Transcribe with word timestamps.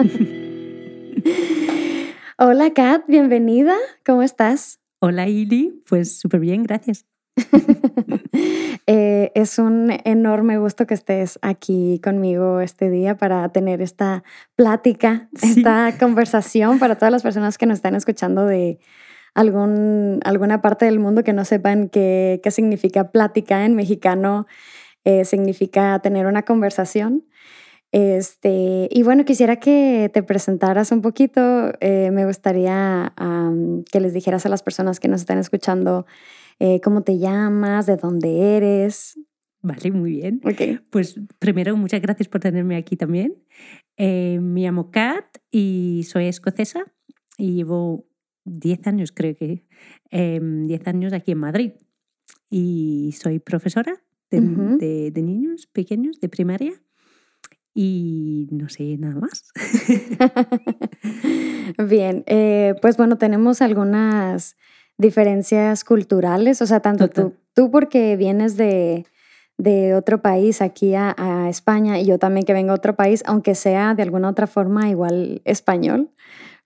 Hola 2.38 2.70
Kat, 2.74 3.02
bienvenida. 3.06 3.76
¿Cómo 4.04 4.22
estás? 4.22 4.80
Hola 5.00 5.28
Ili, 5.28 5.82
pues 5.88 6.18
súper 6.18 6.40
bien, 6.40 6.62
gracias. 6.62 7.06
Eh, 8.86 9.30
es 9.36 9.60
un 9.60 9.92
enorme 10.04 10.58
gusto 10.58 10.84
que 10.84 10.94
estés 10.94 11.38
aquí 11.42 12.00
conmigo 12.02 12.60
este 12.60 12.90
día 12.90 13.16
para 13.16 13.48
tener 13.50 13.80
esta 13.82 14.24
plática, 14.56 15.28
esta 15.40 15.96
conversación 15.96 16.80
para 16.80 16.96
todas 16.96 17.12
las 17.12 17.22
personas 17.22 17.56
que 17.56 17.66
nos 17.66 17.78
están 17.78 17.94
escuchando 17.94 18.46
de 18.46 18.80
algún, 19.32 20.18
alguna 20.24 20.60
parte 20.60 20.86
del 20.86 20.98
mundo 20.98 21.22
que 21.22 21.32
no 21.32 21.44
sepan 21.44 21.88
qué, 21.88 22.40
qué 22.42 22.50
significa 22.50 23.12
plática 23.12 23.64
en 23.64 23.76
mexicano. 23.76 24.48
Eh, 25.04 25.24
significa 25.24 26.00
tener 26.00 26.26
una 26.26 26.42
conversación. 26.42 27.24
Este, 27.92 28.88
y 28.90 29.02
bueno, 29.02 29.24
quisiera 29.24 29.56
que 29.56 30.10
te 30.12 30.22
presentaras 30.22 30.92
un 30.92 31.02
poquito. 31.02 31.72
Eh, 31.80 32.10
me 32.12 32.24
gustaría 32.24 33.12
que 33.90 34.00
les 34.00 34.14
dijeras 34.14 34.46
a 34.46 34.48
las 34.48 34.62
personas 34.62 35.00
que 35.00 35.08
nos 35.08 35.20
están 35.20 35.38
escuchando 35.38 36.06
eh, 36.60 36.80
cómo 36.80 37.02
te 37.02 37.18
llamas, 37.18 37.86
de 37.86 37.96
dónde 37.96 38.56
eres. 38.56 39.18
Vale, 39.62 39.90
muy 39.90 40.12
bien. 40.12 40.40
Okay. 40.44 40.78
Pues 40.90 41.20
primero, 41.38 41.76
muchas 41.76 42.00
gracias 42.00 42.28
por 42.28 42.40
tenerme 42.40 42.76
aquí 42.76 42.96
también. 42.96 43.34
Eh, 43.96 44.38
me 44.40 44.62
llamo 44.62 44.90
Kat 44.90 45.24
y 45.50 46.06
soy 46.08 46.26
escocesa 46.26 46.84
y 47.36 47.54
llevo 47.54 48.06
10 48.44 48.86
años, 48.86 49.12
creo 49.12 49.36
que, 49.36 49.46
10 49.46 49.62
em, 50.10 50.68
años 50.86 51.12
aquí 51.12 51.32
en 51.32 51.38
Madrid. 51.38 51.72
Y 52.48 53.14
soy 53.20 53.38
profesora 53.38 54.00
de 54.30 55.12
niños 55.16 55.66
pequeños, 55.66 56.20
de 56.20 56.28
primaria 56.28 56.80
y 57.74 58.48
no 58.50 58.68
sé 58.68 58.96
nada 58.98 59.14
más. 59.14 59.44
Bien, 61.88 62.24
eh, 62.26 62.74
pues 62.82 62.96
bueno, 62.96 63.18
tenemos 63.18 63.62
algunas 63.62 64.56
diferencias 64.98 65.84
culturales, 65.84 66.60
o 66.62 66.66
sea, 66.66 66.80
tanto 66.80 67.08
tú, 67.08 67.34
tú 67.54 67.70
porque 67.70 68.16
vienes 68.16 68.56
de, 68.56 69.06
de 69.60 69.94
otro 69.94 70.22
país 70.22 70.62
aquí 70.62 70.94
a, 70.94 71.14
España 71.48 71.98
y 71.98 72.06
yo 72.06 72.18
también 72.18 72.46
que 72.46 72.52
vengo 72.52 72.72
a 72.72 72.76
otro 72.76 72.96
país, 72.96 73.22
aunque 73.26 73.54
sea 73.54 73.94
de 73.94 74.02
alguna 74.02 74.28
otra 74.28 74.46
forma 74.46 74.88
igual 74.88 75.42
español. 75.44 76.10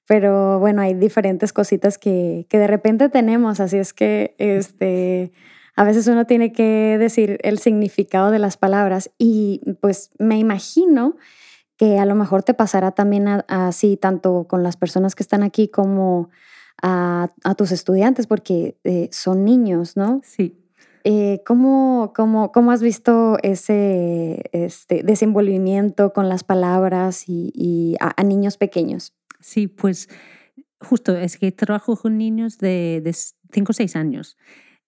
Pero 0.07 0.59
bueno, 0.59 0.83
hay 0.83 0.95
diferentes 0.95 1.53
cositas 1.53 1.97
que, 1.97 2.47
que 2.51 2.59
de 2.59 2.67
repente 2.67 3.09
tenemos, 3.09 3.61
así 3.61 3.79
es 3.79 3.95
que 3.95 4.35
este, 4.39 5.33
a 5.77 5.85
veces 5.85 6.07
uno 6.07 6.27
tiene 6.27 6.53
que 6.53 6.97
decir 6.99 7.39
el 7.43 7.59
significado 7.59 8.31
de 8.31 8.39
las 8.39 8.57
palabras 8.57 9.11
y 9.19 9.61
pues 9.81 10.11
me 10.19 10.39
imagino 10.39 11.17
que 11.77 11.99
a 11.99 12.05
lo 12.05 12.15
mejor 12.15 12.43
te 12.43 12.55
pasará 12.55 12.93
también 12.93 13.27
así, 13.49 13.97
tanto 13.97 14.47
con 14.49 14.63
las 14.63 14.77
personas 14.77 15.15
que 15.15 15.23
están 15.23 15.43
aquí 15.43 15.69
como 15.69 16.31
a, 16.83 17.31
tus 17.57 17.73
estudiantes, 17.73 18.27
porque 18.27 18.77
eh, 18.85 19.09
son 19.11 19.45
niños, 19.45 19.97
¿no? 19.97 20.21
Sí. 20.23 20.61
Eh, 21.03 21.43
¿cómo, 21.45 22.13
cómo, 22.15 22.71
has 22.71 22.81
visto 22.81 23.37
ese 23.43 24.43
este, 24.53 25.03
desenvolvimiento 25.03 26.13
con 26.13 26.29
las 26.29 26.45
palabras 26.45 27.25
y, 27.27 27.97
a, 28.01 28.23
niños 28.23 28.57
pequeños? 28.57 29.13
Sí, 29.41 29.67
pues 29.67 30.09
justo 30.81 31.15
es 31.17 31.37
que 31.37 31.53
trabajo 31.53 31.97
con 31.97 32.17
niños 32.17 32.59
de 32.59 33.15
5 33.53 33.71
o 33.71 33.73
6 33.75 33.97
años 33.97 34.39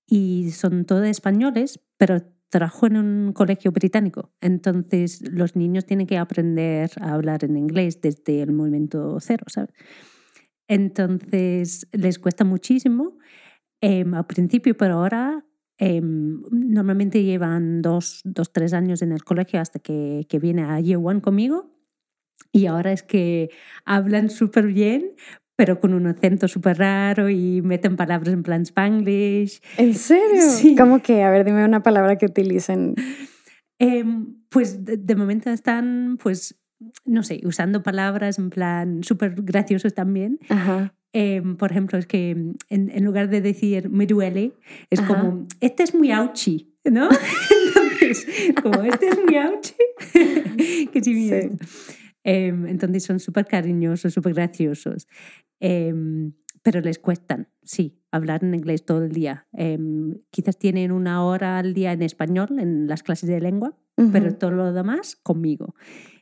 y 0.07 0.51
son 0.53 0.85
todos 0.85 1.07
españoles, 1.07 1.81
pero 1.97 2.23
trabajo 2.49 2.87
en 2.87 2.97
un 2.97 3.33
colegio 3.33 3.73
británico. 3.73 4.33
Entonces 4.41 5.21
los 5.31 5.57
niños 5.57 5.85
tienen 5.85 6.07
que 6.07 6.19
aprender 6.19 6.91
a 7.01 7.15
hablar 7.15 7.45
en 7.45 7.57
inglés 7.57 8.01
desde 8.01 8.43
el 8.43 8.53
momento 8.53 9.19
cero, 9.21 9.45
¿sabes? 9.49 9.71
Entonces 10.69 11.87
les 11.93 12.19
cuesta 12.19 12.45
muchísimo 12.45 13.19
em, 13.81 14.15
al 14.15 14.27
principio, 14.27 14.77
pero 14.77 14.95
ahora 14.95 15.45
em, 15.79 16.43
normalmente 16.51 17.23
llevan 17.23 17.83
dos, 17.83 18.21
dos, 18.25 18.53
tres 18.53 18.73
años 18.73 19.03
en 19.03 19.13
el 19.13 19.25
colegio 19.25 19.61
hasta 19.61 19.79
que, 19.79 20.27
que 20.29 20.39
viene 20.39 20.63
a 20.63 20.81
Year 20.81 21.01
One 21.03 21.21
conmigo. 21.21 21.73
Y 22.53 22.67
ahora 22.67 22.93
es 22.93 23.03
que 23.03 23.51
hablan 23.85 24.31
súper 24.31 24.67
bien, 24.69 25.15
pero 25.57 25.81
con 25.81 25.95
un 25.95 26.07
acento 26.07 26.49
súper 26.49 26.79
raro 26.79 27.31
y 27.31 27.63
meten 27.63 27.97
palabras 27.97 28.33
en 28.33 28.43
plan 28.43 28.63
spanglish. 28.63 29.61
¿En 29.79 29.95
serio? 29.95 30.43
Sí. 30.43 30.77
¿Cómo 30.77 31.03
que? 31.03 31.23
A 31.23 31.31
ver, 31.31 31.45
dime 31.45 31.65
una 31.65 31.83
palabra 31.83 32.17
que 32.17 32.27
utilicen. 32.27 32.95
Em, 33.79 34.37
pues 34.51 34.85
de, 34.85 35.17
momento 35.17 35.51
están, 35.51 36.19
pues, 36.23 36.63
no 37.05 37.23
sé, 37.23 37.41
usando 37.45 37.83
palabras 37.83 38.39
en 38.39 38.51
plan 38.51 39.03
súper 39.03 39.35
graciosos 39.37 39.95
también. 39.95 40.39
Ajá. 40.49 40.95
Em, 41.13 41.57
por 41.57 41.71
ejemplo, 41.71 41.99
es 41.99 42.07
que 42.07 42.37
en, 42.69 43.05
lugar 43.05 43.31
de 43.31 43.41
decir 43.41 43.89
me 43.89 44.07
duele, 44.07 44.53
es 44.91 45.01
como, 45.01 45.47
este 45.61 45.83
es 45.83 45.95
muy 45.95 46.13
ouchy, 46.13 46.75
¿no? 46.85 47.09
Entonces, 47.67 48.27
como, 48.63 48.83
este 48.83 49.09
es 49.09 49.19
muy 49.25 49.37
ouchy. 49.37 49.75
que 50.93 51.03
sí. 51.03 51.31
Em, 52.27 52.67
entonces 52.67 53.05
son 53.05 53.21
súper 53.21 53.47
cariñosos, 53.47 54.13
súper 54.13 54.35
graciosos. 54.35 55.07
Em, 55.61 56.33
pero 56.63 56.81
les 56.81 56.99
cuestan, 56.99 57.49
sí, 57.63 58.03
hablar 58.11 58.43
en 58.43 58.53
inglés 58.53 58.85
todo 58.85 59.05
el 59.05 59.13
día. 59.13 59.47
Em, 59.53 60.19
quizás 60.31 60.59
tienen 60.59 60.91
una 60.91 61.25
hora 61.25 61.59
al 61.61 61.73
día 61.73 61.93
en 61.93 62.03
español 62.03 62.59
en 62.59 62.89
las 62.89 63.05
clases 63.05 63.29
de 63.29 63.41
lengua, 63.41 63.79
pero 64.13 64.35
todo 64.35 64.51
lo 64.51 64.73
demás 64.73 65.15
conmigo. 65.15 65.77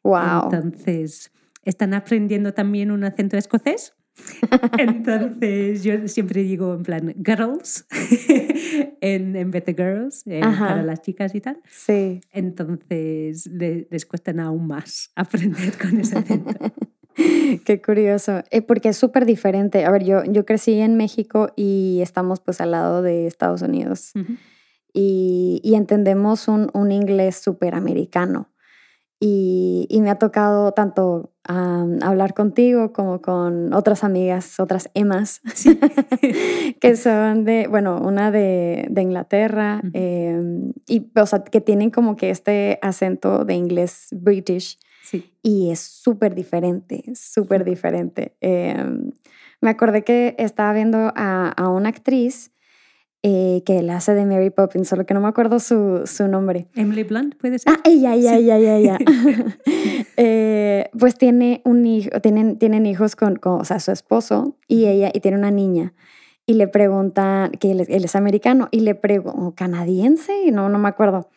Wow. 0.05 0.45
Entonces, 0.45 1.33
están 1.63 1.95
aprendiendo 1.95 2.53
también 2.53 2.91
un 2.91 3.03
acento 3.03 3.39
escocés. 3.39 3.95
Entonces 4.79 5.83
yo 5.83 6.09
siempre 6.09 6.43
digo 6.43 6.75
en 6.75 6.83
plan 6.83 7.15
girls 7.25 7.87
en, 9.01 9.37
en 9.37 9.51
vez 9.51 9.65
de 9.65 9.75
girls 9.75 10.23
eh, 10.27 10.41
para 10.41 10.83
las 10.83 11.03
chicas 11.03 11.35
y 11.35 11.41
tal. 11.41 11.61
Sí. 11.69 12.21
Entonces 12.31 13.47
les 13.47 14.07
cuesta 14.07 14.33
aún 14.43 14.67
más 14.67 15.11
aprender 15.17 15.77
con 15.79 15.99
ese 16.01 16.19
acento. 16.19 16.55
Qué 17.65 17.81
curioso, 17.81 18.43
eh, 18.51 18.61
porque 18.61 18.89
es 18.89 18.97
súper 18.97 19.25
diferente. 19.25 19.85
A 19.85 19.91
ver, 19.93 20.05
yo, 20.05 20.25
yo 20.25 20.45
crecí 20.45 20.81
en 20.81 20.97
México 20.97 21.53
y 21.55 22.01
estamos 22.03 22.41
pues 22.41 22.61
al 22.61 22.73
lado 22.73 23.03
de 23.03 23.29
Estados 23.29 23.63
Unidos 23.63 24.13
y, 24.93 25.61
y, 25.63 25.75
entendemos 25.77 26.49
un, 26.49 26.71
un 26.73 26.91
inglés 26.91 27.37
súper 27.37 27.75
americano. 27.75 28.49
Y, 29.27 29.87
y, 29.89 30.03
me 30.03 30.11
ha 30.11 30.17
tocado 30.17 30.73
tanto 30.73 31.33
hablar 31.45 32.35
contigo 32.35 32.93
como 32.93 33.23
con 33.23 33.73
otras 33.73 34.05
amigas, 34.05 34.61
otras 34.61 34.91
Emmas, 34.93 35.41
que 36.81 36.97
son 36.97 37.47
de, 37.47 37.67
bueno, 37.67 38.03
una 38.03 38.31
de, 38.31 38.87
de 38.91 39.01
Inglaterra, 39.01 39.81
em, 39.95 40.75
y, 40.87 41.11
o 41.19 41.25
sea, 41.25 41.43
que 41.43 41.63
tienen 41.63 41.91
como 41.91 42.17
que 42.17 42.29
este 42.29 42.79
acento 42.83 43.47
de 43.47 43.55
inglés 43.55 44.09
british 44.11 44.79
y 45.43 45.71
es 45.71 45.81
súper 45.81 46.35
diferente, 46.35 47.03
súper. 47.15 47.65
diferente. 47.65 48.37
Em, 48.43 49.11
me 49.63 49.71
acordé 49.71 50.05
que 50.05 50.35
estaba 50.39 50.75
viendo 50.75 50.99
a, 51.17 51.49
a 51.49 51.71
una 51.71 51.89
actriz 51.89 52.54
eh, 53.27 53.63
que 53.65 53.83
la 53.83 53.97
hace 53.97 54.13
de 54.13 54.27
Mary 54.27 54.51
Poppins, 54.51 54.87
solo 54.87 55.07
que 55.07 55.15
no 55.15 55.21
me 55.23 55.29
acuerdo 55.29 55.59
su, 55.59 56.03
su 56.05 56.29
nombre. 56.29 56.67
Emily 56.75 57.05
Blunt, 57.05 57.37
puede 57.37 57.59
ser. 57.59 57.73
Ah, 57.73 57.81
ella, 57.83 58.15
ella, 58.15 58.37
ella, 58.37 58.59
ella, 58.59 58.77
ella. 58.77 58.99
eh, 60.19 60.91
pues 60.99 61.17
tiene 61.17 61.63
un 61.65 61.87
hijo, 61.87 62.11
tienen, 62.21 62.59
tienen 62.59 62.85
hijos 62.85 63.17
con, 63.17 63.37
con, 63.37 63.63
o 63.63 63.65
sea, 63.65 63.81
su 63.81 63.93
esposo 63.93 64.59
y 64.69 64.85
ella, 64.85 65.11
y 65.15 65.21
tiene 65.21 65.39
una 65.39 65.51
niña. 65.51 65.95
Y 66.45 66.53
le 66.53 66.69
preguntan, 66.69 67.53
que 67.53 67.71
él, 67.71 67.87
él 67.89 68.05
es 68.05 68.15
americano, 68.15 68.69
y 68.71 68.81
le 68.81 68.95
preguntan, 68.95 69.53
canadiense, 69.53 70.51
no, 70.53 70.69
no 70.69 70.79
me 70.79 70.89
acuerdo. 70.89 71.31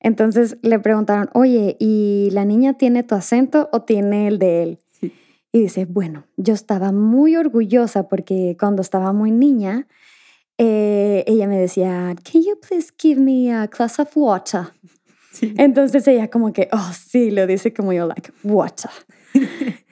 Entonces 0.00 0.58
le 0.62 0.80
preguntaron, 0.80 1.30
oye, 1.32 1.76
¿y 1.78 2.30
la 2.32 2.44
niña 2.44 2.72
tiene 2.72 3.04
tu 3.04 3.14
acento 3.14 3.68
o 3.70 3.82
tiene 3.82 4.26
el 4.26 4.40
de 4.40 4.64
él? 4.64 4.78
Y 5.52 5.60
dice, 5.60 5.84
bueno, 5.84 6.24
yo 6.36 6.54
estaba 6.54 6.90
muy 6.90 7.36
orgullosa 7.36 8.08
porque 8.08 8.56
cuando 8.58 8.82
estaba 8.82 9.12
muy 9.12 9.30
niña, 9.30 9.86
eh, 10.62 11.24
ella 11.26 11.46
me 11.46 11.58
decía, 11.58 12.14
can 12.22 12.42
you 12.42 12.58
please 12.60 12.92
give 12.98 13.20
me 13.20 13.50
a 13.52 13.66
glass 13.66 13.98
of 13.98 14.14
water? 14.14 14.68
Entonces 15.40 16.06
ella 16.06 16.28
como 16.28 16.52
que, 16.52 16.68
oh, 16.72 16.92
sí, 16.92 17.30
lo 17.30 17.46
dice 17.46 17.72
como 17.72 17.92
yo, 17.92 18.06
like, 18.06 18.30
water. 18.42 18.90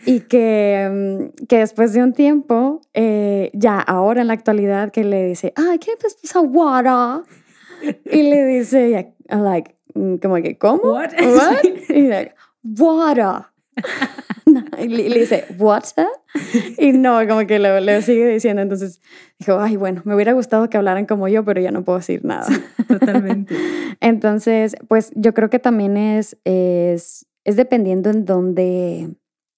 y 0.04 0.20
que, 0.20 0.88
mm, 0.90 1.46
que 1.46 1.58
después 1.58 1.92
de 1.94 2.02
un 2.02 2.12
tiempo, 2.12 2.82
eh, 2.92 3.50
ya 3.54 3.80
ahora 3.80 4.20
en 4.20 4.26
la 4.26 4.34
actualidad, 4.34 4.90
que 4.90 5.04
le 5.04 5.24
dice, 5.24 5.52
ah, 5.56 5.76
can 5.80 5.94
you 5.94 5.98
please 5.98 6.38
a 6.38 6.40
water? 6.40 7.24
y 8.12 8.22
le 8.24 8.44
dice, 8.44 9.14
like, 9.30 9.78
Mm, 9.98 10.16
como 10.18 10.36
que, 10.36 10.56
¿cómo? 10.56 10.92
What? 10.92 11.12
What? 11.18 11.64
Y 11.88 12.08
like, 12.08 12.34
water. 12.62 13.46
y 14.78 14.88
le, 14.88 15.20
dice, 15.20 15.44
¿what? 15.58 15.84
Y 16.78 16.92
no, 16.92 17.26
como 17.26 17.46
que 17.46 17.58
lo, 17.58 17.80
le 17.80 18.02
sigue 18.02 18.26
diciendo. 18.28 18.62
Entonces 18.62 19.00
dijo, 19.38 19.58
ay, 19.58 19.76
bueno, 19.76 20.02
me 20.04 20.14
hubiera 20.14 20.32
gustado 20.32 20.68
que 20.70 20.76
hablaran 20.76 21.06
como 21.06 21.28
yo, 21.28 21.44
pero 21.44 21.60
ya 21.60 21.70
no 21.70 21.84
puedo 21.84 21.98
decir 21.98 22.24
nada. 22.24 22.46
totalmente. 22.86 23.54
Entonces, 24.00 24.76
pues 24.88 25.10
yo 25.14 25.34
creo 25.34 25.50
que 25.50 25.58
también 25.58 25.96
es, 25.96 26.36
es, 26.44 27.26
es 27.44 27.56
dependiendo 27.56 28.10
en 28.10 28.24
dónde, 28.24 29.10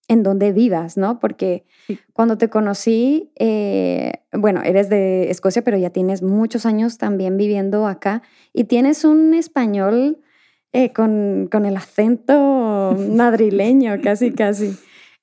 en 0.08 0.22
dónde 0.22 0.52
vivas, 0.52 0.96
¿no? 0.96 1.20
Porque 1.20 1.64
cuando 2.12 2.38
te 2.38 2.48
conocí, 2.48 3.32
eh, 3.36 4.12
bueno, 4.32 4.62
eres 4.62 4.88
de 4.88 5.30
Escocia, 5.30 5.62
pero 5.62 5.76
ya 5.76 5.90
tienes 5.90 6.22
muchos 6.22 6.66
años 6.66 6.98
también 6.98 7.36
viviendo 7.36 7.86
acá 7.86 8.22
y 8.52 8.64
tienes 8.64 9.04
un 9.04 9.34
español 9.34 10.18
eh, 10.72 10.92
con, 10.92 11.48
con, 11.50 11.66
el 11.66 11.76
acento 11.76 12.96
madrileño, 13.14 14.00
casi, 14.02 14.32
casi. 14.32 14.76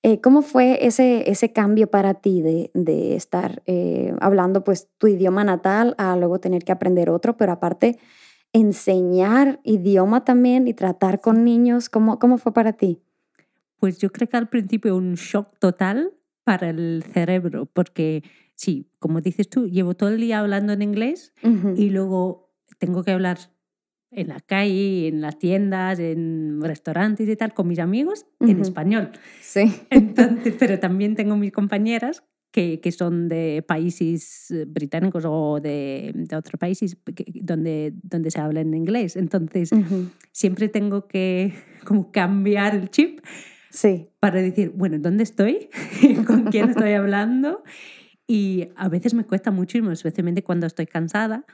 Eh, 0.03 0.21
¿Cómo 0.21 0.41
fue 0.41 0.85
ese, 0.85 1.29
ese 1.29 1.51
cambio 1.51 1.87
para 1.87 2.13
ti 2.15 2.41
de, 2.41 2.71
de 2.73 3.15
estar 3.15 3.63
eh, 3.65 4.13
hablando 4.19 4.63
pues 4.63 4.87
tu 4.97 5.07
idioma 5.07 5.43
natal 5.43 5.95
a 5.97 6.15
luego 6.15 6.39
tener 6.39 6.63
que 6.63 6.71
aprender 6.71 7.09
otro, 7.09 7.35
pero 7.35 7.51
aparte 7.51 7.97
enseñar 8.53 9.59
idioma 9.63 10.23
también 10.23 10.67
y 10.67 10.73
tratar 10.73 11.19
con 11.19 11.43
niños? 11.43 11.89
¿Cómo, 11.89 12.19
cómo 12.19 12.37
fue 12.37 12.53
para 12.53 12.73
ti? 12.73 13.01
Pues 13.79 13.99
yo 13.99 14.11
creo 14.11 14.29
que 14.29 14.37
al 14.37 14.49
principio 14.49 14.95
un 14.95 15.15
shock 15.15 15.57
total 15.59 16.13
para 16.43 16.69
el 16.69 17.03
cerebro, 17.13 17.65
porque 17.65 18.23
sí, 18.55 18.89
como 18.99 19.21
dices 19.21 19.49
tú, 19.49 19.67
llevo 19.67 19.95
todo 19.95 20.09
el 20.09 20.19
día 20.19 20.39
hablando 20.39 20.73
en 20.73 20.81
inglés 20.81 21.33
y 21.75 21.89
luego 21.89 22.49
tengo 22.79 23.03
que 23.03 23.11
hablar 23.11 23.37
en 24.11 24.27
la 24.29 24.39
calle, 24.39 25.07
en 25.07 25.21
las 25.21 25.37
tiendas, 25.37 25.99
en 25.99 26.61
restaurantes 26.61 27.27
y 27.27 27.35
tal, 27.35 27.53
con 27.53 27.67
mis 27.67 27.79
amigos 27.79 28.25
en 28.39 28.61
español. 28.61 29.11
Sí. 29.41 29.71
Entonces, 29.89 30.55
pero 30.57 30.79
también 30.79 31.15
tengo 31.15 31.35
mis 31.35 31.51
compañeras 31.51 32.23
que, 32.51 32.79
que 32.79 32.91
son 32.91 33.27
de 33.27 33.63
países 33.67 34.51
eh, 34.51 34.65
británicos 34.67 35.25
o 35.27 35.59
de, 35.59 36.11
de 36.15 36.35
otros 36.35 36.59
países 36.59 36.97
donde, 37.35 37.93
donde 38.01 38.31
se 38.31 38.39
habla 38.39 38.61
en 38.61 38.73
inglés. 38.73 39.15
Entonces, 39.15 39.69
siempre 40.31 40.69
tengo 40.69 41.07
que 41.07 41.53
como 41.85 42.11
cambiar 42.11 42.75
el 42.75 42.89
chip 42.89 43.19
sí. 43.69 44.09
para 44.19 44.41
decir, 44.41 44.71
bueno, 44.73 44.97
¿dónde 44.99 45.23
estoy? 45.23 45.69
¿Con 46.25 46.45
quién 46.45 46.69
estoy 46.69 46.93
hablando? 46.93 47.63
Y 48.25 48.69
a 48.75 48.89
veces 48.89 49.13
me 49.13 49.25
cuesta 49.25 49.51
muchísimo, 49.51 49.91
especialmente 49.91 50.43
cuando 50.43 50.65
estoy 50.65 50.85
cansada. 50.85 51.45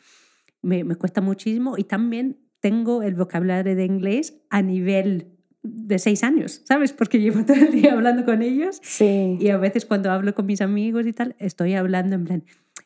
Me, 0.61 0.83
me, 0.85 0.95
cuesta 0.95 1.19
muchísimo 1.19 1.77
y 1.77 1.83
también 1.83 2.42
tengo 2.63 3.03
el 3.03 3.13
vocabulario 3.15 3.75
de 3.75 3.83
inglés 3.83 4.41
a 4.49 4.61
nivel 4.61 5.27
de 5.63 5.99
seis 5.99 6.23
años, 6.23 6.61
¿sabes? 6.63 6.93
Porque 6.93 7.19
llevo 7.19 7.43
todo 7.43 7.57
el 7.57 7.73
día 7.73 7.91
hablando 7.91 8.23
con 8.23 8.41
ellos. 8.41 8.79
Sí. 8.81 9.37
Y 9.37 9.49
a 9.49 9.57
veces 9.57 9.85
cuando 9.85 10.09
hablo 10.11 10.33
con 10.33 10.45
mis 10.45 10.61
amigos 10.61 11.05
y 11.05 11.11
tal, 11.11 11.35
estoy 11.39 11.73
hablando 11.73 12.15
en 12.15 12.23
plan, 12.23 12.43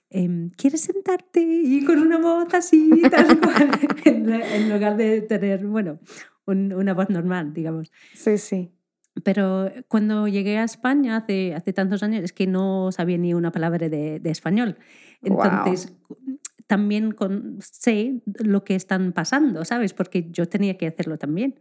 em, 0.10 0.50
¿quieres 0.50 0.82
sentarte? 0.82 1.42
Y 1.42 1.86
con 1.86 2.00
una 2.00 2.18
voz 2.18 2.52
así, 2.56 3.04
tal 3.12 3.40
cual, 3.40 3.70
en, 4.04 4.68
lugar 4.68 4.98
de 4.98 5.22
tener, 5.22 5.64
bueno, 5.68 6.00
una 6.48 6.96
voz 6.96 7.12
normal, 7.12 7.54
digamos. 7.54 7.92
Sí, 8.16 8.40
sí. 8.40 8.72
Pero 9.24 9.72
cuando 9.88 10.28
llegué 10.28 10.58
a 10.58 10.64
España 10.64 11.18
hace, 11.18 11.54
hace 11.54 11.72
tantos 11.72 12.02
años, 12.02 12.24
es 12.24 12.34
que 12.34 12.48
no 12.48 12.92
sabía 12.92 13.20
ni 13.20 13.36
una 13.36 13.52
palabra 13.52 13.90
de, 13.90 14.20
de 14.20 14.30
español. 14.32 14.76
Entonces, 15.22 15.94
también 16.68 17.12
con, 17.12 17.60
sé 17.62 18.22
lo 18.26 18.64
que 18.64 18.76
están 18.76 19.14
pasando, 19.14 19.64
¿sabes? 19.64 19.94
Porque 19.94 20.30
yo 20.32 20.48
tenía 20.48 20.78
que 20.78 20.88
hacerlo 20.88 21.18
también, 21.18 21.56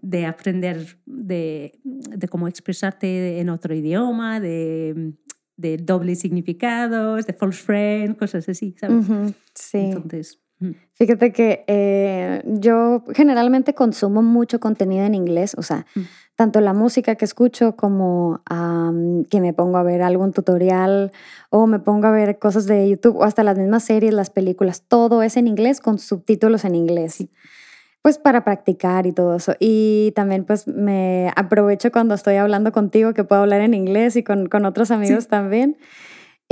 de 0.00 0.26
aprender 0.26 0.98
de, 1.06 1.78
de, 1.82 2.28
cómo 2.28 2.46
expresarte 2.48 3.40
en 3.40 3.48
otro 3.50 3.74
idioma, 3.74 4.38
de, 4.38 5.12
de 5.56 5.76
dobles 5.76 6.20
significados, 6.20 7.26
de 7.26 7.32
false 7.32 7.62
friend, 7.62 8.16
cosas 8.16 8.48
así, 8.48 8.74
¿sabes? 8.78 9.06
Sí. 9.54 9.78
Entonces... 9.78 10.40
Fíjate 10.94 11.32
que 11.32 11.64
eh, 11.66 12.42
yo 12.46 13.04
generalmente 13.14 13.74
consumo 13.74 14.22
mucho 14.22 14.60
contenido 14.60 15.04
en 15.04 15.14
inglés, 15.14 15.54
o 15.58 15.62
sea, 15.62 15.86
tanto 16.36 16.60
la 16.60 16.72
música 16.72 17.16
que 17.16 17.24
escucho 17.24 17.76
como 17.76 18.40
que 19.30 19.40
me 19.40 19.52
pongo 19.52 19.76
a 19.76 19.82
ver 19.82 20.02
algún 20.02 20.32
tutorial 20.32 21.12
o 21.50 21.66
me 21.66 21.80
pongo 21.80 22.06
a 22.06 22.12
ver 22.12 22.38
cosas 22.38 22.66
de 22.66 22.88
YouTube 22.88 23.16
o 23.16 23.24
hasta 23.24 23.42
las 23.42 23.58
mismas 23.58 23.84
series, 23.84 24.14
las 24.14 24.30
películas, 24.30 24.82
todo 24.86 25.22
es 25.22 25.36
en 25.36 25.48
inglés 25.48 25.80
con 25.80 25.98
subtítulos 25.98 26.64
en 26.64 26.74
inglés. 26.76 27.26
Pues 28.02 28.18
para 28.18 28.44
practicar 28.44 29.06
y 29.06 29.12
todo 29.12 29.34
eso. 29.34 29.54
Y 29.58 30.12
también 30.14 30.44
pues 30.44 30.66
me 30.68 31.32
aprovecho 31.36 31.90
cuando 31.90 32.14
estoy 32.14 32.36
hablando 32.36 32.70
contigo 32.70 33.14
que 33.14 33.24
puedo 33.24 33.40
hablar 33.40 33.62
en 33.62 33.72
inglés 33.72 34.16
y 34.16 34.22
con, 34.22 34.46
con 34.46 34.66
otros 34.66 34.90
amigos 34.90 35.26
también. 35.28 35.78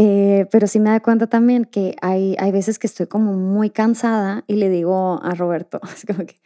Eh, 0.05 0.49
pero 0.51 0.67
sí 0.67 0.81
me 0.81 0.91
da 0.91 0.99
cuenta 0.99 1.29
también 1.29 1.65
que 1.65 1.95
hay, 2.03 2.35
hay 2.41 2.51
veces 2.51 2.81
que 2.81 2.89
estoy 2.89 3.07
como 3.07 3.35
muy 3.35 3.71
cansada 3.71 4.43
y 4.49 4.57
le 4.57 4.69
digo 4.69 5.21
a 5.23 5.33
Roberto, 5.37 5.81
es 5.95 6.05
como 6.05 6.27
que, 6.27 6.41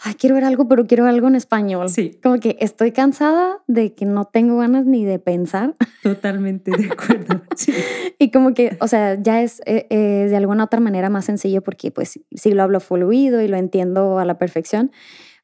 ay, 0.00 0.12
quiero 0.12 0.34
ver 0.34 0.44
algo, 0.44 0.68
pero 0.68 0.86
quiero 0.86 1.06
algo 1.06 1.26
en 1.26 1.34
español. 1.34 1.88
Sí. 1.88 2.20
Como 2.22 2.38
que 2.38 2.58
estoy 2.60 2.92
cansada 2.92 3.62
de 3.66 3.94
que 3.94 4.04
no 4.04 4.26
tengo 4.26 4.58
ganas 4.58 4.84
ni 4.84 5.06
de 5.06 5.18
pensar. 5.18 5.74
Totalmente 6.02 6.70
de 6.70 6.84
acuerdo. 6.84 7.40
Sí. 7.56 7.72
y 8.20 8.30
como 8.30 8.54
que, 8.54 8.76
o 8.80 8.86
sea, 8.86 9.20
ya 9.20 9.42
es 9.42 9.60
eh, 9.66 9.86
eh, 9.90 10.26
de 10.28 10.36
alguna 10.36 10.64
otra 10.64 10.78
manera 10.78 11.08
más 11.08 11.24
sencillo 11.24 11.60
porque 11.62 11.90
pues 11.90 12.20
sí 12.30 12.52
lo 12.52 12.62
hablo 12.62 12.78
fluido 12.78 13.40
y 13.40 13.48
lo 13.48 13.56
entiendo 13.56 14.18
a 14.18 14.24
la 14.24 14.38
perfección 14.38 14.92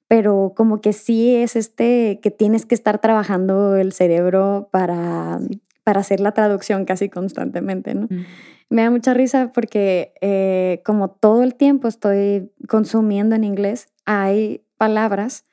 pero 0.06 0.52
como 0.54 0.80
que 0.80 0.92
sí 0.92 1.34
es 1.34 1.56
este 1.56 2.20
que 2.22 2.30
tienes 2.30 2.66
que 2.66 2.74
estar 2.76 3.00
trabajando 3.00 3.74
el 3.74 3.92
cerebro 3.92 4.68
para 4.70 5.40
para 5.84 6.00
hacer 6.00 6.20
la 6.20 6.32
traducción 6.32 6.86
casi 6.86 7.08
constantemente, 7.08 7.94
¿no? 7.94 8.08
Me 8.70 8.82
da 8.82 8.90
mucha 8.90 9.14
risa 9.14 9.52
porque 9.52 10.14
eh, 10.20 10.82
como 10.84 11.10
todo 11.10 11.42
el 11.42 11.54
tiempo 11.54 11.86
estoy 11.86 12.50
consumiendo 12.66 13.36
en 13.36 13.44
inglés, 13.44 13.88
hay 14.06 14.64
palabras 14.78 15.44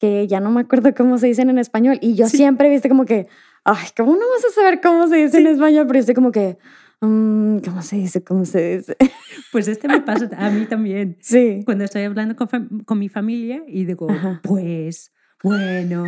que 0.00 0.26
ya 0.26 0.40
no 0.40 0.50
me 0.50 0.62
acuerdo 0.62 0.92
cómo 0.94 1.18
se 1.18 1.28
dicen 1.28 1.50
en 1.50 1.58
español 1.58 1.98
y 2.00 2.14
yo 2.14 2.26
siempre 2.28 2.68
viste 2.70 2.88
como 2.88 3.04
que, 3.04 3.28
ay, 3.64 3.86
¿cómo 3.96 4.12
no 4.12 4.28
vas 4.30 4.44
a 4.50 4.54
saber 4.54 4.80
cómo 4.80 5.06
se 5.06 5.16
dice 5.16 5.38
en 5.38 5.46
español? 5.46 5.86
Pero 5.86 5.98
yo 5.98 6.00
estoy 6.00 6.14
como 6.14 6.32
que, 6.32 6.58
mm, 7.02 7.58
¿cómo 7.58 7.82
se 7.82 7.96
dice? 7.96 8.24
¿Cómo 8.24 8.44
se 8.44 8.78
dice? 8.78 8.96
Pues 9.52 9.68
este 9.68 9.86
me 9.86 10.00
pasa 10.00 10.30
a 10.38 10.50
mí 10.50 10.64
también. 10.64 11.18
Sí. 11.20 11.60
Cuando 11.66 11.84
estoy 11.84 12.04
hablando 12.04 12.34
con, 12.36 12.48
con 12.86 12.98
mi 12.98 13.10
familia 13.10 13.62
y 13.66 13.84
digo, 13.84 14.08
pues, 14.42 15.12
bueno, 15.42 16.04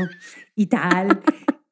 y 0.57 0.67
tal. 0.67 1.21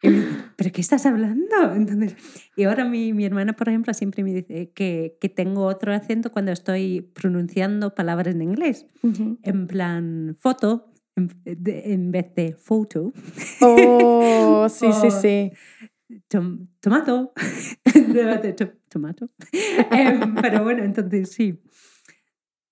¿Pero 0.02 0.72
qué 0.72 0.80
estás 0.80 1.06
hablando? 1.06 1.74
Entonces, 1.74 2.16
y 2.56 2.64
ahora 2.64 2.84
mi, 2.84 3.12
mi, 3.12 3.24
hermana, 3.24 3.54
por 3.54 3.68
ejemplo, 3.68 3.94
siempre 3.94 4.24
me 4.24 4.34
dice 4.34 4.70
que, 4.74 5.16
que, 5.20 5.28
tengo 5.28 5.64
otro 5.64 5.94
acento 5.94 6.32
cuando 6.32 6.52
estoy 6.52 7.00
pronunciando 7.00 7.94
palabras 7.94 8.34
en 8.34 8.42
inglés. 8.42 8.86
En 9.42 9.66
plan, 9.66 10.36
foto, 10.38 10.92
en, 11.16 11.30
en, 11.44 12.10
vez 12.10 12.34
de 12.34 12.54
foto. 12.54 13.12
Oh, 13.60 14.68
sí, 14.68 14.88
sí, 14.92 15.10
sí. 15.10 15.52
tomato. 16.80 17.32
tomato. 18.88 19.30
Em, 19.90 20.34
pero 20.34 20.62
bueno, 20.64 20.82
entonces 20.82 21.30
sí. 21.30 21.60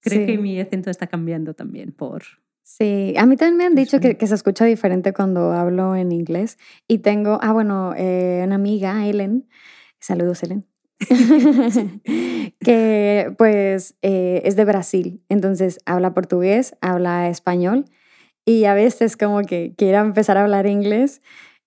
Creo 0.03 0.27
que 0.27 0.39
mi 0.39 0.61
acento 0.61 0.91
está 0.91 1.07
cambiando 1.07 1.55
también 1.55 1.93
por, 1.93 2.23
Sí, 2.79 3.15
a 3.19 3.27
mí 3.27 3.37
también 3.37 3.57
me 3.57 3.65
han 3.65 3.75
dicho 3.75 3.99
que, 3.99 4.17
que, 4.17 4.27
se 4.29 4.35
escucha 4.37 4.65
diferente 4.65 5.12
cuando 5.12 5.53
hablo 5.53 5.97
en 5.97 6.12
inglés. 6.12 6.57
Y 6.87 6.99
tengo, 6.99 7.41
ah, 7.43 7.53
bueno, 7.53 7.95
eh, 7.97 8.43
una 8.45 8.55
amiga, 8.55 9.07
Ellen, 9.07 9.49
saludos, 9.99 10.45
Ellen, 10.45 10.65
que 12.61 13.35
pues 13.37 13.97
eh, 14.03 14.43
es 14.45 14.55
de 14.55 14.65
Brasil, 14.65 15.21
entonces 15.29 15.81
habla 15.85 16.15
portugués, 16.15 16.77
habla 16.81 17.29
español 17.29 17.87
y 18.47 18.67
a 18.67 18.75
veces 18.75 19.17
como 19.17 19.43
que 19.43 19.75
quiere 19.77 19.99
empezar 19.99 20.39
a 20.39 20.43
hablar 20.43 20.67
inglés 20.67 21.23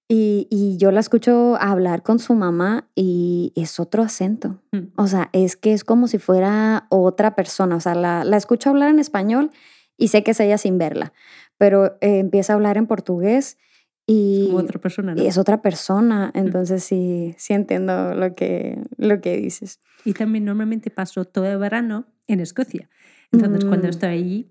y, 0.07 0.47
y, 0.49 0.77
yo 0.77 0.91
la 0.91 1.01
escucho 1.01 1.57
hablar 1.59 2.01
con 2.03 2.19
su 2.19 2.33
mamá 2.33 2.87
y 2.95 3.51
es 3.55 3.79
otro 3.79 4.03
acento. 4.03 4.61
Mm. 4.71 4.91
O 4.95 5.07
sea, 5.07 5.29
es 5.33 5.57
que 5.57 5.73
es 5.73 5.83
como 5.83 6.07
si 6.07 6.19
fuera 6.19 6.87
otra 6.89 7.35
persona. 7.35 7.77
O 7.77 7.79
sea, 7.79 7.95
la, 7.95 8.23
la 8.23 8.37
escucho 8.37 8.69
hablar 8.69 8.89
en 8.89 8.99
español 8.99 9.51
y 9.97 10.09
sé 10.09 10.23
que 10.23 10.31
es 10.31 10.39
ella 10.39 10.57
sin 10.57 10.77
verla, 10.77 11.13
pero 11.57 11.97
eh, 12.01 12.19
empieza 12.19 12.53
a 12.53 12.55
hablar 12.55 12.77
en 12.77 12.87
portugués 12.87 13.57
y 14.05 14.47
es 14.49 14.53
otra 14.53 14.79
persona, 14.79 15.15
¿no? 15.15 15.21
es 15.21 15.37
otra 15.37 15.61
persona, 15.61 16.31
entonces 16.33 16.83
sí, 16.83 17.35
sí 17.37 17.53
entiendo 17.53 18.13
lo 18.13 18.35
que, 18.35 18.83
lo 18.97 19.21
que 19.21 19.37
dices. 19.37 19.79
Y 20.03 20.13
también 20.13 20.43
normalmente 20.43 20.89
paso 20.89 21.23
todo 21.23 21.45
el 21.45 21.57
verano 21.57 22.05
en 22.27 22.39
Escocia, 22.39 22.89
entonces 23.31 23.65
cuando 23.65 23.87
mm. 23.87 23.89
estoy 23.89 24.09
allí 24.09 24.49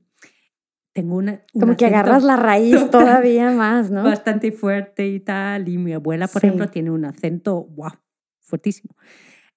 tengo 0.93 1.17
una... 1.17 1.43
Como 1.59 1.77
que 1.77 1.87
agarras 1.87 2.23
la 2.23 2.37
raíz 2.37 2.91
todavía 2.91 3.51
más, 3.51 3.91
¿no? 3.91 4.03
Bastante 4.03 4.53
fuerte 4.53 5.09
y 5.09 5.21
tal, 5.21 5.69
y 5.69 5.79
mi 5.79 5.95
abuela, 5.95 6.29
por 6.29 6.45
ejemplo, 6.45 6.69
tiene 6.69 6.91
un 6.91 7.07
acento, 7.07 7.65
wow, 7.65 7.93
fuertísimo. 8.41 8.95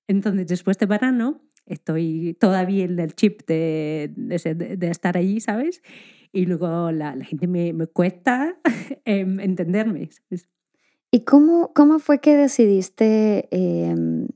Entonces 0.08 0.48
después 0.48 0.78
de 0.78 0.86
verano 0.86 1.42
estoy 1.66 2.36
todavía 2.40 2.86
en 2.86 3.00
el 3.00 3.16
chip 3.16 3.42
de, 3.48 4.12
de, 4.16 4.88
estar 4.88 5.18
allí, 5.18 5.40
¿sabes? 5.40 5.82
Y 6.32 6.46
luego 6.46 6.92
la, 6.92 7.16
la 7.16 7.26
gente 7.26 7.48
me, 7.48 7.74
me 7.74 7.88
cuesta 7.88 8.58
em, 9.06 9.40
entenderme, 9.40 10.10
¿sabes? 10.12 10.50
¿Y 11.12 11.22
cómo, 11.22 11.72
cómo 11.74 12.00
fue 12.00 12.20
que 12.20 12.36
decidiste 12.36 13.48
em, 13.52 14.28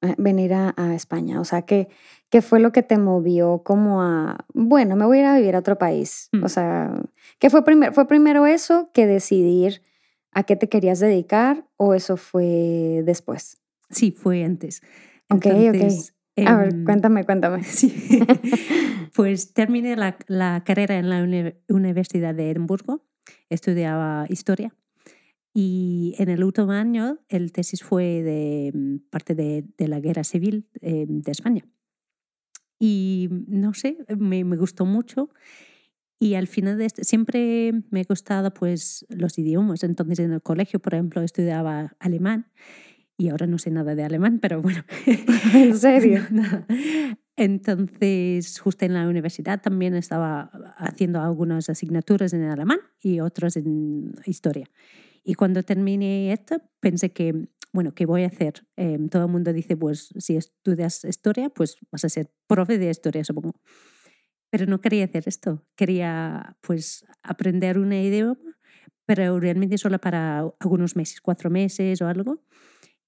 eh, 0.00 0.14
venir 0.16 0.54
a, 0.54 0.94
España? 0.94 1.40
O 1.40 1.44
sea, 1.44 1.62
¿qué, 1.62 1.88
¿qué 2.30 2.40
fue 2.40 2.58
lo 2.58 2.72
que 2.72 2.82
te 2.82 2.96
movió 2.96 3.62
como 3.64 4.02
a, 4.02 4.46
bueno, 4.54 4.96
me 4.96 5.04
voy 5.04 5.18
a 5.18 5.20
ir 5.20 5.26
a 5.26 5.36
vivir 5.36 5.56
a 5.56 5.58
otro 5.58 5.76
país? 5.76 6.30
O 6.32 6.46
mm. 6.46 6.48
sea, 6.48 7.02
¿qué 7.38 7.50
fue 7.50 7.64
primero? 7.64 7.92
¿Fue 7.92 8.08
primero 8.08 8.46
eso 8.46 8.90
que 8.94 9.06
decidir 9.06 9.82
a 10.30 10.44
qué 10.44 10.56
te 10.56 10.70
querías 10.70 11.00
dedicar 11.00 11.66
o 11.76 11.92
eso 11.92 12.16
fue 12.16 13.02
después? 13.04 13.58
Sí, 13.90 14.10
fue 14.10 14.42
antes. 14.42 14.80
Ok, 15.28 15.46
ok. 15.68 15.92
A 16.36 16.56
ver, 16.56 16.72
em, 16.72 16.84
cuéntame, 16.84 17.24
cuéntame. 17.24 17.62
Sí. 17.64 17.92
pues 19.14 19.52
terminé 19.52 19.96
la, 19.96 20.16
la, 20.28 20.62
carrera 20.64 20.98
en 20.98 21.10
la 21.10 21.22
Universidad 21.68 22.34
de 22.34 22.50
Edimburgo, 22.50 23.04
estudiaba 23.50 24.26
historia 24.28 24.74
y 25.54 26.14
en 26.18 26.30
el 26.30 26.44
último 26.44 26.72
año 26.72 27.18
el 27.28 27.52
tesis 27.52 27.82
fue 27.82 28.22
de 28.22 28.70
mm, 28.72 29.10
parte 29.10 29.34
de, 29.34 29.64
de 29.76 29.88
la 29.88 30.00
guerra 30.00 30.24
civil 30.24 30.68
eh, 30.80 31.04
de 31.06 31.32
España. 31.32 31.64
Y 32.78 33.28
no 33.46 33.74
sé, 33.74 33.98
me, 34.16 34.44
me, 34.44 34.56
gustó 34.56 34.86
mucho. 34.86 35.28
Y 36.18 36.34
al 36.34 36.48
final 36.48 36.78
de 36.78 36.86
este, 36.86 37.04
siempre 37.04 37.72
me 37.90 38.00
ha 38.00 38.04
gustado 38.08 38.52
pues, 38.52 39.06
los 39.08 39.38
idiomas. 39.38 39.84
Entonces 39.84 40.18
en 40.20 40.32
el 40.32 40.42
colegio, 40.42 40.80
por 40.80 40.94
ejemplo, 40.94 41.22
estudiaba 41.22 41.94
alemán 42.00 42.50
y 43.16 43.28
ahora 43.28 43.46
no 43.46 43.58
sé 43.58 43.70
nada 43.70 43.94
de 43.94 44.04
alemán, 44.04 44.38
pero 44.40 44.60
bueno. 44.60 44.84
¿En 45.54 45.76
serio? 45.78 46.22
Entonces, 47.36 48.60
justo 48.60 48.84
en 48.84 48.94
la 48.94 49.08
universidad 49.08 49.60
también 49.60 49.94
estaba 49.94 50.50
haciendo 50.76 51.20
algunas 51.20 51.68
asignaturas 51.68 52.32
en 52.34 52.44
alemán 52.44 52.78
y 53.00 53.20
otras 53.20 53.56
en 53.56 54.12
historia. 54.26 54.66
Y 55.24 55.34
cuando 55.34 55.62
terminé 55.62 56.32
esto, 56.32 56.60
pensé 56.80 57.12
que, 57.12 57.48
bueno, 57.72 57.94
¿qué 57.94 58.06
voy 58.06 58.24
a 58.24 58.26
hacer? 58.26 58.66
Em, 58.76 59.08
todo 59.08 59.24
el 59.24 59.30
mundo 59.30 59.52
dice, 59.52 59.76
pues 59.76 60.12
si 60.18 60.36
estudias 60.36 61.04
historia, 61.04 61.48
pues 61.48 61.76
vas 61.90 62.04
a 62.04 62.08
ser 62.08 62.30
profe 62.46 62.78
de 62.78 62.90
historia, 62.90 63.24
supongo. 63.24 63.54
Pero 64.50 64.66
no 64.66 64.80
quería 64.80 65.04
hacer 65.04 65.24
esto. 65.26 65.64
Quería, 65.76 66.56
pues, 66.60 67.04
aprender 67.22 67.78
un 67.78 67.92
idioma, 67.92 68.58
pero 69.06 69.40
realmente 69.40 69.78
solo 69.78 69.98
para 69.98 70.40
algunos 70.60 70.96
meses, 70.96 71.20
cuatro 71.20 71.48
meses 71.50 72.02
o 72.02 72.08
algo. 72.08 72.42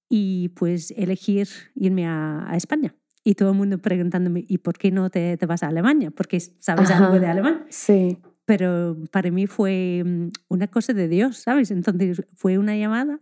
Y 0.09 0.49
pues 0.49 0.91
elegir 0.91 1.47
irme 1.75 2.07
a, 2.07 2.51
España. 2.55 2.95
Y 3.23 3.35
todo 3.35 3.51
el 3.51 3.57
mundo 3.57 3.79
preguntándome, 3.79 4.45
¿y 4.47 4.59
por 4.59 4.77
qué 4.77 4.91
no 4.91 5.09
te, 5.09 5.35
te 5.37 5.45
vas 5.45 5.63
a 5.63 5.67
Alemania? 5.67 6.11
Porque 6.11 6.39
sabes 6.39 6.91
algo 6.91 7.19
de 7.19 7.27
alemán. 7.27 7.65
Sí 7.69 8.19
pero 8.45 8.97
para 9.11 9.31
mí 9.31 9.47
fue 9.47 10.03
mm, 10.05 10.29
una 10.47 10.67
cosa 10.67 10.93
de 10.93 11.07
Dios, 11.07 11.37
¿sabes? 11.37 11.71
Entonces 11.71 12.23
fue 12.35 12.57
una 12.57 12.77
llamada, 12.77 13.19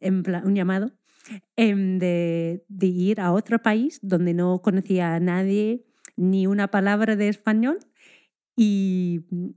en 0.00 0.24
un 0.44 0.54
llamado 0.54 0.92
em, 1.56 1.98
de, 1.98 2.64
de, 2.68 2.86
ir 2.86 3.20
a 3.20 3.32
otro 3.32 3.60
país 3.60 4.00
donde 4.02 4.34
no 4.34 4.60
conocía 4.62 5.14
a 5.14 5.20
nadie 5.20 5.84
ni 6.16 6.46
una 6.46 6.68
palabra 6.68 7.14
de 7.14 7.28
español 7.28 7.78
y 8.56 9.20
mm, 9.30 9.50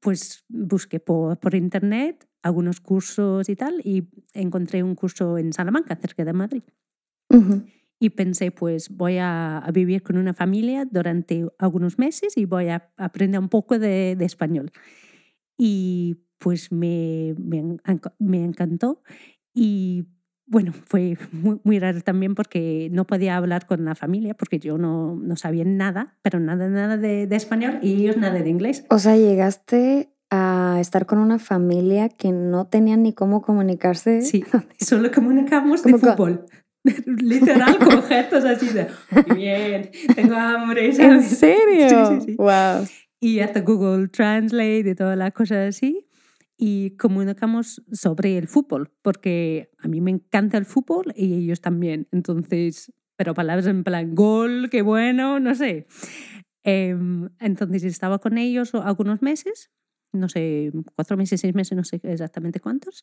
pues 0.00 0.44
busqué 0.48 1.00
por, 1.00 1.38
por 1.38 1.54
internet 1.54 2.26
algunos 2.42 2.80
cursos 2.80 3.48
y 3.48 3.56
tal 3.56 3.80
y 3.84 4.08
encontré 4.32 4.82
un 4.82 4.94
curso 4.94 5.38
en 5.38 5.52
Salamanca, 5.52 5.96
cerca 5.96 6.24
de 6.24 6.32
Madrid 6.32 6.62
y 8.02 8.10
pensé, 8.10 8.50
pues 8.50 8.88
voy 8.88 9.18
a, 9.20 9.64
vivir 9.72 10.02
con 10.02 10.18
una 10.18 10.34
familia 10.34 10.84
durante 10.90 11.46
algunos 11.56 12.00
meses 12.00 12.36
y 12.36 12.46
voy 12.46 12.66
a 12.66 12.90
aprender 12.96 13.40
un 13.40 13.48
poco 13.48 13.78
de, 13.78 14.16
español. 14.18 14.72
Y 15.56 16.16
pues 16.38 16.72
me, 16.72 17.36
me, 17.38 18.44
encantó 18.44 19.04
y 19.54 20.08
bueno, 20.46 20.72
fue 20.72 21.16
muy, 21.30 21.60
muy, 21.62 21.78
raro 21.78 22.00
también 22.00 22.34
porque 22.34 22.88
no 22.90 23.06
podía 23.06 23.36
hablar 23.36 23.66
con 23.66 23.84
la 23.84 23.94
familia 23.94 24.34
porque 24.34 24.58
yo 24.58 24.78
no, 24.78 25.14
no 25.14 25.36
sabía 25.36 25.64
nada, 25.64 26.18
pero 26.22 26.40
nada, 26.40 26.68
nada 26.68 26.96
de, 26.96 27.28
de, 27.28 27.36
español 27.36 27.78
y 27.82 28.02
ellos 28.02 28.16
nada 28.16 28.40
de 28.40 28.50
inglés. 28.50 28.84
O 28.90 28.98
sea, 28.98 29.16
llegaste 29.16 30.11
a 30.34 30.78
estar 30.80 31.04
con 31.04 31.18
una 31.18 31.38
familia 31.38 32.08
que 32.08 32.32
no 32.32 32.66
tenía 32.66 32.96
ni 32.96 33.12
cómo 33.12 33.42
comunicarse. 33.42 34.22
Sí, 34.22 34.42
solo 34.80 35.12
comunicamos 35.12 35.82
de 35.82 35.98
fútbol. 35.98 36.46
Literal, 37.06 37.78
con 37.78 38.02
gestos 38.02 38.44
así 38.44 38.70
de, 38.70 38.88
bien, 39.36 39.90
tengo 40.16 40.34
hambre. 40.34 40.86
¿En 40.86 41.22
serio? 41.22 41.88
Sí, 41.88 42.20
sí, 42.20 42.26
sí. 42.26 42.36
Wow. 42.36 42.88
Y 43.20 43.38
hasta 43.38 43.60
Google 43.60 44.08
Translate 44.08 44.90
y 44.90 44.94
todas 44.94 45.16
las 45.16 45.32
cosas 45.32 45.68
así. 45.68 46.08
Y 46.56 46.96
comunicamos 46.96 47.82
sobre 47.92 48.36
el 48.38 48.48
fútbol, 48.48 48.90
porque 49.02 49.70
a 49.78 49.86
mí 49.86 50.00
me 50.00 50.10
encanta 50.10 50.58
el 50.58 50.64
fútbol 50.64 51.12
y 51.14 51.34
ellos 51.34 51.60
también. 51.60 52.08
Entonces, 52.10 52.92
pero 53.16 53.34
palabras 53.34 53.66
en 53.66 53.84
plan, 53.84 54.14
gol, 54.14 54.68
qué 54.70 54.82
bueno, 54.82 55.38
no 55.38 55.54
sé. 55.54 55.86
Em, 56.64 57.28
entonces 57.38 57.84
estaba 57.84 58.18
con 58.18 58.38
ellos 58.38 58.74
algunos 58.74 59.22
meses, 59.22 59.70
no 60.12 60.28
sé, 60.28 60.70
cuatro 60.94 61.16
meses, 61.16 61.40
seis 61.40 61.54
meses, 61.54 61.76
no 61.76 61.84
sé 61.84 62.00
exactamente 62.02 62.60
cuántos. 62.60 63.02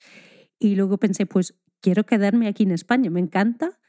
Y 0.60 0.76
luego 0.76 0.98
pensé, 0.98 1.26
pues 1.26 1.56
quiero 1.82 2.06
quedarme 2.06 2.48
aquí 2.48 2.64
en 2.64 2.72
España, 2.72 3.10
me 3.10 3.20
encanta, 3.20 3.80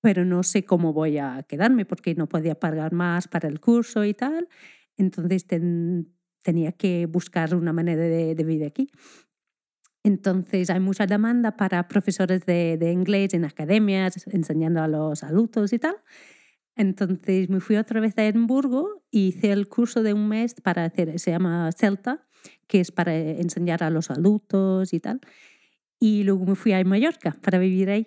pero 0.00 0.24
no 0.24 0.42
sé 0.42 0.64
cómo 0.64 0.92
voy 0.92 1.18
a 1.18 1.42
quedarme 1.48 1.84
porque 1.84 2.14
no 2.14 2.28
podía 2.28 2.54
pagar 2.54 2.92
más 2.92 3.28
para 3.28 3.48
el 3.48 3.60
curso 3.60 4.04
y 4.04 4.14
tal. 4.14 4.48
Entonces 4.96 5.46
tenía 5.46 6.72
que 6.72 7.06
buscar 7.06 7.54
una 7.54 7.72
manera 7.72 8.02
de, 8.02 8.34
vivir 8.34 8.64
aquí. 8.64 8.90
Entonces 10.04 10.70
hay 10.70 10.80
mucha 10.80 11.06
demanda 11.06 11.56
para 11.56 11.88
profesores 11.88 12.46
de, 12.46 12.76
de, 12.78 12.92
inglés 12.92 13.34
en 13.34 13.44
academias, 13.44 14.26
enseñando 14.28 14.82
a 14.82 14.88
los 14.88 15.22
adultos 15.24 15.72
y 15.72 15.78
tal. 15.78 15.96
Entonces 16.76 17.50
me 17.50 17.60
fui 17.60 17.76
otra 17.76 18.00
vez 18.00 18.16
a 18.18 18.24
Edimburgo 18.24 19.02
y 19.10 19.28
hice 19.28 19.50
el 19.50 19.68
curso 19.68 20.04
de 20.04 20.14
un 20.14 20.28
mes 20.28 20.54
para 20.54 20.84
hacer, 20.84 21.18
se 21.18 21.32
llama 21.32 21.70
Celta, 21.72 22.27
que 22.66 22.80
es 22.80 22.92
para 22.92 23.16
enseñar 23.16 23.82
a 23.82 23.90
los 23.90 24.10
adultos 24.10 24.92
y 24.92 25.00
tal. 25.00 25.20
Y 25.98 26.22
luego 26.22 26.46
me 26.46 26.54
fui 26.54 26.72
a 26.72 26.84
Mallorca 26.84 27.36
para 27.42 27.58
vivir 27.58 27.90
ahí. 27.90 28.06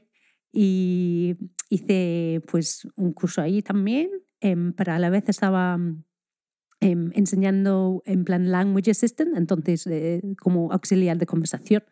Y 0.53 1.38
hice 1.69 2.41
pues 2.50 2.88
un 2.95 3.13
curso 3.13 3.41
ahí 3.41 3.61
también, 3.61 4.09
em, 4.41 4.73
pero 4.73 4.93
a 4.93 5.00
la 5.00 5.09
vez 5.09 5.29
estaba 5.29 5.79
em, 6.81 7.11
enseñando 7.13 8.01
en 8.05 8.25
plan 8.25 8.51
language 8.51 8.91
assistant, 8.91 9.38
entonces 9.38 9.85
eh, 9.88 10.21
como 10.39 10.71
auxiliar 10.71 11.17
de 11.17 11.25
conversación 11.25 11.83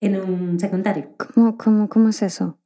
en 0.00 0.16
un 0.16 0.58
secundario. 0.58 1.14
¿Cómo, 1.16 1.56
cómo, 1.56 1.88
cómo 1.88 2.08
es 2.08 2.22
eso? 2.22 2.60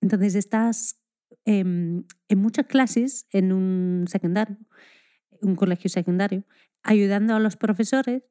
Entonces 0.00 0.34
estás 0.34 1.00
em, 1.44 2.04
en 2.28 2.38
muchas 2.38 2.66
clases 2.66 3.26
en 3.30 3.52
un 3.52 4.04
secundario, 4.08 4.58
un 5.40 5.56
colegio 5.56 5.88
secundario, 5.88 6.44
ayudando 6.82 7.34
a 7.34 7.40
los 7.40 7.56
profesores 7.56 8.22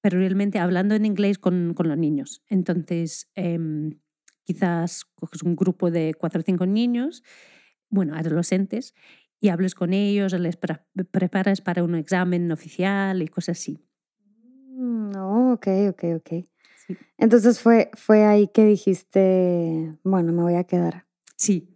pero 0.00 0.18
realmente 0.18 0.58
hablando 0.58 0.94
en 0.94 1.04
inglés 1.04 1.38
con, 1.38 1.74
con 1.74 1.88
los 1.88 1.98
niños. 1.98 2.42
Entonces, 2.48 3.30
em, 3.34 3.98
quizás 4.44 5.04
coges 5.14 5.42
un 5.42 5.56
grupo 5.56 5.90
de 5.90 6.14
cuatro 6.18 6.40
o 6.40 6.44
cinco 6.44 6.66
niños, 6.66 7.22
bueno, 7.90 8.14
adolescentes, 8.14 8.94
y 9.40 9.50
hables 9.50 9.74
con 9.74 9.92
ellos, 9.92 10.32
les 10.32 10.56
preparas 10.56 11.60
para 11.60 11.84
un 11.84 11.94
examen 11.94 12.50
oficial 12.50 13.22
y 13.22 13.28
cosas 13.28 13.58
así. 13.58 13.78
No, 14.74 15.32
mm, 15.32 15.52
ok, 15.52 15.66
ok, 15.90 16.04
ok. 16.16 16.44
Entonces 17.18 17.60
fue, 17.60 17.90
fue 17.94 18.24
ahí 18.24 18.48
que 18.48 18.64
dijiste, 18.64 19.96
bueno, 20.02 20.32
me 20.32 20.42
voy 20.42 20.54
a 20.54 20.64
quedar. 20.64 21.06
Sí, 21.36 21.68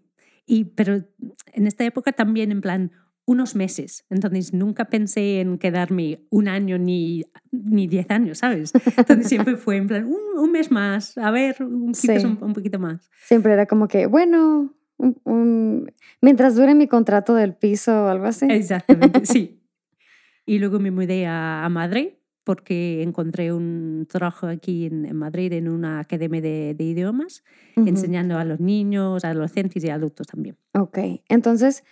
y, 0.46 0.64
pero 0.64 1.04
en 1.52 1.66
esta 1.66 1.84
época 1.84 2.12
también 2.12 2.50
en 2.50 2.60
plan, 2.60 2.92
unos 3.24 3.54
meses. 3.54 4.04
Entonces 4.10 4.52
nunca 4.52 4.86
pensé 4.86 5.40
en 5.40 5.58
quedarme 5.58 6.20
un 6.30 6.48
año 6.48 6.78
ni, 6.78 7.24
ni 7.50 7.86
diez 7.86 8.10
años, 8.10 8.38
¿sabes? 8.38 8.72
Entonces 8.96 9.28
siempre 9.28 9.56
fue 9.56 9.76
en 9.76 9.88
plan, 9.88 10.06
un, 10.06 10.52
mes 10.52 10.70
más, 10.70 11.16
a 11.18 11.30
ver, 11.30 11.56
un, 11.60 11.92
un, 12.40 12.52
poquito 12.52 12.78
más. 12.78 13.10
Siempre 13.24 13.52
era 13.52 13.66
como 13.66 13.88
que, 13.88 14.06
bueno, 14.06 14.74
mientras 16.20 16.56
dure 16.56 16.74
mi 16.74 16.88
contrato 16.88 17.34
del 17.34 17.54
piso 17.54 18.04
o 18.04 18.08
algo 18.08 18.26
así. 18.26 18.46
Exactamente, 18.48 19.26
sí. 19.26 19.58
Y 20.44 20.58
luego 20.58 20.80
me 20.80 20.90
mudé 20.90 21.24
a, 21.28 21.68
Madrid 21.70 22.08
porque 22.42 23.04
encontré 23.04 23.52
un 23.52 24.08
trabajo 24.10 24.48
aquí 24.48 24.86
en, 24.86 25.14
Madrid 25.16 25.52
en 25.52 25.68
una 25.68 26.00
academia 26.00 26.40
de, 26.40 26.74
idiomas, 26.80 27.44
enseñando 27.76 28.36
a 28.36 28.44
los 28.44 28.58
niños, 28.58 29.24
adolescentes 29.24 29.84
y 29.84 29.88
adultos 29.88 30.26
también. 30.26 30.56
Ok, 30.74 30.98
entonces 31.28 31.84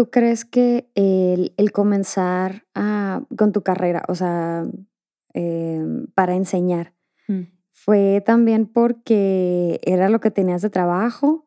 ¿Tú 0.00 0.08
crees 0.08 0.46
que 0.46 0.90
el, 0.94 1.52
el 1.58 1.72
comenzar 1.72 2.64
a, 2.74 3.22
con 3.36 3.52
tu 3.52 3.60
carrera, 3.60 4.02
o 4.08 4.14
sea, 4.14 4.64
em, 5.34 6.06
para 6.14 6.36
enseñar, 6.36 6.94
mm. 7.28 7.42
fue 7.70 8.22
también 8.24 8.64
porque 8.64 9.78
era 9.82 10.08
lo 10.08 10.20
que 10.20 10.30
tenías 10.30 10.62
de 10.62 10.70
trabajo 10.70 11.44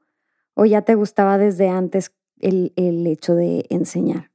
o 0.53 0.65
ya 0.65 0.83
te 0.83 0.93
gustaba 0.93 1.39
desde 1.39 1.67
antes 1.67 2.13
el, 2.41 2.73
el 2.75 3.07
hecho 3.07 3.33
de 3.33 3.65
enseñar? 3.71 4.29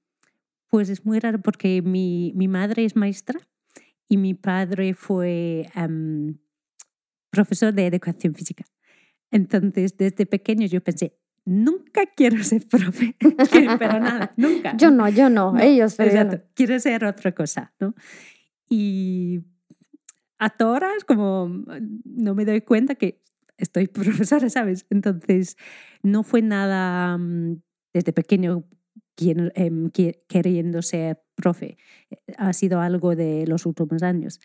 Pues 0.66 0.88
es 0.88 1.06
muy 1.06 1.20
raro 1.20 1.38
porque 1.40 1.80
mi, 1.80 2.32
mi 2.34 2.48
madre 2.48 2.84
es 2.84 2.96
maestra 2.96 3.38
y 4.08 4.16
mi 4.16 4.34
padre 4.34 4.94
fue 4.94 5.70
profesor 7.30 7.72
de 7.72 7.86
educación 7.86 8.34
física. 8.34 8.64
Entonces, 9.30 9.96
desde 9.96 10.26
pequeño 10.26 10.66
yo 10.66 10.82
pensé, 10.82 11.16
nunca 11.48 12.04
quiero 12.14 12.42
ser 12.44 12.66
profe, 12.68 13.16
pero 13.78 14.00
nada, 14.00 14.32
nunca. 14.36 14.76
Yo 14.76 14.90
no, 14.90 15.08
yo 15.08 15.30
no, 15.30 15.58
ellos. 15.58 15.98
Exacto, 15.98 16.42
quiero 16.54 16.78
ser 16.78 17.04
otra 17.04 17.32
cosa, 17.32 17.72
¿no? 17.80 17.94
Y 18.68 19.40
ahora 20.38 20.90
es 20.96 21.04
como, 21.04 21.48
no 22.04 22.34
me 22.34 22.44
doy 22.44 22.60
cuenta 22.60 22.94
que 22.94 23.22
estoy 23.56 23.86
profesora, 23.88 24.50
¿sabes? 24.50 24.86
Entonces, 24.90 25.56
no 26.02 26.22
fue 26.22 26.42
nada 26.42 27.16
mm, 27.16 27.62
desde 27.94 28.12
pequeño 28.12 28.64
em, 29.18 29.90
queriendo 30.28 30.82
ser 30.82 31.22
profe. 31.34 31.76
Ha 32.36 32.52
sido 32.52 32.80
algo 32.80 33.16
de 33.16 33.46
los 33.46 33.66
últimos 33.66 34.02
años. 34.02 34.40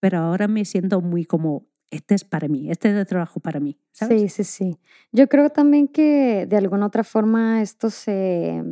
Pero 0.00 0.18
ahora 0.18 0.46
me 0.46 0.64
siento 0.64 1.00
muy 1.00 1.24
como, 1.24 1.67
este 1.90 2.14
es 2.14 2.24
para 2.24 2.48
mí, 2.48 2.70
este 2.70 2.90
es 2.90 2.96
el 2.96 3.06
trabajo 3.06 3.40
para 3.40 3.60
mí. 3.60 3.78
¿sabes? 3.92 4.20
Sí, 4.20 4.28
sí, 4.28 4.44
sí. 4.44 4.78
Yo 5.12 5.28
creo 5.28 5.50
también 5.50 5.88
que 5.88 6.46
de 6.46 6.56
alguna 6.56 6.86
otra 6.86 7.04
forma 7.04 7.62
esto 7.62 7.90
se, 7.90 8.62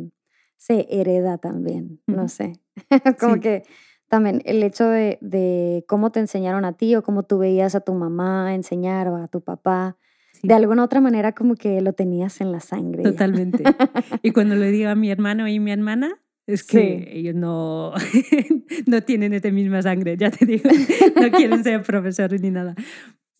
se 0.55 0.87
hereda 0.89 1.37
también, 1.37 2.01
no 2.07 2.27
sé. 2.27 2.53
como 3.19 3.39
que 3.39 3.63
también 4.07 4.41
el 4.45 4.63
hecho 4.63 4.87
de, 4.87 5.17
de, 5.21 5.83
cómo 5.87 6.11
te 6.11 6.19
enseñaron 6.19 6.65
a 6.65 6.73
ti 6.73 6.95
o 6.95 7.03
cómo 7.03 7.23
tú 7.23 7.39
veías 7.39 7.75
a 7.75 7.81
tu 7.81 7.93
mamá 7.93 8.53
enseñar 8.53 9.07
o 9.07 9.17
a 9.17 9.27
tu 9.27 9.41
papá. 9.41 9.97
De 10.43 10.53
alguna 10.53 10.83
otra 10.83 11.01
manera 11.01 11.33
como 11.33 11.55
que 11.55 11.81
lo 11.81 11.93
tenías 11.93 12.41
en 12.41 12.51
la 12.51 12.59
sangre. 12.59 13.01
Totalmente. 13.01 13.63
y 14.21 14.31
cuando 14.31 14.55
le 14.55 14.69
digo 14.69 14.89
a 14.89 14.95
mi 14.95 15.09
hermano 15.09 15.47
y 15.47 15.59
mi 15.59 15.71
hermana, 15.71 16.19
es 16.47 16.63
que 16.63 17.09
ellos 17.11 17.35
no, 17.35 17.93
no 18.87 19.03
tienen 19.03 19.33
esta 19.33 19.51
misma 19.51 19.81
sangre, 19.81 20.15
ya 20.17 20.31
te 20.31 20.45
digo, 20.45 20.69
no 21.21 21.29
quieren 21.31 21.63
ser 21.63 21.83
profesores 21.83 22.41
ni 22.41 22.51
nada. 22.51 22.73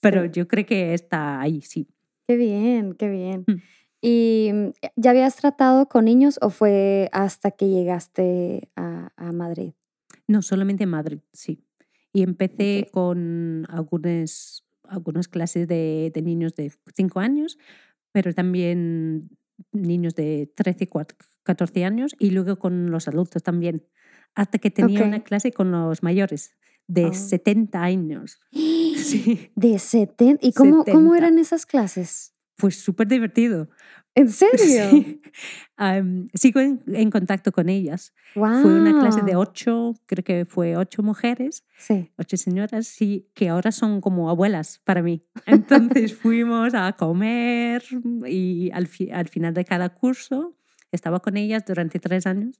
Pero 0.01 0.25
yo 0.25 0.47
creo 0.47 0.65
que 0.65 0.93
está 0.93 1.39
ahí, 1.39 1.61
sí. 1.61 1.87
Qué 2.27 2.35
bien, 2.35 2.93
qué 2.93 3.09
bien. 3.09 3.45
Mm. 3.47 3.61
¿Y 4.01 4.51
mm, 4.53 4.67
ya 4.97 5.11
habías 5.11 5.37
tratado 5.37 5.87
con 5.87 6.05
niños 6.05 6.37
o 6.41 6.49
fue 6.49 7.09
hasta 7.13 7.51
que 7.51 7.69
llegaste 7.69 8.69
a, 8.75 9.11
a 9.15 9.31
Madrid? 9.31 9.73
No, 10.27 10.41
solamente 10.41 10.83
en 10.83 10.89
Madrid, 10.89 11.19
sí. 11.31 11.63
Y 12.11 12.23
empecé 12.23 12.89
con 12.91 13.65
algunas, 13.69 14.65
algunas 14.83 15.29
clases 15.29 15.67
de, 15.67 16.11
de 16.13 16.21
niños 16.21 16.55
de 16.55 16.73
5 16.93 17.21
años, 17.21 17.57
pero 18.11 18.33
también 18.33 19.29
niños 19.71 20.15
de 20.15 20.51
13 20.55 20.89
14 21.43 21.85
años 21.85 22.15
y 22.19 22.31
luego 22.31 22.59
con 22.59 22.91
los 22.91 23.07
adultos 23.07 23.43
también, 23.43 23.87
hasta 24.35 24.57
que 24.57 24.69
tenía 24.69 25.03
una 25.03 25.23
clase 25.23 25.51
con 25.51 25.71
los 25.71 26.03
mayores 26.03 26.51
de 26.87 27.13
70 27.13 27.81
años. 27.81 28.39
Sí. 28.97 29.51
¿De 29.55 29.79
70? 29.79 30.45
¿Y 30.45 30.51
cómo, 30.51 30.83
cómo 30.83 31.15
eran 31.15 31.37
esas 31.37 31.65
clases? 31.65 32.33
Pues 32.57 32.77
súper 32.77 33.07
divertido. 33.07 33.69
¿En 34.17 34.29
serio? 34.29 35.19
sigo 36.33 36.59
en, 36.59 37.11
contacto 37.11 37.51
con 37.51 37.69
ellas. 37.69 38.13
Fue 38.33 38.65
una 38.65 38.99
clase 38.99 39.21
de 39.21 39.35
ocho, 39.35 39.93
creo 40.07 40.23
que 40.23 40.45
fue 40.45 40.75
ocho 40.75 41.03
mujeres, 41.03 41.63
sí. 41.77 42.11
ocho 42.17 42.35
señoras, 42.35 42.99
y 42.99 43.27
que 43.35 43.49
ahora 43.49 43.71
son 43.71 44.01
como 44.01 44.31
abuelas 44.31 44.81
para 44.83 45.03
mí. 45.03 45.23
Entonces 45.45 46.15
fuimos 46.15 46.73
a 46.73 46.93
comer 46.93 47.83
y 48.25 48.71
al, 48.73 48.89
al 49.13 49.27
final 49.27 49.53
de 49.53 49.65
cada 49.65 49.89
curso 49.89 50.57
estaba 50.91 51.19
con 51.19 51.37
ellas 51.37 51.63
durante 51.67 51.99
tres 51.99 52.25
años 52.25 52.59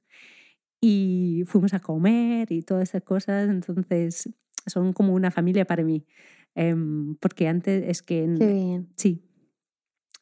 y 0.80 1.42
fuimos 1.46 1.74
a 1.74 1.80
comer 1.80 2.52
y 2.52 2.62
todas 2.62 2.90
esas 2.90 3.02
cosas. 3.02 3.50
Entonces 3.50 4.30
son 4.64 4.92
como 4.92 5.12
una 5.12 5.32
familia 5.32 5.64
para 5.64 5.82
mí. 5.82 6.06
Em, 6.54 7.16
porque 7.16 7.48
antes 7.48 7.82
es 7.88 8.02
que... 8.02 8.32
Qué 8.38 8.46
bien. 8.46 8.88
Sí. 8.96 9.24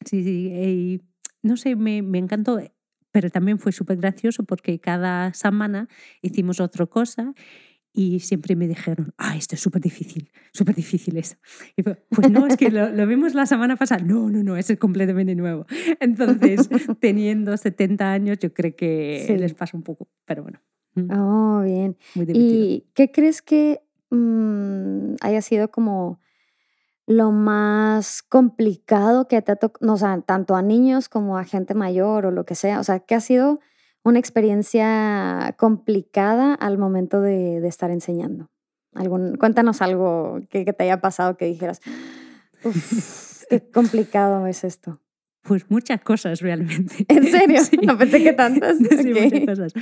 Sí, 0.04 0.22
sí. 0.24 0.50
Y 0.52 1.02
no 1.42 1.56
sé, 1.56 1.76
me, 1.76 2.02
me 2.02 2.18
encantó, 2.18 2.60
pero 3.12 3.30
también 3.30 3.58
fue 3.58 3.72
súper 3.72 3.96
gracioso 3.96 4.44
porque 4.44 4.78
cada 4.78 5.32
semana 5.32 5.88
hicimos 6.22 6.60
otra 6.60 6.86
cosa 6.86 7.34
y 7.96 8.20
siempre 8.20 8.56
me 8.56 8.68
dijeron, 8.68 9.14
ah, 9.16 9.38
esto 9.38 9.54
es 9.54 9.62
súper 9.62 9.80
difícil, 9.80 10.30
súper 10.52 10.74
difícil 10.74 11.16
eso. 11.16 11.36
Y 11.76 11.82
pues, 11.82 11.96
pues 12.10 12.30
no, 12.30 12.46
es 12.46 12.58
que 12.58 12.70
lo, 12.70 12.90
lo, 12.90 13.06
vimos 13.06 13.34
la 13.34 13.46
semana 13.46 13.76
pasada. 13.76 14.04
No, 14.04 14.30
no, 14.30 14.42
no, 14.42 14.54
eso 14.58 14.74
es 14.74 14.78
completamente 14.78 15.34
nuevo. 15.34 15.64
Entonces, 16.00 16.68
teniendo 17.00 17.56
70 17.56 18.12
años, 18.12 18.38
yo 18.38 18.52
creo 18.52 18.76
que 18.76 19.34
les 19.38 19.54
pasa 19.54 19.78
un 19.78 19.82
poco, 19.82 20.08
pero 20.26 20.42
bueno. 20.42 20.60
Mm. 20.94 21.10
Oh, 21.10 21.62
bien. 21.62 21.96
Muy 22.14 22.26
¿Y 22.34 22.84
qué 22.92 23.10
crees 23.10 23.40
que 23.40 23.80
mmm, 24.10 25.14
haya 25.22 25.40
sido 25.40 25.70
como 25.70 26.20
lo 27.06 27.30
más 27.30 28.22
complicado 28.22 29.28
que 29.28 29.40
te 29.40 29.52
ha 29.52 29.56
tocado, 29.56 29.92
o 29.92 29.96
sea, 29.96 30.20
tanto 30.22 30.56
a 30.56 30.62
niños 30.62 31.08
como 31.08 31.38
a 31.38 31.44
gente 31.44 31.74
mayor 31.74 32.26
o 32.26 32.30
lo 32.30 32.44
que 32.44 32.54
sea? 32.54 32.80
O 32.80 32.84
sea, 32.84 33.00
¿qué 33.00 33.14
ha 33.14 33.20
sido 33.20 33.60
una 34.02 34.18
experiencia 34.18 35.54
complicada 35.56 36.54
al 36.54 36.78
momento 36.78 37.20
de, 37.20 37.60
de 37.60 37.68
estar 37.68 37.90
enseñando? 37.90 38.50
Algún, 38.94 39.36
cuéntanos 39.36 39.82
algo 39.82 40.40
que, 40.50 40.64
que, 40.64 40.72
te 40.72 40.84
haya 40.84 41.00
pasado 41.00 41.36
que 41.36 41.44
dijeras, 41.44 41.80
qué 43.50 43.70
complicado 43.72 44.46
es 44.46 44.64
esto. 44.64 45.00
Pues 45.42 45.70
muchas 45.70 46.00
cosas 46.00 46.40
realmente. 46.40 47.04
¿En 47.08 47.24
serio? 47.24 47.60
No 47.82 47.96
pensé 47.96 48.22
que 48.22 48.32
tantas. 48.32 48.78
Sí, 49.02 49.12
muchas 49.12 49.46
cosas. 49.46 49.72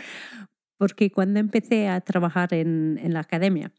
Porque 0.77 1.11
cuando 1.11 1.41
empecé 1.41 1.89
a 1.89 2.01
trabajar 2.01 2.53
en, 2.53 2.99
en 3.03 3.15
la 3.15 3.21
academia, 3.21 3.73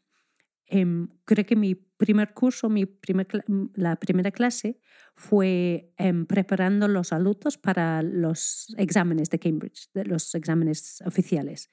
Em, 0.68 1.08
creo 1.24 1.44
que 1.46 1.56
mi 1.56 1.74
primer 1.74 2.34
curso, 2.34 2.68
mi 2.68 2.86
primer, 2.86 3.26
mm, 3.46 3.66
la 3.74 3.96
primera 3.96 4.30
clase 4.30 4.80
fue 5.14 5.92
em, 5.96 6.26
preparando 6.26 6.88
los 6.88 7.12
alumnos 7.12 7.56
para 7.56 8.02
los 8.02 8.74
exámenes 8.76 9.30
de 9.30 9.38
Cambridge, 9.38 9.90
de 9.94 10.04
los 10.04 10.34
exámenes 10.34 11.02
oficiales. 11.06 11.70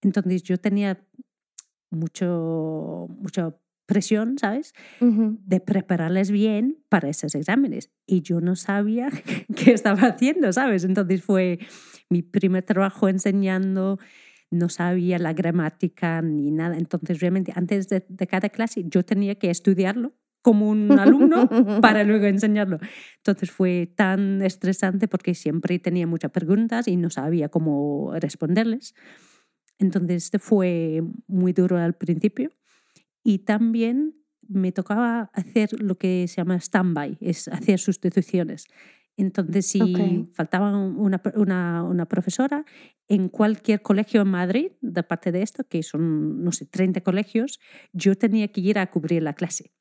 Entonces 0.00 0.42
yo 0.42 0.58
tenía 0.58 1.04
mucho, 1.90 3.08
mucha 3.10 3.54
presión, 3.86 4.36
¿sabes? 4.38 4.74
De 5.00 5.60
prepararles 5.60 6.30
bien 6.30 6.78
para 6.88 7.08
esos 7.08 7.34
exámenes. 7.34 7.90
Y 8.04 8.22
yo 8.22 8.40
no 8.40 8.56
sabía 8.56 9.08
qué 9.56 9.72
estaba 9.72 10.08
haciendo, 10.08 10.52
¿sabes? 10.52 10.84
Entonces 10.84 11.22
fue 11.22 11.58
mi 12.10 12.22
primer 12.22 12.64
trabajo 12.64 13.08
enseñando 13.08 13.98
no 14.50 14.68
sabía 14.68 15.18
la 15.18 15.32
gramática 15.32 16.22
ni 16.22 16.50
nada. 16.50 16.76
Entonces, 16.76 17.20
realmente, 17.20 17.52
antes 17.54 17.88
de, 17.88 18.02
cada 18.28 18.48
clase, 18.48 18.84
yo 18.86 19.02
tenía 19.02 19.34
que 19.36 19.50
estudiarlo 19.50 20.14
como 20.42 20.68
un 20.68 20.98
alumno 20.98 21.48
para 21.80 22.04
luego 22.04 22.26
enseñarlo. 22.26 22.78
Entonces 23.16 23.50
fue 23.50 23.92
tan 23.96 24.42
estresante 24.42 25.08
porque 25.08 25.34
siempre 25.34 25.78
tenía 25.80 26.06
muchas 26.06 26.30
preguntas 26.30 26.86
y 26.86 26.96
no 26.96 27.10
sabía 27.10 27.48
cómo 27.48 28.12
responderles. 28.20 28.94
Entonces 29.78 30.30
fue 30.38 31.02
muy 31.26 31.52
duro 31.52 31.78
al 31.78 31.94
principio. 31.94 32.50
Y 33.24 33.40
también 33.40 34.14
me 34.48 34.70
tocaba 34.70 35.30
hacer 35.32 35.80
lo 35.80 35.98
que 35.98 36.26
se 36.28 36.36
llama 36.36 36.54
stand-by, 36.60 37.18
es 37.20 37.48
hacer 37.48 37.80
sustituciones. 37.80 38.66
Entonces, 39.16 39.66
si 39.66 40.28
faltaba 40.32 40.76
una, 40.76 41.22
una, 41.34 41.82
una, 41.84 42.06
profesora 42.06 42.66
en 43.08 43.28
cualquier 43.28 43.80
colegio 43.80 44.20
en 44.20 44.28
Madrid, 44.28 44.72
de 44.82 45.02
parte 45.02 45.32
de 45.32 45.42
esto, 45.42 45.64
que 45.64 45.82
son, 45.82 46.44
no 46.44 46.52
sé, 46.52 46.66
30 46.66 47.00
colegios, 47.00 47.58
yo 47.92 48.16
tenía 48.16 48.48
que 48.48 48.60
ir 48.60 48.78
a 48.78 48.90
cubrir 48.90 49.22
la 49.22 49.32
clase, 49.32 49.72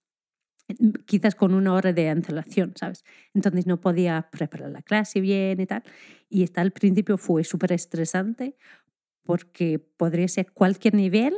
mm, 0.80 1.04
quizás 1.06 1.36
con 1.36 1.54
una 1.54 1.74
hora 1.74 1.92
de 1.92 2.10
antelación, 2.10 2.74
¿sabes? 2.76 3.04
Entonces 3.34 3.68
no 3.68 3.82
podía 3.82 4.30
preparar 4.32 4.72
la 4.72 4.82
clase 4.82 5.20
bien 5.20 5.60
y 5.60 5.66
tal. 5.66 5.84
Y 6.30 6.44
hasta 6.44 6.62
al 6.62 6.72
principio 6.72 7.18
fue 7.18 7.44
súper 7.44 7.74
estresante 7.74 8.56
porque 9.24 9.80
podría 9.80 10.30
ser 10.30 10.54
cualquier 10.54 10.94
nivel 10.94 11.34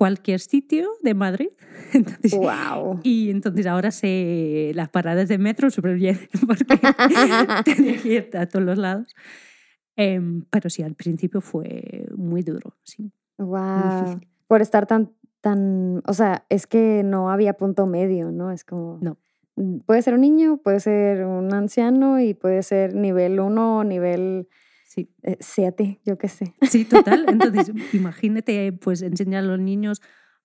cualquier 0.00 0.40
sitio 0.40 0.88
de 1.02 1.12
Madrid. 1.12 1.50
Entonces, 1.92 2.32
wow. 2.32 3.00
Y 3.02 3.28
entonces 3.28 3.66
ahora 3.66 3.90
sé 3.90 4.72
las 4.74 4.88
paradas 4.88 5.28
de 5.28 5.36
metro 5.36 5.68
súper 5.68 5.96
bien, 5.96 6.18
porque 6.46 6.64
tenía 7.66 8.00
que 8.00 8.08
ir 8.08 8.30
a 8.34 8.46
todos 8.46 8.64
los 8.64 8.78
lados. 8.78 9.14
Em, 9.96 10.46
pero 10.48 10.70
sí, 10.70 10.82
al 10.82 10.94
principio 10.94 11.42
fue 11.42 12.06
muy 12.16 12.40
duro, 12.40 12.78
sí. 12.82 13.12
Wow. 13.36 14.20
Por 14.46 14.62
estar 14.62 14.86
tan, 14.86 15.12
tan, 15.42 16.00
o 16.06 16.14
sea, 16.14 16.46
es 16.48 16.66
que 16.66 17.02
no 17.04 17.30
había 17.30 17.52
punto 17.52 17.84
medio, 17.84 18.32
¿no? 18.32 18.52
Es 18.52 18.64
como... 18.64 18.96
No. 19.02 19.18
Mm, 19.56 19.80
puede 19.80 20.00
ser 20.00 20.14
un 20.14 20.22
niño, 20.22 20.56
puede 20.64 20.80
ser 20.80 21.26
un 21.26 21.52
anciano 21.52 22.20
y 22.20 22.32
puede 22.32 22.62
ser 22.62 22.94
nivel 22.94 23.38
1 23.38 23.84
nivel 23.84 24.48
Sí. 24.90 25.08
Eh, 25.22 25.36
siete, 25.38 26.00
yo 26.04 26.18
qué 26.18 26.26
sé. 26.26 26.52
Sí, 26.62 26.84
total. 26.84 27.24
Entonces, 27.28 27.70
imagínate, 27.94 28.72
pues 28.72 29.02
enseñar 29.02 29.44
a 29.44 29.46
los 29.46 29.60
niños 29.60 30.02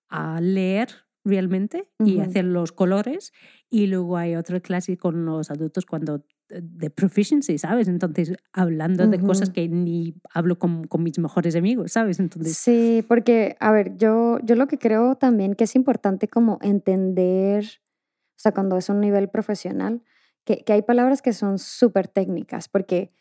a 0.08 0.39
leer 0.39 0.89
realmente 1.23 1.89
y 1.97 2.19
hacer 2.19 2.45
los 2.45 2.71
colores. 2.71 3.34
Y 3.71 3.88
luego 3.88 4.17
hay 4.17 4.36
otra 4.36 4.60
clase 4.60 4.97
con 4.97 5.25
los 5.25 5.49
adultos 5.49 5.88
cuando 5.88 6.23
eh, 6.49 6.60
de 6.62 6.91
proficiency, 6.91 7.58
¿sabes? 7.58 7.88
Entonces, 7.88 8.34
hablando 8.53 9.08
de 9.08 9.19
cosas 9.19 9.49
que 9.49 9.67
ni 9.67 10.13
hablo 10.31 10.60
con, 10.60 10.84
con, 10.84 11.01
mis 11.01 11.17
mejores 11.17 11.55
amigos, 11.55 11.93
¿sabes? 11.93 12.19
Entonces... 12.19 12.55
Sí, 12.55 13.03
porque, 13.08 13.55
a 13.60 13.71
ver, 13.71 13.97
yo, 13.97 14.38
yo 14.43 14.53
lo 14.53 14.67
que 14.67 14.77
creo 14.77 15.15
también 15.15 15.55
que 15.55 15.63
es 15.63 15.75
importante 15.75 16.27
como 16.27 16.60
entender, 16.62 17.65
o 17.65 18.38
sea, 18.38 18.51
cuando 18.51 18.77
es 18.77 18.89
un 18.89 18.99
nivel 18.99 19.27
profesional, 19.27 20.03
que, 20.43 20.63
hay 20.67 20.84
palabras 20.84 21.23
que 21.23 21.34
son 21.34 21.58
súper 21.58 22.08
técnicas, 22.08 22.69
porque 22.69 23.12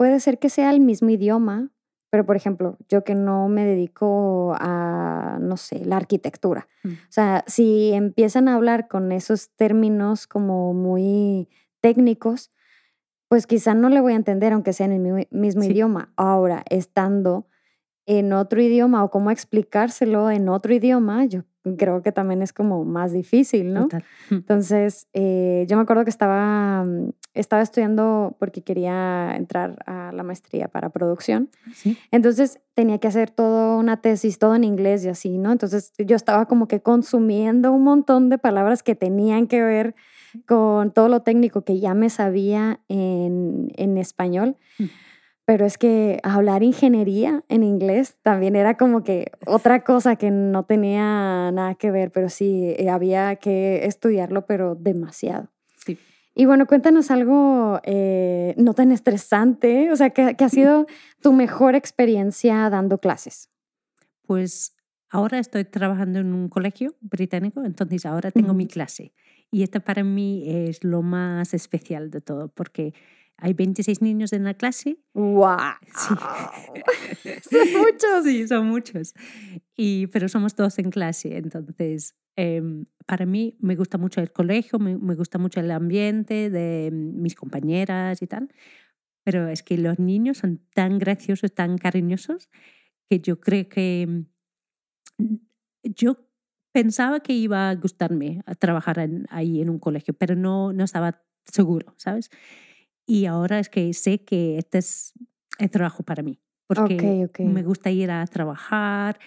puede 0.00 0.18
ser 0.18 0.38
que 0.38 0.48
sea 0.48 0.70
el 0.70 0.80
mismo 0.80 1.10
idioma, 1.10 1.68
pero 2.08 2.24
por 2.24 2.34
ejemplo, 2.34 2.78
yo 2.88 3.04
que 3.04 3.14
no 3.14 3.48
me 3.48 3.66
dedico 3.66 4.56
a, 4.58 5.36
no 5.42 5.58
sé, 5.58 5.84
la 5.84 5.98
arquitectura. 5.98 6.68
Mm. 6.84 6.92
O 6.92 7.10
sea, 7.10 7.44
si 7.46 7.92
empiezan 7.92 8.48
a 8.48 8.54
hablar 8.54 8.88
con 8.88 9.12
esos 9.12 9.50
términos 9.56 10.26
como 10.26 10.72
muy 10.72 11.50
técnicos, 11.82 12.50
pues 13.28 13.46
quizá 13.46 13.74
no 13.74 13.90
le 13.90 14.00
voy 14.00 14.14
a 14.14 14.16
entender 14.16 14.54
aunque 14.54 14.72
sea 14.72 14.86
en 14.86 14.92
el 14.92 15.28
mismo 15.30 15.64
idioma. 15.64 16.14
Ahora, 16.16 16.64
estando 16.70 17.46
en 18.06 18.32
otro 18.32 18.62
idioma 18.62 19.04
o 19.04 19.10
cómo 19.10 19.30
explicárselo 19.30 20.30
en 20.30 20.48
otro 20.48 20.72
idioma, 20.72 21.26
yo 21.26 21.44
creo 21.76 22.00
que 22.00 22.10
también 22.10 22.40
es 22.40 22.54
como 22.54 22.86
más 22.86 23.12
difícil, 23.12 23.74
¿no? 23.74 23.88
Mm. 24.30 24.34
Entonces, 24.34 25.08
eh, 25.12 25.66
yo 25.68 25.76
me 25.76 25.82
acuerdo 25.82 26.04
que 26.04 26.10
estaba, 26.10 26.84
mm, 26.84 27.10
estaba 27.34 27.62
estudiando 27.62 28.36
porque 28.38 28.62
quería 28.62 29.34
entrar 29.36 29.82
a 29.86 30.12
la 30.12 30.22
maestría 30.22 30.68
para 30.68 30.90
producción. 30.90 31.50
Entonces, 32.10 32.60
tenía 32.74 32.98
que 32.98 33.08
hacer 33.08 33.30
toda 33.30 33.76
una 33.76 34.00
tesis, 34.00 34.38
todo 34.38 34.54
en 34.54 34.64
inglés 34.64 35.04
y 35.04 35.08
así, 35.08 35.38
¿no? 35.38 35.52
Entonces, 35.52 35.92
yo 35.98 36.16
estaba 36.16 36.46
como 36.46 36.68
que 36.68 36.82
consumiendo 36.82 37.72
un 37.72 37.84
montón 37.84 38.30
de 38.30 38.38
palabras 38.38 38.82
que 38.82 38.94
tenían 38.94 39.46
que 39.46 39.62
ver 39.62 39.94
con 40.46 40.92
todo 40.92 41.08
lo 41.08 41.22
técnico 41.22 41.62
que 41.62 41.80
ya 41.80 41.94
me 41.94 42.10
sabía 42.10 42.80
en, 42.88 43.72
en 43.76 43.98
español. 43.98 44.56
Mm 44.78 44.84
pero 45.50 45.66
es 45.66 45.78
que 45.78 46.20
hablar 46.22 46.62
ingeniería 46.62 47.42
en 47.48 47.64
inglés 47.64 48.14
también 48.22 48.54
era 48.54 48.76
como 48.76 49.02
que 49.02 49.32
otra 49.48 49.82
cosa 49.82 50.14
que 50.14 50.30
no 50.30 50.64
tenía 50.64 51.50
nada 51.50 51.74
que 51.74 51.90
ver, 51.90 52.12
pero 52.12 52.28
sí 52.28 52.72
eh, 52.78 52.88
había 52.88 53.34
que 53.34 53.84
estudiarlo, 53.84 54.46
pero 54.46 54.76
demasiado. 54.76 55.50
Sí. 56.40 56.42
Y 56.42 56.46
bueno, 56.46 56.66
cuéntanos 56.66 57.10
algo 57.10 57.80
eh, 57.84 58.54
no 58.56 58.72
tan 58.72 58.92
estresante, 58.92 59.90
o 59.92 59.96
sea, 59.96 60.10
¿qué, 60.10 60.34
ha 60.38 60.48
sido 60.48 60.86
tu 61.20 61.32
mejor 61.32 61.74
experiencia 61.74 62.70
dando 62.70 62.98
clases? 62.98 63.50
Pues 64.26 64.74
ahora 65.10 65.38
estoy 65.38 65.64
trabajando 65.64 66.18
en 66.18 66.32
un 66.32 66.48
colegio 66.48 66.94
británico, 67.00 67.62
entonces 67.64 68.06
ahora 68.06 68.30
tengo 68.30 68.54
mi 68.54 68.66
clase. 68.66 69.12
Y 69.50 69.64
esta 69.64 69.80
para 69.80 70.02
mí 70.02 70.44
es 70.46 70.82
lo 70.82 71.02
más 71.02 71.52
especial 71.52 72.10
de 72.10 72.20
todo, 72.20 72.48
porque 72.48 72.94
hay 73.36 73.54
26 73.54 74.02
niños 74.02 74.32
en 74.32 74.44
la 74.44 74.54
clase. 74.54 74.98
¡Wow! 75.14 75.58
son 77.50 77.72
muchos. 77.72 78.24
Sí, 78.24 78.46
son 78.46 78.66
muchos. 78.66 79.14
Y, 79.76 80.06
pero 80.08 80.28
somos 80.28 80.54
todos 80.54 80.78
en 80.78 80.90
clase. 80.90 81.36
Entonces, 81.36 82.14
em, 82.36 82.86
para 83.06 83.26
mí 83.26 83.56
me 83.60 83.76
gusta 83.76 83.98
mucho 83.98 84.20
el 84.20 84.32
colegio, 84.32 84.78
me, 84.78 84.96
me, 84.96 85.14
gusta 85.14 85.38
mucho 85.38 85.60
el 85.60 85.70
ambiente 85.70 86.50
de 86.50 86.90
mis 86.92 87.34
compañeras 87.34 88.22
y 88.22 88.26
tal. 88.26 88.48
Pero 89.24 89.48
es 89.48 89.62
que 89.62 89.76
los 89.76 89.98
niños 89.98 90.38
son 90.38 90.60
tan 90.74 90.98
graciosos, 90.98 91.52
tan 91.54 91.78
cariñosos, 91.78 92.48
que 93.08 93.18
yo 93.18 93.40
creo 93.40 93.68
que 93.68 94.24
mm, 95.18 95.34
yo 95.82 96.16
pensaba 96.72 97.20
que 97.20 97.32
iba 97.32 97.68
a 97.68 97.74
gustarme 97.74 98.42
a 98.46 98.54
trabajar 98.54 99.08
ahí 99.28 99.60
en 99.60 99.70
un 99.70 99.78
colegio, 99.78 100.14
pero 100.14 100.36
no, 100.36 100.72
no 100.72 100.84
estaba 100.84 101.22
seguro, 101.44 101.94
¿sabes? 101.96 102.30
Y 103.06 103.26
ahora 103.26 103.58
es 103.58 103.68
que 103.68 103.92
sé 103.92 104.24
que 104.24 104.58
este 104.58 104.78
es 104.78 105.12
el 105.58 105.70
trabajo 105.70 106.04
para 106.04 106.22
mí, 106.22 106.38
porque 106.66 107.28
me 107.40 107.62
gusta 107.62 107.90
ir 107.90 108.10
a 108.10 108.24
trabajar. 108.26 109.18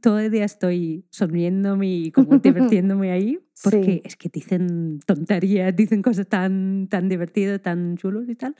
Todo 0.00 0.18
el 0.18 0.30
día 0.30 0.44
estoy 0.44 1.06
sonriéndome 1.10 1.86
y 1.86 2.10
como 2.12 2.38
divirtiéndome 2.38 3.10
ahí, 3.10 3.38
porque 3.62 4.02
es 4.04 4.16
que 4.16 4.28
dicen 4.28 5.00
tonterías, 5.06 5.74
dicen 5.74 6.02
cosas 6.02 6.26
tan, 6.28 6.88
tan 6.88 7.08
divertidas, 7.08 7.60
tan 7.62 7.96
chulos 7.96 8.28
y 8.28 8.34
tal. 8.34 8.56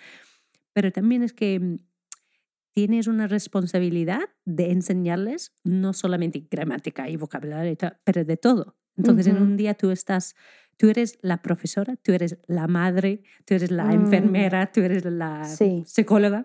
Pero 0.72 0.92
también 0.92 1.22
es 1.22 1.32
que 1.32 1.58
mm, 1.58 1.76
tienes 2.72 3.06
una 3.06 3.26
responsabilidad 3.26 4.28
de 4.44 4.70
enseñarles 4.70 5.54
no 5.64 5.92
solamente 5.92 6.46
gramática 6.50 7.08
y 7.08 7.16
vocabulario, 7.16 7.76
pero 8.04 8.24
de 8.24 8.36
todo. 8.36 8.76
Entonces, 8.96 9.26
en 9.26 9.36
un 9.36 9.56
día 9.56 9.74
tú 9.74 9.90
estás 9.90 10.34
Tú 10.76 10.90
eres 10.90 11.18
la 11.22 11.42
profesora, 11.42 11.96
tú 11.96 12.12
eres 12.12 12.38
la 12.46 12.66
madre, 12.66 13.22
tú 13.44 13.54
eres 13.54 13.70
la 13.70 13.86
mm. 13.86 13.92
enfermera, 13.92 14.70
tú 14.72 14.80
eres 14.80 15.04
la 15.04 15.44
psicóloga, 15.44 16.44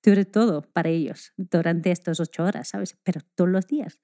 tú 0.00 0.10
eres 0.10 0.30
todo 0.30 0.62
para 0.62 0.90
ellos 0.90 1.32
durante 1.36 1.90
estas 1.90 2.20
ocho 2.20 2.44
horas, 2.44 2.68
¿sabes? 2.68 2.96
Pero 3.02 3.20
todos 3.34 3.50
los 3.50 3.66
días. 3.66 4.00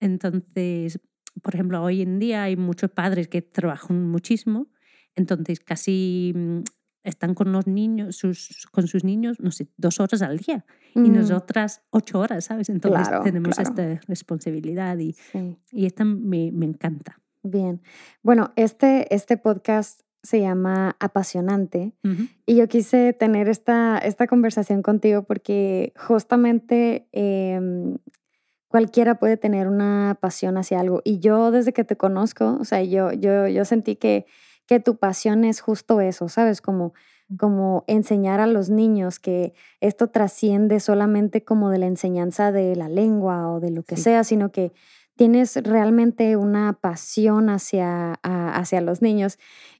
Entonces, 0.00 1.00
por 1.42 1.54
ejemplo, 1.54 1.82
hoy 1.82 2.02
en 2.02 2.18
día 2.18 2.44
hay 2.44 2.56
muchos 2.56 2.90
padres 2.90 3.28
que 3.28 3.42
trabajan 3.42 4.08
muchísimo, 4.08 4.68
entonces 5.14 5.60
casi 5.60 6.32
mm, 6.34 6.58
están 7.02 7.34
con 7.34 7.52
los 7.52 7.66
niños, 7.66 8.16
sus, 8.16 8.66
con 8.70 8.86
sus 8.86 9.04
niños, 9.04 9.40
no 9.40 9.50
sé, 9.50 9.68
dos 9.76 10.00
horas 10.00 10.22
al 10.22 10.38
día 10.38 10.66
y 10.94 11.00
mm. 11.00 11.12
nosotras 11.14 11.82
ocho 11.90 12.18
horas, 12.18 12.44
¿sabes? 12.44 12.68
Entonces 12.68 13.08
tenemos 13.22 13.58
esta 13.58 14.00
responsabilidad 14.06 14.98
y, 14.98 15.14
y 15.72 15.86
esta 15.86 16.04
me, 16.04 16.50
me 16.52 16.66
encanta. 16.66 17.20
Bien. 17.46 17.80
Bueno, 18.22 18.52
este, 18.56 19.12
este 19.14 19.36
podcast 19.36 20.00
se 20.22 20.40
llama 20.40 20.96
Apasionante 20.98 21.92
y 22.46 22.56
yo 22.56 22.66
quise 22.66 23.12
tener 23.12 23.48
esta, 23.48 23.98
esta 23.98 24.26
conversación 24.26 24.82
contigo 24.82 25.22
porque 25.22 25.92
justamente 25.96 27.06
em, 27.12 27.98
cualquiera 28.66 29.20
puede 29.20 29.36
tener 29.36 29.68
una 29.68 30.18
pasión 30.20 30.56
hacia 30.56 30.80
algo 30.80 31.00
y 31.04 31.20
yo 31.20 31.52
desde 31.52 31.72
que 31.72 31.84
te 31.84 31.96
conozco, 31.96 32.58
o 32.60 32.64
sea, 32.64 32.82
yo, 32.82 33.12
yo, 33.12 33.46
yo 33.46 33.64
sentí 33.64 33.94
que, 33.94 34.26
que 34.66 34.80
tu 34.80 34.96
pasión 34.96 35.44
es 35.44 35.60
justo 35.60 36.00
eso, 36.00 36.28
¿sabes? 36.28 36.60
Como 36.60 36.92
como 37.38 37.82
enseñar 37.88 38.40
a 38.40 38.46
los 38.46 38.70
niños 38.70 39.18
que 39.18 39.52
esto 39.80 40.08
trasciende 40.10 40.78
solamente 40.78 41.44
como 41.44 41.70
de 41.70 41.78
la 41.78 41.86
enseñanza 41.86 42.52
de 42.52 42.76
la 42.76 42.88
lengua 42.88 43.50
o 43.50 43.58
de 43.58 43.70
lo 43.70 43.82
que 43.82 43.96
sea, 43.96 44.22
sino 44.22 44.52
que 44.52 44.72
tienes 45.16 45.56
realmente 45.56 46.36
una 46.36 46.74
pasión 46.74 47.48
hacia, 47.48 48.14
hacia 48.22 48.80
los 48.80 49.02
niños. 49.02 49.38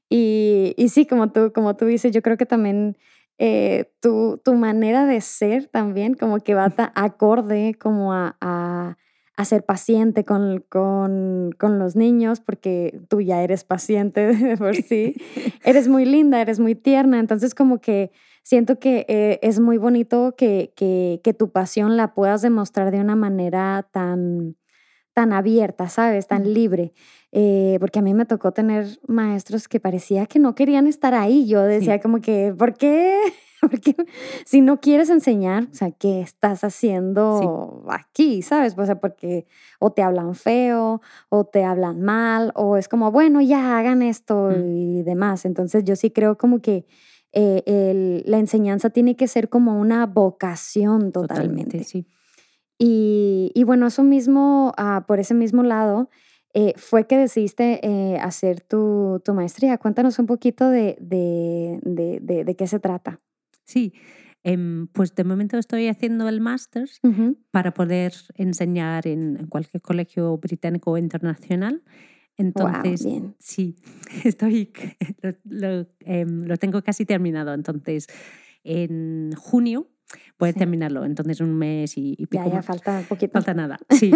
Y, 0.09 0.73
y, 0.77 0.89
sí, 0.89 1.05
como 1.05 1.31
tú, 1.31 1.51
como 1.53 1.75
tú 1.75 1.85
dices, 1.85 2.11
yo 2.11 2.21
creo 2.21 2.37
que 2.37 2.45
también 2.45 2.97
eh, 3.37 3.91
tu, 3.99 4.41
tu, 4.43 4.55
manera 4.55 5.05
de 5.05 5.21
ser 5.21 5.67
también 5.67 6.15
como 6.15 6.39
que 6.39 6.55
va 6.55 6.73
acorde 6.95 7.75
como 7.79 8.13
a, 8.13 8.35
a, 8.41 8.97
a 9.35 9.45
ser 9.45 9.63
paciente 9.63 10.25
con, 10.25 10.63
con, 10.69 11.51
con, 11.59 11.77
los 11.77 11.95
niños, 11.95 12.39
porque 12.39 12.99
tú 13.09 13.21
ya 13.21 13.43
eres 13.43 13.63
paciente 13.63 14.33
de 14.33 14.57
por 14.57 14.75
sí. 14.75 15.15
eres 15.63 15.87
muy 15.87 16.05
linda, 16.05 16.41
eres 16.41 16.59
muy 16.59 16.73
tierna, 16.73 17.19
entonces 17.19 17.53
como 17.53 17.79
que 17.79 18.11
siento 18.43 18.79
que 18.79 19.05
eh, 19.09 19.39
es 19.43 19.59
muy 19.59 19.77
bonito 19.77 20.35
que, 20.35 20.73
que, 20.75 21.19
que 21.23 21.33
tu 21.33 21.51
pasión 21.51 21.97
la 21.97 22.13
puedas 22.13 22.41
demostrar 22.41 22.91
de 22.91 23.01
una 23.01 23.15
manera 23.15 23.87
tan 23.91 24.55
tan 25.17 25.33
abierta, 25.33 25.89
¿sabes? 25.89 26.27
Tan 26.27 26.53
libre. 26.53 26.91
Eh, 27.31 27.77
porque 27.79 27.97
a 27.97 28.01
mí 28.03 28.13
me 28.13 28.27
tocó 28.27 28.51
tener 28.51 28.99
maestros 29.07 29.67
que 29.67 29.79
parecía 29.79 30.27
que 30.27 30.37
no 30.37 30.53
querían 30.53 30.85
estar 30.85 31.15
ahí. 31.15 31.47
Yo 31.47 31.63
decía 31.63 31.99
como 31.99 32.21
que, 32.21 32.53
¿por 32.55 32.75
qué? 32.75 33.17
Porque 33.59 33.95
si 34.45 34.61
no 34.61 34.79
quieres 34.79 35.09
enseñar, 35.09 35.63
o 35.71 35.73
sea, 35.73 35.89
¿qué 35.89 36.21
estás 36.21 36.63
haciendo 36.63 37.83
aquí? 37.89 38.43
¿Sabes? 38.43 38.77
O 38.77 38.85
sea, 38.85 38.99
porque 38.99 39.47
o 39.79 39.91
te 39.91 40.03
hablan 40.03 40.35
feo, 40.35 41.01
o 41.29 41.43
te 41.45 41.63
hablan 41.63 42.03
mal, 42.03 42.51
o 42.53 42.77
es 42.77 42.87
como, 42.87 43.11
bueno, 43.11 43.41
ya 43.41 43.79
hagan 43.79 44.03
esto 44.03 44.51
mm. 44.51 44.75
y 44.77 45.01
demás. 45.01 45.43
Entonces 45.45 45.83
yo 45.83 45.95
sí 45.95 46.11
creo 46.11 46.37
como 46.37 46.61
que 46.61 46.85
eh, 47.31 48.21
la 48.27 48.37
enseñanza 48.37 48.91
tiene 48.91 49.15
que 49.15 49.27
ser 49.27 49.49
como 49.49 49.79
una 49.79 50.05
vocación 50.05 51.11
totalmente. 51.11 51.79
totalmente 51.79 51.83
sí. 51.83 52.05
Y, 52.79 53.63
bueno, 53.65 53.87
eso 53.87 54.03
mismo, 54.03 54.73
ah, 54.77 55.05
por 55.07 55.19
ese 55.19 55.33
mismo 55.33 55.63
lado, 55.63 56.09
eh, 56.53 56.73
fue 56.77 57.07
que 57.07 57.17
decidiste 57.17 57.79
eh, 57.83 58.17
hacer 58.19 58.61
tu, 58.61 59.21
maestría. 59.33 59.77
Cuéntanos 59.77 60.19
un 60.19 60.27
poquito 60.27 60.69
de, 60.69 60.97
de, 60.99 62.55
qué 62.57 62.67
se 62.67 62.79
trata. 62.79 63.19
Sí, 63.63 63.93
em, 64.43 64.87
pues 64.87 65.13
de 65.15 65.23
momento 65.23 65.57
estoy 65.57 65.87
haciendo 65.87 66.29
el 66.29 66.39
máster 66.39 66.87
para 67.51 67.73
poder 67.73 68.13
enseñar 68.35 69.07
en, 69.07 69.47
cualquier 69.47 69.81
colegio 69.81 70.37
británico 70.37 70.91
o 70.91 70.97
internacional. 70.97 71.83
Entonces, 72.37 73.07
sí, 73.39 73.75
estoy, 74.23 74.71
em, 76.01 76.43
lo, 76.45 76.57
tengo 76.57 76.81
casi 76.83 77.05
terminado. 77.05 77.53
Entonces, 77.53 78.07
en 78.63 79.31
junio 79.35 79.89
Puede 80.37 80.53
terminarlo. 80.53 81.05
Entonces, 81.05 81.41
un 81.41 81.57
mes 81.57 81.97
y, 81.97 82.15
pico. 82.29 82.45
Ya, 82.45 82.55
ya 82.55 82.61
falta 82.61 82.99
un 82.99 83.05
poquito. 83.05 83.33
Falta 83.33 83.53
nada, 83.53 83.77
sí. 83.89 84.11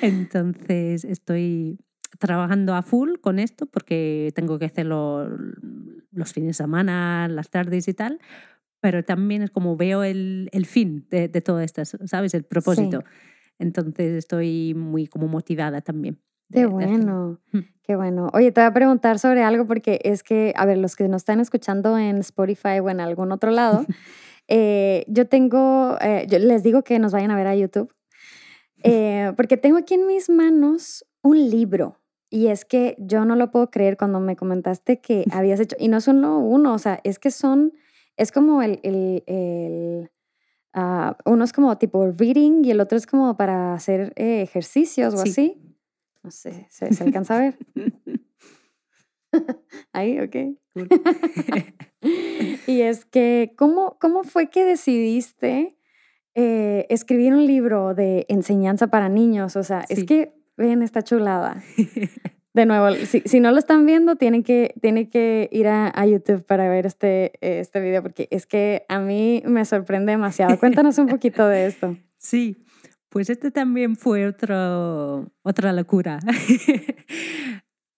Entonces, 0.00 1.04
estoy 1.04 1.78
trabajando 2.18 2.74
a 2.74 2.82
full 2.82 3.14
con 3.20 3.38
esto 3.38 3.66
porque 3.66 4.32
tengo 4.34 4.58
que 4.58 4.64
hacerlo 4.64 5.28
los 6.12 6.32
fines 6.32 6.48
de 6.48 6.54
semana, 6.54 7.28
las 7.28 7.50
tardes 7.50 7.88
y 7.88 7.94
tal. 7.94 8.20
Pero 8.80 9.04
también 9.04 9.42
es 9.42 9.50
como 9.50 9.76
veo 9.76 10.04
el, 10.04 10.48
el 10.52 10.66
fin 10.66 11.06
de, 11.10 11.28
de 11.28 11.40
todo 11.40 11.60
esto, 11.60 11.84
¿sabes? 11.84 12.34
El 12.34 12.44
propósito. 12.44 13.04
Entonces, 13.58 14.12
estoy 14.12 14.74
muy 14.74 15.06
como 15.06 15.28
motivada 15.28 15.80
también. 15.80 16.18
qué 16.52 16.66
bueno, 16.66 17.40
mm. 17.52 17.58
qué 17.82 17.96
bueno. 17.96 18.30
Oye, 18.32 18.52
te 18.52 18.60
voy 18.60 18.68
a 18.68 18.72
preguntar 18.72 19.18
sobre 19.18 19.42
algo 19.42 19.66
porque 19.66 20.00
es 20.04 20.22
que, 20.22 20.52
a 20.56 20.66
ver, 20.66 20.78
los 20.78 20.94
que 20.96 21.08
nos 21.08 21.22
están 21.22 21.40
escuchando 21.40 21.98
en 21.98 22.18
Spotify 22.18 22.80
o 22.82 22.90
en 22.90 23.00
algún 23.00 23.32
otro 23.32 23.50
lado, 23.50 23.84
eh, 24.48 25.04
yo 25.08 25.26
tengo, 25.26 25.96
eh, 26.00 26.26
yo 26.28 26.38
les 26.38 26.62
digo 26.62 26.82
que 26.82 26.98
nos 26.98 27.12
vayan 27.12 27.30
a 27.30 27.36
ver 27.36 27.46
a 27.46 27.56
YouTube, 27.56 27.92
eh, 28.82 29.32
porque 29.36 29.56
tengo 29.56 29.78
aquí 29.78 29.94
en 29.94 30.06
mis 30.06 30.28
manos 30.28 31.04
un 31.22 31.50
libro. 31.50 32.00
Y 32.28 32.48
es 32.48 32.64
que 32.64 32.96
yo 32.98 33.24
no 33.24 33.36
lo 33.36 33.50
puedo 33.50 33.70
creer 33.70 33.96
cuando 33.96 34.20
me 34.20 34.36
comentaste 34.36 35.00
que 35.00 35.24
habías 35.32 35.60
hecho, 35.60 35.76
y 35.78 35.88
no 35.88 36.00
solo 36.00 36.38
uno, 36.38 36.74
o 36.74 36.78
sea, 36.78 37.00
es 37.04 37.18
que 37.18 37.30
son, 37.30 37.72
es 38.16 38.32
como 38.32 38.62
el, 38.62 38.80
el, 38.82 39.22
el 39.26 40.10
uh, 40.74 41.14
uno 41.24 41.44
es 41.44 41.52
como 41.52 41.76
tipo 41.78 42.06
reading 42.10 42.64
y 42.64 42.70
el 42.70 42.80
otro 42.80 42.98
es 42.98 43.06
como 43.06 43.36
para 43.36 43.74
hacer 43.74 44.12
ejercicios 44.16 45.14
o 45.14 45.20
así. 45.20 45.60
No 46.22 46.30
sé, 46.30 46.66
¿se, 46.70 46.86
alcanza 47.04 47.36
a 47.36 47.40
ver? 47.40 47.58
Ahí, 49.92 50.18
ok. 50.20 50.36
y 52.66 52.80
es 52.80 53.04
que, 53.04 53.52
¿cómo, 53.56 53.96
¿cómo 54.00 54.24
fue 54.24 54.48
que 54.48 54.64
decidiste 54.64 55.76
eh, 56.34 56.86
escribir 56.90 57.32
un 57.34 57.46
libro 57.46 57.94
de 57.94 58.26
enseñanza 58.28 58.88
para 58.88 59.08
niños? 59.08 59.56
O 59.56 59.62
sea, 59.62 59.84
es 59.88 60.04
que, 60.04 60.34
ven, 60.56 60.82
esta 60.82 61.02
chulada. 61.02 61.62
De 62.54 62.64
nuevo, 62.64 62.90
si, 62.94 63.20
si, 63.26 63.40
no 63.40 63.50
lo 63.50 63.58
están 63.58 63.84
viendo, 63.84 64.16
tienen 64.16 64.42
que, 64.42 64.74
tienen 64.80 65.10
que 65.10 65.50
ir 65.52 65.68
a, 65.68 65.92
a, 65.94 66.06
YouTube 66.06 66.42
para 66.42 66.70
ver 66.70 66.86
este, 66.86 67.32
este 67.40 67.80
video, 67.80 68.02
porque 68.02 68.28
es 68.30 68.46
que 68.46 68.86
a 68.88 68.98
mí 68.98 69.42
me 69.44 69.66
sorprende 69.66 70.12
demasiado. 70.12 70.58
Cuéntanos 70.58 70.96
un 70.96 71.08
poquito 71.08 71.46
de 71.46 71.66
esto. 71.66 71.98
Sí, 72.16 72.64
pues 73.16 73.30
este 73.30 73.50
también 73.50 73.96
fue 73.96 74.26
otro, 74.26 75.32
otra 75.42 75.72
locura, 75.72 76.18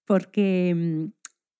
porque 0.07 0.73
mm, 0.77 1.18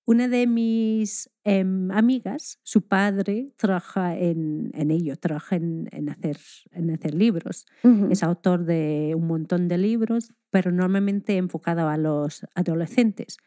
una 0.09 0.27
de 0.27 0.47
mis 0.47 1.29
em, 1.43 1.91
amigas, 1.91 2.57
su 2.63 2.87
padre 2.87 3.53
trabaja 3.57 4.17
en, 4.17 4.71
en 4.73 4.89
ello, 4.89 5.15
trabaja 5.17 5.55
en, 5.55 5.87
en, 5.91 6.09
hacer, 6.09 6.39
en 6.71 6.89
hacer 6.89 7.13
libros. 7.13 7.67
Es 8.09 8.23
autor 8.23 8.65
de 8.65 9.13
un 9.15 9.27
montón 9.27 9.67
de 9.67 9.77
libros, 9.77 10.33
pero 10.49 10.71
normalmente 10.71 11.37
enfocado 11.37 11.87
a 11.87 11.97
los 11.97 12.43
adolescentes. 12.55 13.37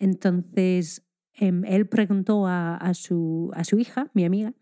Entonces, 0.00 1.06
em, 1.34 1.64
él 1.66 1.86
preguntó 1.86 2.48
a, 2.48 2.74
a, 2.74 2.94
su, 2.94 3.52
a 3.54 3.62
su 3.62 3.78
hija, 3.78 4.10
mi 4.12 4.24
amiga, 4.24 4.54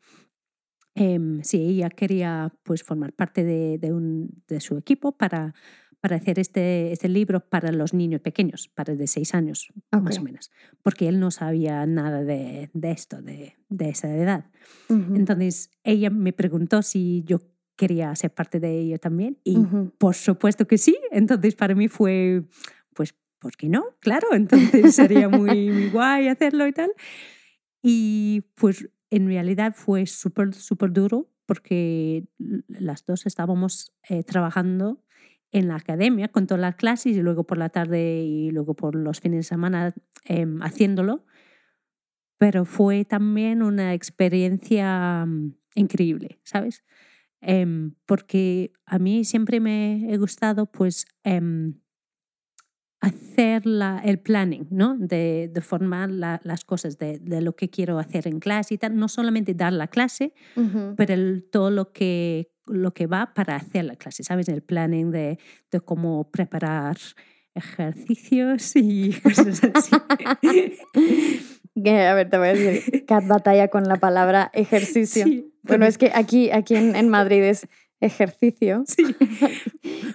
eh, 0.95 1.19
si 1.43 1.57
ella 1.57 1.89
quería 1.89 2.53
pues, 2.65 2.83
formar 2.83 3.15
parte 3.15 3.45
de, 3.45 3.79
de, 3.79 3.95
un, 3.95 4.43
de 4.47 4.61
su 4.61 4.77
equipo 4.77 5.13
para, 5.13 5.55
para 6.01 6.17
hacer 6.17 6.39
este, 6.39 6.93
este, 6.93 7.09
libro 7.09 7.41
para 7.41 7.73
los 7.73 7.93
niños 7.93 8.21
pequeños, 8.23 8.69
para 8.69 8.95
de 8.95 9.07
seis 9.07 9.35
años 9.35 9.73
más 9.93 10.19
o 10.19 10.23
menos, 10.23 10.51
porque 10.83 11.09
él 11.09 11.21
no 11.21 11.31
sabía 11.31 11.85
nada 11.87 12.25
de, 12.25 12.71
de 12.73 12.91
esto, 12.91 13.21
de, 13.21 13.57
de, 13.69 13.89
esa 13.91 14.15
edad. 14.15 14.47
Entonces 14.89 15.71
ella 15.85 16.11
me 16.11 16.33
preguntó 16.33 16.83
si 16.83 17.23
yo 17.27 17.41
quería 17.77 18.15
ser 18.15 18.33
parte 18.33 18.61
de 18.61 18.79
ello 18.79 18.99
también 18.99 19.39
y 19.45 19.59
por 19.99 20.15
supuesto 20.15 20.67
que 20.67 20.79
sí. 20.79 20.99
Entonces 21.11 21.55
para 21.55 21.75
mí 21.75 21.89
fue, 21.89 22.45
pues, 22.95 23.15
¿por 23.39 23.57
qué 23.57 23.69
no? 23.69 23.85
Claro, 24.01 24.29
entonces 24.33 24.95
sería 24.95 25.29
muy, 25.29 25.71
muy 25.71 25.91
guay 25.91 26.29
hacerlo 26.29 26.67
y 26.67 26.73
tal. 26.73 26.93
Y 27.83 28.43
pues 28.55 28.89
en 29.11 29.27
realidad 29.27 29.75
fue 29.77 30.07
súper, 30.07 30.55
súper 30.55 30.93
duro 30.93 31.31
porque 31.47 32.25
las 32.69 33.05
dos 33.05 33.27
estábamos 33.27 33.93
eh, 34.09 34.23
trabajando 34.23 35.03
en 35.53 35.69
la 35.69 35.77
academia 35.77 36.29
con 36.29 36.47
todas 36.47 36.61
las 36.61 36.77
clases 36.77 37.17
y 37.17 37.23
luego 37.23 37.45
por 37.45 37.59
la 37.59 37.69
tarde 37.69 38.23
y 38.23 38.51
luego 38.51 38.75
por 38.75 38.95
los 38.95 39.21
fines 39.21 39.39
de 39.39 39.43
semana 39.43 39.95
em, 40.25 40.63
haciéndolo. 40.63 41.25
Pero 42.39 42.65
fue 42.65 43.05
también 43.05 43.63
una 43.63 43.95
experiencia 43.95 45.25
mm, 45.27 45.55
increíble, 45.75 46.41
¿sabes? 46.45 46.85
Em, 47.41 47.95
porque 48.07 48.73
a 48.87 48.99
mí 48.99 49.25
siempre 49.25 49.61
me 49.61 50.13
he 50.13 50.17
gustado 50.19 50.67
pues 50.67 51.07
em, 51.25 51.81
hacer 53.01 53.65
la, 53.67 54.01
el 54.05 54.21
planning, 54.21 54.67
¿no? 54.71 54.97
De, 54.99 55.51
de 55.53 55.61
formar 55.63 56.11
las 56.11 56.65
cosas, 56.65 56.99
de, 56.99 57.19
de, 57.19 57.41
lo 57.41 57.57
que 57.57 57.71
quiero 57.71 57.99
hacer 57.99 58.29
en 58.29 58.41
clase 58.41 58.75
y 58.75 58.79
tal. 58.79 58.97
No 58.97 59.09
solamente 59.09 59.55
dar 59.55 59.73
la 59.73 59.89
clase, 59.89 60.35
pero 60.97 61.15
el, 61.15 61.49
todo 61.51 61.71
lo 61.71 61.93
que, 61.93 62.53
lo 62.71 62.93
que 62.93 63.07
va 63.07 63.33
para 63.35 63.57
hacer 63.57 63.85
la 63.85 63.97
clase, 63.97 64.23
¿sabes? 64.23 64.49
El 64.49 64.63
planning 64.63 65.11
de, 65.11 65.39
de 65.71 65.81
cómo 65.81 66.31
preparar 66.31 66.97
ejercicios 67.55 68.73
y 68.77 69.13
cosas 69.23 69.61
así. 69.75 69.95
a 71.89 72.15
ver, 72.15 72.31
te 72.31 72.39
voy 72.39 72.49
a 72.49 72.55
decir, 72.55 73.05
Cat 73.07 73.27
batalla 73.27 73.69
con 73.69 73.85
la 73.85 73.97
palabra 73.97 74.51
ejercicio. 74.53 75.27
bueno, 75.63 75.87
es 75.87 75.99
que 75.99 76.13
aquí, 76.15 76.51
aquí 76.51 76.77
en, 76.77 76.97
en 76.97 77.09
Madrid 77.09 77.43
es 77.43 77.67
ejercicio. 78.01 78.85
Sí. 78.97 79.05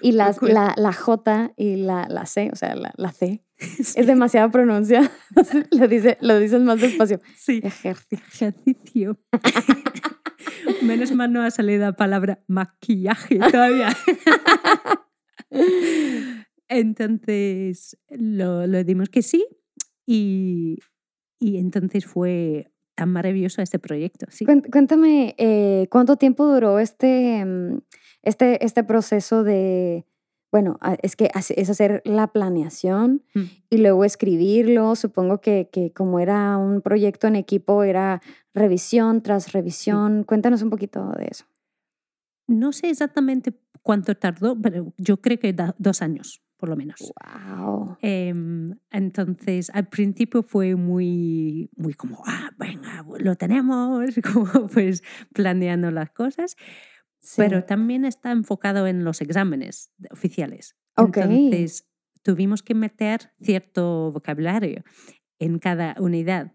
y 0.02 0.12
las, 0.12 0.42
la, 0.42 0.74
la, 0.78 0.94
J 0.94 1.54
y 1.56 1.78
la, 1.78 2.08
la 2.10 2.26
C, 2.26 2.50
o 2.52 2.56
sea, 2.56 2.76
la, 2.76 2.94
la 2.98 3.12
C, 3.12 3.44
es 3.58 4.08
demasiado 4.08 4.52
pronuncia. 4.52 5.10
lo, 5.72 5.88
dice, 5.88 6.18
lo 6.22 6.40
dices 6.40 6.62
más 6.62 6.82
despacio. 6.82 7.20
Sí. 7.36 7.62
Ejercicio. 7.64 8.26
Ejercicio. 8.28 9.20
Menos 10.82 11.12
mal 11.12 11.32
no 11.32 11.42
ha 11.42 11.52
salido 11.52 11.82
la 11.82 11.94
palabra 11.94 12.44
maquillaje 12.48 13.40
todavía. 13.40 13.90
entonces 16.68 17.98
lo, 18.10 18.68
lo 18.68 18.84
dimos 18.84 19.10
que 19.10 19.22
sí 19.22 19.46
y, 20.06 20.80
y 21.40 21.58
entonces 21.58 22.06
fue 22.06 22.72
tan 22.96 23.12
maravilloso 23.12 23.62
este 23.62 23.78
proyecto. 23.78 24.26
Sí. 24.30 24.46
Cuéntame, 24.46 25.36
eh, 25.38 25.88
¿cuánto 25.92 26.16
tiempo 26.16 26.46
duró 26.46 26.80
este, 26.80 27.44
mm, 27.46 27.82
este, 28.24 28.64
este 28.66 28.84
proceso 28.84 29.44
de, 29.44 30.06
bueno, 30.52 30.80
es 31.02 31.16
que 31.16 31.30
es 31.34 31.70
hacer 31.70 32.02
la 32.06 32.28
planeación 32.28 33.24
mm. 33.34 33.44
y 33.70 33.78
luego 33.78 34.06
escribirlo? 34.06 34.96
Supongo 34.96 35.42
que, 35.42 35.70
que, 35.72 35.92
como 35.92 36.20
era 36.20 36.58
un 36.58 36.82
proyecto 36.82 37.28
en 37.28 37.36
equipo, 37.36 37.84
era 37.84 38.22
revisión 38.56 39.22
tras 39.22 39.52
revisión. 39.52 40.24
Cuéntanos 40.24 40.64
un 40.64 40.72
poquito 40.72 41.12
de 41.12 41.28
eso. 41.30 41.46
No 42.48 42.72
sé 42.72 42.90
exactamente 42.90 43.54
cuánto 43.84 44.16
tardó, 44.16 44.60
pero 44.60 44.94
yo 44.98 45.22
creo 45.22 45.38
que 45.38 45.56
dos 45.78 46.02
años 46.02 46.42
por 46.58 46.70
lo 46.70 46.76
menos. 46.76 47.00
Wow. 47.00 47.98
Em, 48.02 48.76
entonces, 48.92 49.70
al 49.74 49.88
principio 49.88 50.42
fue 50.42 50.76
muy, 50.76 51.70
muy 51.76 51.94
como, 51.94 52.24
ah, 52.26 52.52
venga, 52.58 53.06
lo 53.20 53.36
tenemos, 53.36 54.16
como 54.34 54.68
pues 54.68 55.04
planeando 55.34 55.92
las 55.92 56.12
cosas. 56.12 56.56
Pero 57.38 57.64
también 57.66 58.06
está 58.06 58.32
enfocado 58.32 58.86
en 58.86 59.04
los 59.04 59.20
exámenes 59.20 59.92
oficiales. 60.12 60.76
Entonces, 60.96 61.88
tuvimos 62.22 62.62
que 62.62 62.76
meter 62.76 63.32
cierto 63.42 64.12
vocabulario 64.12 64.84
en 65.40 65.58
cada 65.58 65.96
unidad. 66.00 66.54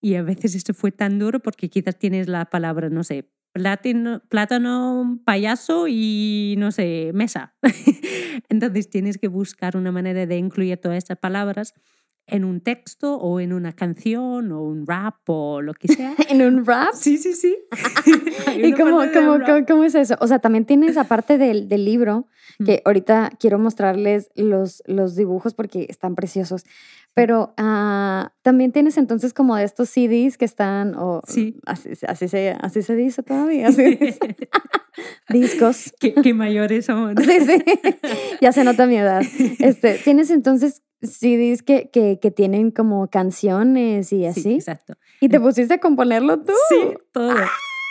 Y 0.00 0.14
a 0.14 0.22
veces 0.22 0.54
esto 0.54 0.74
fue 0.74 0.92
tan 0.92 1.18
duro 1.18 1.40
porque 1.40 1.68
quizás 1.68 1.98
tienes 1.98 2.28
la 2.28 2.44
palabra, 2.46 2.88
no 2.88 3.02
sé, 3.04 3.30
plátano, 3.52 4.22
plátano, 4.28 5.20
payaso 5.24 5.86
y 5.88 6.54
no 6.58 6.70
sé, 6.70 7.10
mesa. 7.14 7.54
Entonces 8.48 8.90
tienes 8.90 9.18
que 9.18 9.28
buscar 9.28 9.76
una 9.76 9.92
manera 9.92 10.26
de 10.26 10.36
incluir 10.36 10.78
todas 10.78 10.98
estas 10.98 11.18
palabras 11.18 11.74
en 12.28 12.44
un 12.44 12.60
texto 12.60 13.16
o 13.16 13.40
en 13.40 13.52
una 13.52 13.72
canción 13.72 14.52
o 14.52 14.62
un 14.62 14.86
rap 14.86 15.16
o 15.26 15.60
lo 15.62 15.74
que 15.74 15.88
sea. 15.88 16.14
¿En 16.28 16.42
un 16.42 16.64
rap? 16.64 16.94
Sí, 16.94 17.18
sí, 17.18 17.32
sí. 17.32 17.56
¿Y 18.56 18.72
cómo, 18.72 19.00
cómo, 19.12 19.38
cómo, 19.66 19.84
es 19.84 19.94
eso? 19.94 20.16
O 20.20 20.26
sea, 20.26 20.38
también 20.38 20.64
tienes 20.64 20.96
aparte 20.96 21.38
del, 21.38 21.68
del 21.68 21.84
libro, 21.84 22.26
que 22.64 22.82
ahorita 22.84 23.30
quiero 23.38 23.58
mostrarles 23.58 24.30
los, 24.34 24.82
los 24.86 25.16
dibujos 25.16 25.54
porque 25.54 25.86
están 25.88 26.14
preciosos, 26.14 26.64
pero 27.14 27.54
uh, 27.58 28.28
también 28.42 28.70
tienes 28.72 28.96
entonces 28.96 29.34
como 29.34 29.56
de 29.56 29.64
estos 29.64 29.88
CDs 29.88 30.38
que 30.38 30.44
están, 30.44 30.94
o 30.94 31.20
sí. 31.26 31.58
así, 31.66 31.90
así, 32.06 32.28
se, 32.28 32.50
así 32.60 32.82
se 32.82 32.94
dice 32.94 33.22
todavía, 33.22 33.68
así 33.68 33.98
discos. 35.28 35.92
Qué, 35.98 36.14
qué, 36.14 36.34
mayores 36.34 36.86
somos. 36.86 37.14
Sí, 37.20 37.40
sí, 37.40 37.64
ya 38.40 38.52
se 38.52 38.62
nota 38.64 38.86
mi 38.86 38.98
edad. 38.98 39.22
Este, 39.58 39.94
tienes 39.94 40.30
entonces 40.30 40.82
CDs 41.02 41.62
que, 41.62 41.90
que, 41.90 42.18
que 42.20 42.30
tienen 42.30 42.70
como 42.70 43.08
canciones 43.08 44.12
y 44.12 44.26
así. 44.26 44.42
Sí, 44.42 44.54
exacto. 44.54 44.94
¿Y 45.20 45.28
te 45.28 45.40
pusiste 45.40 45.74
a 45.74 45.78
componerlo 45.78 46.40
tú? 46.40 46.52
Sí, 46.68 46.94
todo. 47.12 47.34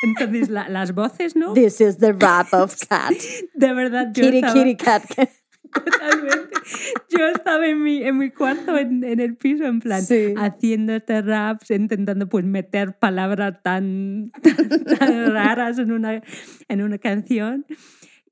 Entonces, 0.03 0.49
la, 0.49 0.69
las 0.69 0.93
voces, 0.93 1.35
¿no? 1.35 1.53
This 1.53 1.81
is 1.81 1.97
the 1.97 2.13
rap 2.13 2.53
of 2.53 2.75
cat. 2.89 3.13
De 3.53 3.73
verdad, 3.73 4.11
yo 4.13 4.23
kitty, 4.23 4.37
estaba... 4.37 4.53
kitty, 4.53 4.75
cat. 4.75 5.03
Totalmente. 5.73 6.59
Yo 7.09 7.27
estaba 7.27 7.67
en 7.67 7.83
mi, 7.83 8.03
en 8.03 8.17
mi 8.17 8.31
cuarto, 8.31 8.77
en, 8.77 9.03
en 9.03 9.19
el 9.19 9.35
piso, 9.35 9.65
en 9.65 9.79
plan, 9.79 10.01
haciendo 10.37 10.93
este 10.93 11.21
raps, 11.21 11.71
intentando 11.71 12.29
pues 12.29 12.45
meter 12.45 12.97
palabras 12.97 13.55
tan, 13.63 14.31
tan, 14.99 15.33
raras 15.33 15.79
en 15.79 15.91
una, 15.91 16.21
en 16.67 16.81
una 16.81 16.97
canción. 16.97 17.65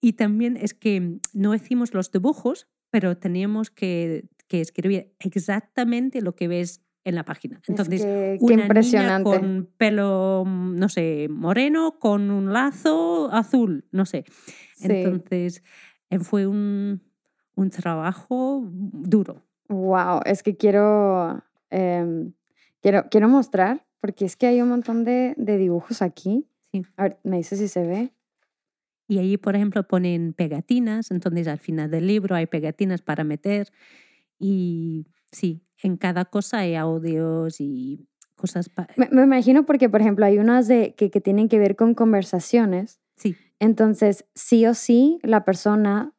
Y 0.02 0.14
también 0.14 0.58
es 0.58 0.74
que 0.74 1.18
no 1.34 1.56
hicimos 1.56 1.94
los 1.94 2.12
dibujos, 2.12 2.68
pero 2.90 3.18
teníamos 3.18 3.70
que, 3.70 4.26
que 4.56 4.62
escribir 4.62 5.13
exactamente 5.20 6.22
lo 6.22 6.36
que 6.36 6.48
ves 6.48 6.82
en 7.04 7.15
la 7.15 7.24
página. 7.24 7.62
Entonces, 7.68 8.02
que, 8.02 8.38
una 8.39 8.63
impresionante. 8.63 9.30
Niña 9.30 9.39
con 9.39 9.70
pelo, 9.78 10.44
mm, 10.46 10.76
no 10.76 10.89
sé, 10.89 11.28
moreno, 11.30 12.00
con 12.00 12.32
un 12.32 12.52
lazo 12.52 13.30
azul, 13.32 13.86
no 13.91 14.06
sé. 14.06 14.26
Entonces, 14.82 15.63
eh, 16.10 16.20
fue 16.20 16.48
un, 16.48 17.02
un, 17.56 17.70
trabajo 17.70 18.63
duro. 18.72 19.44
Wow, 19.70 20.22
es 20.26 20.41
que 20.41 20.58
quiero, 20.58 21.44
eh, 21.70 22.32
quiero, 22.82 23.06
quiero 23.12 23.30
mostrar, 23.30 23.86
porque 24.00 24.26
es 24.26 24.36
que 24.36 24.48
hay 24.48 24.62
un 24.62 24.70
montón 24.70 25.04
de, 25.04 25.36
de 25.38 25.58
dibujos 25.58 26.02
aquí. 26.02 26.48
Sí. 26.72 26.84
A 26.98 27.04
ver, 27.04 27.20
me 27.24 27.38
dice 27.38 27.56
si 27.56 27.68
se 27.68 27.86
ve. 27.86 28.12
Y 29.08 29.20
ahí, 29.20 29.38
por 29.38 29.56
ejemplo, 29.56 29.88
ponen 29.88 30.34
pegatinas, 30.34 31.12
entonces 31.12 31.48
al 31.48 31.60
final 31.60 31.91
del 31.91 32.08
libro 32.08 32.36
hay 32.36 32.48
pegatinas 32.48 33.04
para 33.04 33.24
meter. 33.24 33.72
Y 34.39 35.08
sí, 35.32 35.65
en 35.82 35.98
cada 35.98 36.26
cosa 36.26 36.60
hay 36.60 36.76
audios 36.76 37.60
y 37.60 38.08
cosas. 38.36 38.69
Me, 38.98 39.10
me, 39.12 39.24
imagino 39.24 39.65
porque, 39.65 39.89
por 39.89 40.02
ejemplo, 40.02 40.26
hay 40.26 40.38
unas 40.38 40.67
de, 40.67 40.93
que, 40.95 41.10
que 41.10 41.21
tienen 41.21 41.50
que 41.50 41.60
ver 41.60 41.76
con 41.76 41.93
conversaciones. 41.93 43.00
Sí. 43.15 43.36
Entonces, 43.60 44.26
sí 44.36 44.65
o 44.65 44.74
sí, 44.74 45.19
la 45.24 45.45
persona, 45.45 46.13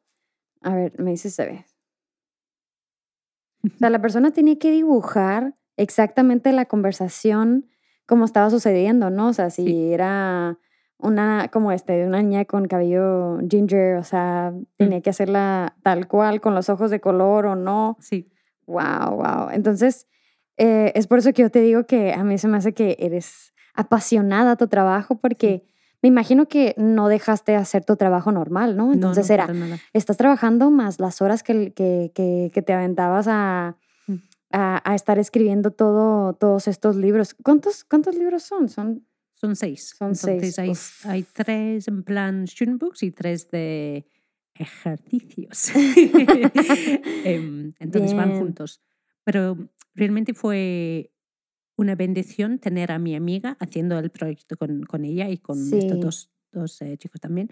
a 0.61 0.75
ver, 0.75 0.99
me 0.99 1.11
dice 1.11 1.29
se 1.29 1.45
ve. 1.45 1.65
O 3.63 3.77
sea, 3.77 3.89
la 3.89 4.01
persona 4.01 4.31
tiene 4.31 4.57
que 4.57 4.71
dibujar 4.71 5.55
exactamente 5.75 6.51
la 6.53 6.65
conversación 6.65 7.67
como 8.05 8.25
estaba 8.25 8.49
sucediendo, 8.49 9.09
¿no? 9.09 9.27
O 9.27 9.33
sea, 9.33 9.49
si 9.49 9.65
sí. 9.65 9.93
era 9.93 10.57
una 10.99 11.49
como 11.49 11.71
este, 11.71 12.05
una 12.05 12.21
niña 12.21 12.45
con 12.45 12.67
cabello 12.67 13.39
ginger, 13.47 13.97
o 13.97 14.03
sea, 14.03 14.51
mm. 14.53 14.65
tenía 14.77 15.01
que 15.01 15.09
hacerla 15.09 15.75
tal 15.83 16.07
cual, 16.07 16.41
con 16.41 16.55
los 16.55 16.69
ojos 16.69 16.91
de 16.91 16.99
color 16.99 17.45
o 17.45 17.55
no. 17.55 17.97
Sí. 17.99 18.29
Wow, 18.65 19.15
wow. 19.15 19.49
Entonces, 19.51 20.07
eh, 20.57 20.91
es 20.95 21.07
por 21.07 21.19
eso 21.19 21.31
que 21.33 21.43
yo 21.43 21.51
te 21.51 21.61
digo 21.61 21.85
que 21.85 22.13
a 22.13 22.23
mí 22.23 22.37
se 22.37 22.47
me 22.47 22.57
hace 22.57 22.73
que 22.73 22.97
eres 22.99 23.53
apasionada 23.73 24.53
a 24.53 24.55
tu 24.55 24.67
trabajo, 24.67 25.15
porque 25.19 25.63
sí. 25.65 25.73
me 26.01 26.09
imagino 26.09 26.47
que 26.47 26.73
no 26.77 27.07
dejaste 27.07 27.53
de 27.53 27.59
hacer 27.59 27.85
tu 27.85 27.95
trabajo 27.95 28.31
normal, 28.31 28.75
¿no? 28.75 28.91
Entonces 28.91 29.29
no, 29.29 29.53
no, 29.53 29.65
era, 29.65 29.79
estás 29.93 30.17
trabajando 30.17 30.71
más 30.71 30.99
las 30.99 31.21
horas 31.21 31.43
que, 31.43 31.73
que, 31.73 32.11
que, 32.13 32.51
que 32.51 32.61
te 32.63 32.73
aventabas 32.73 33.27
a, 33.29 33.77
mm. 34.07 34.15
a, 34.51 34.91
a, 34.91 34.95
estar 34.95 35.19
escribiendo 35.19 35.69
todo, 35.69 36.33
todos 36.33 36.67
estos 36.67 36.95
libros. 36.95 37.35
¿Cuántos, 37.35 37.83
¿Cuántos 37.83 38.15
libros 38.15 38.41
son? 38.41 38.67
Son 38.67 39.06
son 39.39 39.55
seis. 39.55 39.93
Son 39.97 40.09
Entonces 40.09 40.55
seis. 40.55 40.59
Hay, 40.59 40.69
Uf. 40.71 41.05
hay 41.05 41.23
tres 41.23 41.87
en 41.87 42.03
plan 42.03 42.47
student 42.47 42.81
books 42.81 43.03
y 43.03 43.11
tres 43.11 43.49
de 43.51 44.07
ejercicios. 44.55 45.71
Entonces 47.23 48.13
Bien. 48.13 48.17
van 48.17 48.39
juntos. 48.39 48.81
Pero 49.23 49.69
realmente 49.93 50.33
fue 50.33 51.11
una 51.75 51.93
bendición 51.95 52.57
tener 52.57 52.91
a 52.91 52.97
mi 52.97 53.15
amiga 53.15 53.55
haciendo 53.59 53.99
el 53.99 54.09
proyecto 54.09 54.57
con, 54.57 54.83
con 54.83 55.05
ella 55.05 55.29
y 55.29 55.37
con 55.37 55.57
sí. 55.57 55.77
estos 55.77 55.99
dos, 55.99 56.31
dos 56.51 56.81
eh, 56.81 56.97
chicos 56.97 57.21
también. 57.21 57.49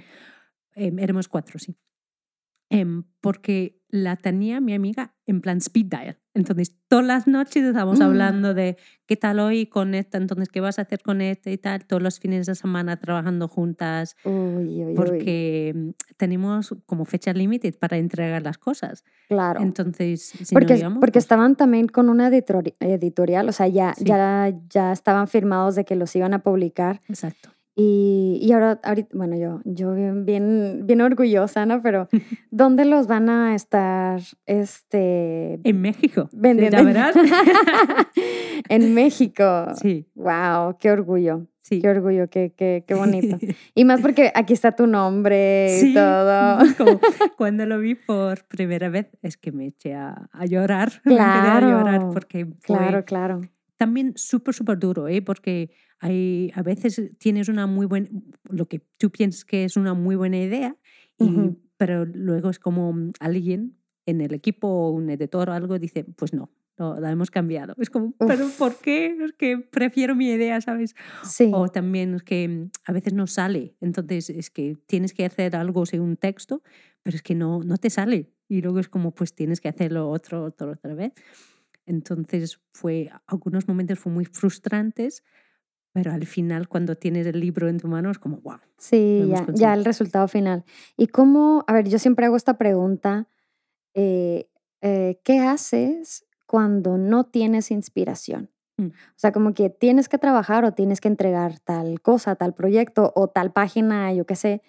Eh, 0.74 0.91
éramos 0.98 1.28
cuatro, 1.28 1.60
sí. 1.60 1.76
Eh, 2.69 2.86
porque 3.21 3.80
la 3.89 4.17
tenía 4.17 4.60
mi 4.60 4.73
amiga 4.73 5.13
en 5.25 5.41
plan 5.41 5.58
speed 5.58 5.86
dial. 5.86 6.17
Entonces, 6.34 6.75
todas 6.89 7.06
las 7.06 7.28
noches 7.28 7.63
estábamos 7.63 7.99
mm. 7.99 8.04
hablando 8.04 8.54
de 8.54 8.75
qué 9.06 9.15
tal 9.15 9.39
hoy 9.39 9.67
con 9.67 9.95
esta, 9.95 10.17
entonces, 10.17 10.49
qué 10.49 10.60
vas 10.60 10.80
a 10.80 10.82
hacer 10.82 11.01
con 11.01 11.21
este 11.21 11.54
y 11.54 11.58
tal. 11.58 11.86
Todos 11.86 12.04
los 12.04 12.19
fines 12.19 12.45
de 12.45 12.56
semana 12.56 12.97
trabajando 12.97 13.47
juntas. 13.47 14.17
Uy, 14.25 14.84
uy, 14.84 14.93
porque 14.95 15.73
uy. 15.73 15.95
tenemos 16.17 16.75
como 16.86 17.06
fecha 17.06 17.32
límite 17.32 17.71
para 17.71 17.97
entregar 17.97 18.41
las 18.41 18.58
cosas. 18.58 19.06
Claro. 19.30 19.62
Entonces, 19.62 20.23
si 20.23 20.54
porque, 20.54 20.73
no 20.73 20.80
íbamos, 20.80 20.99
porque 20.99 21.13
pues... 21.13 21.23
estaban 21.23 21.56
también 21.56 21.88
con 21.88 22.10
una 22.10 22.28
editorial, 22.28 23.47
o 23.47 23.51
sea, 23.54 23.67
ya, 23.69 23.93
sí. 23.93 24.04
ya, 24.04 24.54
ya 24.69 24.91
estaban 24.91 25.30
firmados 25.30 25.75
de 25.75 25.86
que 25.86 25.95
los 25.95 26.13
iban 26.17 26.34
a 26.34 26.39
publicar. 26.39 27.01
Exacto. 27.08 27.55
Y, 27.77 28.39
y, 28.41 28.53
ahora, 28.53 28.79
ahorita, 28.83 29.09
bueno, 29.17 29.35
yo, 29.35 29.59
yo 29.65 29.93
bien, 29.93 30.25
bien, 30.25 30.83
bien 30.85 31.01
orgullosa, 31.01 31.65
¿no? 31.65 31.81
Pero, 31.81 32.07
¿dónde 32.51 32.85
los 32.85 33.07
van 33.07 33.29
a 33.29 33.53
estar? 33.53 34.21
Este, 34.45 35.59
en 35.61 35.81
México. 35.81 36.29
Vendiendo. 36.31 36.85
¿verdad? 36.85 37.13
en 38.69 38.93
México. 38.93 39.67
Sí. 39.81 40.07
Wow, 40.15 40.77
qué 40.79 40.89
orgullo. 40.89 41.47
Sí. 41.59 41.81
Qué 41.81 41.89
orgullo, 41.89 42.29
qué, 42.29 42.53
qué, 42.55 42.85
qué 42.88 42.93
bonito. 42.93 43.39
y 43.75 43.85
más 43.85 43.99
porque 43.99 44.31
aquí 44.35 44.53
está 44.53 44.73
tu 44.73 44.88
nombre 44.88 45.67
sí. 45.79 45.89
y 45.89 45.93
todo. 45.95 46.59
Como 46.77 47.01
cuando 47.38 47.65
lo 47.65 47.79
vi 47.79 47.95
por 47.95 48.45
primera 48.45 48.88
vez, 48.88 49.07
es 49.21 49.35
que 49.35 49.51
me 49.51 49.65
eché 49.65 49.95
a, 49.95 50.29
a 50.31 50.45
llorar. 50.45 51.01
Claro. 51.03 51.65
Me 51.65 51.73
a 51.73 51.77
llorar 51.77 52.09
porque 52.13 52.45
fue 52.45 52.77
claro, 52.77 53.03
claro. 53.03 53.41
También 53.77 54.13
súper, 54.15 54.53
súper 54.53 54.77
duro, 54.79 55.07
¿eh? 55.07 55.21
Porque 55.21 55.71
hay, 55.99 56.51
a 56.55 56.62
veces 56.62 57.01
tienes 57.17 57.49
una 57.49 57.67
muy 57.67 57.86
buena, 57.86 58.10
lo 58.49 58.67
que 58.67 58.81
tú 58.97 59.10
piensas 59.12 59.45
que 59.45 59.63
es 59.63 59.77
una 59.77 59.93
muy 59.93 60.15
buena 60.15 60.38
idea, 60.38 60.75
y, 61.17 61.23
uh 61.23 61.27
-huh. 61.27 61.58
pero 61.77 62.05
luego 62.05 62.49
es 62.49 62.60
como 62.60 62.93
alguien 63.19 63.77
en 64.05 64.21
el 64.21 64.34
equipo 64.34 64.67
o 64.67 64.91
un 64.91 65.10
editor 65.10 65.49
o 65.49 65.53
algo 65.53 65.79
dice, 65.79 66.03
pues 66.03 66.34
no, 66.34 66.51
lo, 66.77 66.99
la 66.99 67.12
hemos 67.12 67.31
cambiado. 67.31 67.73
Es 67.77 67.89
como, 67.89 68.08
Uf. 68.08 68.27
¿pero 68.27 68.47
por 68.58 68.77
qué? 68.77 69.17
Es 69.23 69.34
que 69.34 69.58
prefiero 69.58 70.15
mi 70.15 70.29
idea, 70.29 70.60
¿sabes? 70.62 70.95
Sí. 71.23 71.49
O 71.53 71.69
también 71.69 72.15
es 72.15 72.23
que 72.23 72.69
a 72.86 72.91
veces 72.91 73.13
no 73.13 73.27
sale, 73.27 73.75
entonces 73.81 74.29
es 74.29 74.49
que 74.49 74.77
tienes 74.86 75.13
que 75.13 75.25
hacer 75.25 75.55
algo 75.55 75.86
según 75.86 76.10
un 76.10 76.17
texto, 76.17 76.62
pero 77.01 77.15
es 77.15 77.23
que 77.23 77.36
no, 77.36 77.63
no 77.63 77.77
te 77.77 77.89
sale. 77.89 78.31
Y 78.47 78.62
luego 78.62 78.79
es 78.79 78.89
como, 78.89 79.12
pues 79.12 79.34
tienes 79.34 79.60
que 79.60 79.69
hacerlo 79.69 80.10
otro, 80.10 80.43
otro, 80.43 80.71
otra 80.71 80.93
vez. 80.93 81.13
Entonces 81.88 82.60
fue, 82.73 83.10
algunos 83.25 83.67
momentos 83.67 83.99
fue 83.99 84.12
muy 84.12 84.25
frustrantes, 84.25 85.23
pero 85.95 86.12
al 86.12 86.25
final 86.25 86.67
cuando 86.67 86.97
tienes 86.97 87.25
el 87.25 87.39
libro 87.39 87.69
en 87.69 87.79
tu 87.79 87.88
mano 87.88 88.12
es 88.12 88.19
como, 88.19 88.41
wow. 88.41 88.60
Sí, 88.77 89.25
ya, 89.29 89.45
ya, 89.53 89.73
el 89.73 89.86
resultado 89.86 90.27
final. 90.27 90.65
Y 90.97 91.08
cómo, 91.08 91.63
a 91.67 91.71
ver, 91.71 91.88
yo 91.88 91.99
siempre 91.99 92.25
hago 92.25 92.36
esta 92.36 92.58
pregunta, 92.58 93.29
eh, 93.93 94.49
eh, 94.81 95.21
¿qué 95.23 95.39
haces 95.39 96.25
cuando 96.47 96.97
no 96.97 97.23
tienes 97.23 97.71
inspiración? 97.71 98.51
Mm. 98.75 98.88
O 98.88 99.15
sea, 99.15 99.31
como 99.31 99.53
que 99.53 99.69
tienes 99.69 100.10
que 100.10 100.17
trabajar 100.17 100.65
o 100.65 100.73
tienes 100.73 100.99
que 100.99 101.08
entregar 101.08 101.60
tal 101.60 102.01
cosa, 102.01 102.36
tal 102.36 102.53
proyecto 102.53 103.13
o 103.15 103.29
tal 103.29 103.53
página, 103.53 104.12
yo 104.12 104.25
qué 104.25 104.36
sé. 104.36 104.62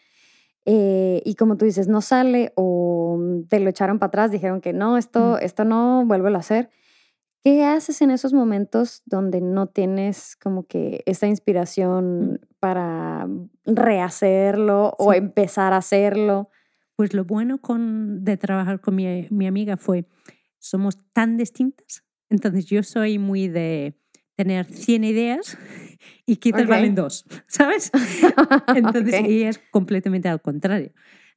Eh, 0.64 1.22
y 1.24 1.34
como 1.34 1.56
tú 1.56 1.64
dices, 1.64 1.88
no 1.88 2.02
sale 2.02 2.52
o 2.54 3.18
te 3.48 3.58
lo 3.58 3.68
echaron 3.68 3.98
para 3.98 4.08
atrás, 4.10 4.30
dijeron 4.30 4.60
que 4.60 4.72
no, 4.72 4.96
esto, 4.96 5.32
mm. 5.32 5.38
esto 5.44 5.64
no, 5.64 6.04
vuélvelo 6.06 6.36
a 6.36 6.40
hacer. 6.40 6.70
¿Qué 7.46 7.62
haces 7.62 8.02
en 8.02 8.10
esos 8.10 8.32
momentos 8.32 9.04
donde 9.06 9.40
no 9.40 9.68
tienes 9.68 10.34
como 10.34 10.66
que 10.66 11.04
esa 11.06 11.28
inspiración 11.28 12.32
mm. 12.32 12.38
para 12.58 13.28
rehacerlo 13.64 14.96
sí. 14.98 15.04
o 15.06 15.12
empezar 15.12 15.72
a 15.72 15.76
hacerlo? 15.76 16.50
Pues 16.96 17.14
lo 17.14 17.24
bueno 17.24 17.58
con, 17.58 18.24
de 18.24 18.36
trabajar 18.36 18.80
con 18.80 18.96
mi, 18.96 19.28
mi 19.30 19.46
amiga 19.46 19.76
fue, 19.76 20.08
somos 20.58 20.98
tan 21.12 21.36
distintas. 21.36 22.02
Entonces 22.30 22.66
yo 22.66 22.82
soy 22.82 23.20
muy 23.20 23.46
de 23.46 23.96
tener 24.34 24.64
100 24.64 25.04
ideas 25.04 25.56
y 26.26 26.38
quizás 26.38 26.62
okay. 26.62 26.70
valen 26.70 26.96
dos, 26.96 27.26
¿sabes? 27.46 27.92
Entonces 28.74 29.20
okay. 29.20 29.36
ella 29.36 29.50
es 29.50 29.60
completamente 29.70 30.28
al 30.28 30.42
contrario. 30.42 30.90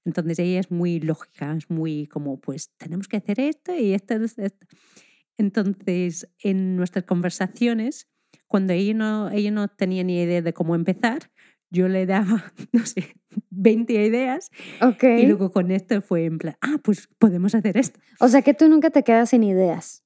Entonces 0.06 0.40
ella 0.40 0.60
es 0.60 0.72
muy 0.72 1.02
lógica, 1.02 1.54
es 1.56 1.70
muy 1.70 2.08
como, 2.08 2.42
pues 2.42 2.72
tenemos 2.78 3.08
que 3.08 3.18
hacer 3.18 3.40
esto 3.40 3.76
y 3.76 3.94
esto, 3.94 4.16
esto. 4.16 4.66
Entonces, 5.40 6.30
en 6.44 6.76
nuestras 6.76 7.06
conversaciones, 7.06 8.10
cuando 8.46 8.74
ella 8.74 8.94
no, 8.94 9.30
ella 9.32 9.52
no 9.52 9.70
tenía 9.70 10.04
ni 10.04 10.22
idea 10.22 10.42
de 10.42 10.52
cómo 10.52 10.76
empezar, 10.76 11.32
yo 11.72 11.88
le 11.88 12.06
daba, 12.06 12.52
no 12.74 12.86
sé, 12.86 13.16
20 13.50 13.94
ideas. 13.94 14.52
Okay. 14.82 15.24
Y 15.24 15.28
luego 15.28 15.52
con 15.52 15.72
esto 15.72 16.02
fue 16.02 16.26
en 16.26 16.40
plan, 16.40 16.58
ah, 16.60 16.78
pues 16.84 17.08
podemos 17.18 17.56
hacer 17.56 17.78
esto. 17.78 18.02
O 18.20 18.28
sea 18.28 18.42
que 18.42 18.54
tú 18.54 18.68
nunca 18.68 18.90
te 18.90 19.04
quedas 19.04 19.30
sin 19.30 19.44
ideas. 19.44 20.04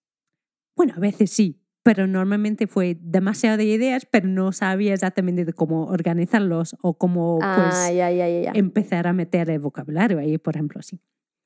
Bueno, 0.76 0.93
a 0.96 1.00
veces 1.00 1.32
sí, 1.32 1.60
pero 1.82 2.06
normalmente 2.06 2.67
fue 2.67 2.96
demasiado 3.02 3.58
de 3.58 3.65
ideas, 3.65 4.06
pero 4.06 4.28
no 4.28 4.52
sabía 4.52 4.93
exactamente 4.93 5.45
de 5.45 5.53
cómo 5.53 5.88
organizarlos 5.88 6.76
o 6.84 6.95
cómo 6.95 7.39
ah, 7.41 7.72
pues, 7.72 7.95
ya, 7.95 8.12
ya, 8.12 8.30
ya. 8.30 8.51
empezar 8.53 9.08
a 9.08 9.14
meter 9.14 9.49
el 9.49 9.60
vocabulario 9.60 10.20
ahí, 10.20 10.38
por 10.38 10.55
ejemplo, 10.55 10.80
así. 10.80 11.01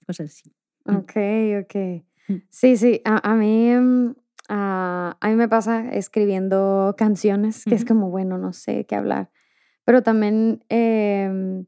Cosas 0.06 0.32
así. 0.32 0.54
Ok, 0.86 1.14
ok. 1.64 2.07
Sí, 2.50 2.78
sí, 2.78 3.02
a, 3.06 3.32
a 3.32 3.36
mí, 3.36 3.74
uh, 3.76 4.14
a 4.50 5.28
mí 5.30 5.36
me 5.36 5.48
pasa 5.48 5.90
escribiendo 5.94 6.96
canciones, 6.98 7.64
que 7.64 7.72
uh 7.72 7.74
-huh. 7.74 7.76
es 7.78 7.86
como, 7.86 8.10
bueno, 8.10 8.38
no 8.38 8.54
sé 8.54 8.86
qué 8.86 8.96
hablar, 8.96 9.30
pero 9.86 10.02
también 10.04 10.64
eh, 10.70 11.64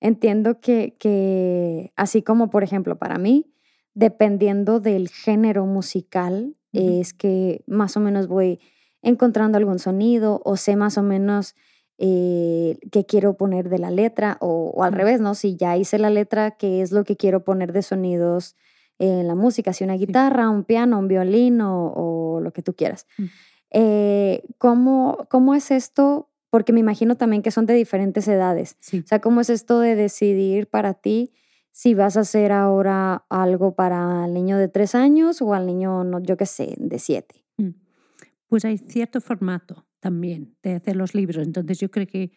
entiendo 0.00 0.60
que, 0.60 0.96
que, 0.98 1.92
así 1.96 2.22
como, 2.22 2.50
por 2.50 2.62
ejemplo, 2.62 2.96
para 2.98 3.18
mí, 3.18 3.52
dependiendo 3.94 4.80
del 4.80 5.08
género 5.08 5.66
musical, 5.66 6.54
uh 6.72 6.78
-huh. 6.78 7.00
es 7.00 7.12
que 7.14 7.62
más 7.66 7.96
o 7.96 8.00
menos 8.00 8.26
voy 8.28 8.60
encontrando 9.02 9.58
algún 9.58 9.78
sonido 9.78 10.40
o 10.44 10.56
sé 10.56 10.76
más 10.76 10.98
o 10.98 11.02
menos 11.02 11.54
eh, 11.98 12.78
qué 12.92 13.04
quiero 13.04 13.36
poner 13.36 13.68
de 13.68 13.78
la 13.78 13.90
letra 13.90 14.38
o, 14.40 14.72
o 14.74 14.82
al 14.84 14.90
uh 14.92 14.94
-huh. 14.94 14.98
revés, 14.98 15.20
¿no? 15.20 15.34
Si 15.34 15.56
ya 15.56 15.76
hice 15.76 15.98
la 15.98 16.10
letra, 16.10 16.52
qué 16.52 16.80
es 16.82 16.92
lo 16.92 17.04
que 17.04 17.16
quiero 17.16 17.44
poner 17.44 17.72
de 17.72 17.82
sonidos 17.82 18.56
en 18.98 19.26
la 19.28 19.34
música, 19.34 19.72
si 19.72 19.84
una 19.84 19.94
guitarra, 19.94 20.50
un 20.50 20.64
piano, 20.64 20.98
un 20.98 21.08
violín 21.08 21.60
o, 21.60 22.40
lo 22.42 22.52
que 22.52 22.62
tú 22.62 22.74
quieras. 22.74 23.06
Mm. 23.16 23.24
Eh, 23.70 24.42
¿cómo, 24.58 25.26
¿Cómo 25.30 25.54
es 25.54 25.70
esto? 25.70 26.30
Porque 26.50 26.72
me 26.72 26.80
imagino 26.80 27.16
también 27.16 27.42
que 27.42 27.50
son 27.50 27.66
de 27.66 27.74
diferentes 27.74 28.26
edades. 28.28 28.76
O 28.92 29.06
sea, 29.06 29.20
¿cómo 29.20 29.40
es 29.40 29.50
esto 29.50 29.80
de 29.80 29.94
decidir 29.96 30.68
para 30.68 30.94
ti 30.94 31.32
si 31.72 31.94
vas 31.94 32.16
a 32.16 32.20
hacer 32.20 32.52
ahora 32.52 33.24
algo 33.28 33.74
para 33.74 34.24
el 34.24 34.34
niño 34.34 34.56
de 34.56 34.68
tres 34.68 34.94
años 34.94 35.42
o 35.42 35.54
al 35.54 35.66
niño, 35.66 36.04
no, 36.04 36.20
yo 36.20 36.36
qué 36.36 36.46
sé, 36.46 36.74
de 36.78 36.98
siete? 36.98 37.44
Mm. 37.58 37.70
Pues 38.48 38.64
hay 38.64 38.78
cierto 38.78 39.20
formato 39.20 39.86
también 40.00 40.56
de 40.62 40.74
hacer 40.74 40.96
los 40.96 41.14
libros. 41.14 41.46
Entonces 41.46 41.78
yo 41.78 41.90
creo 41.90 42.06
que 42.06 42.32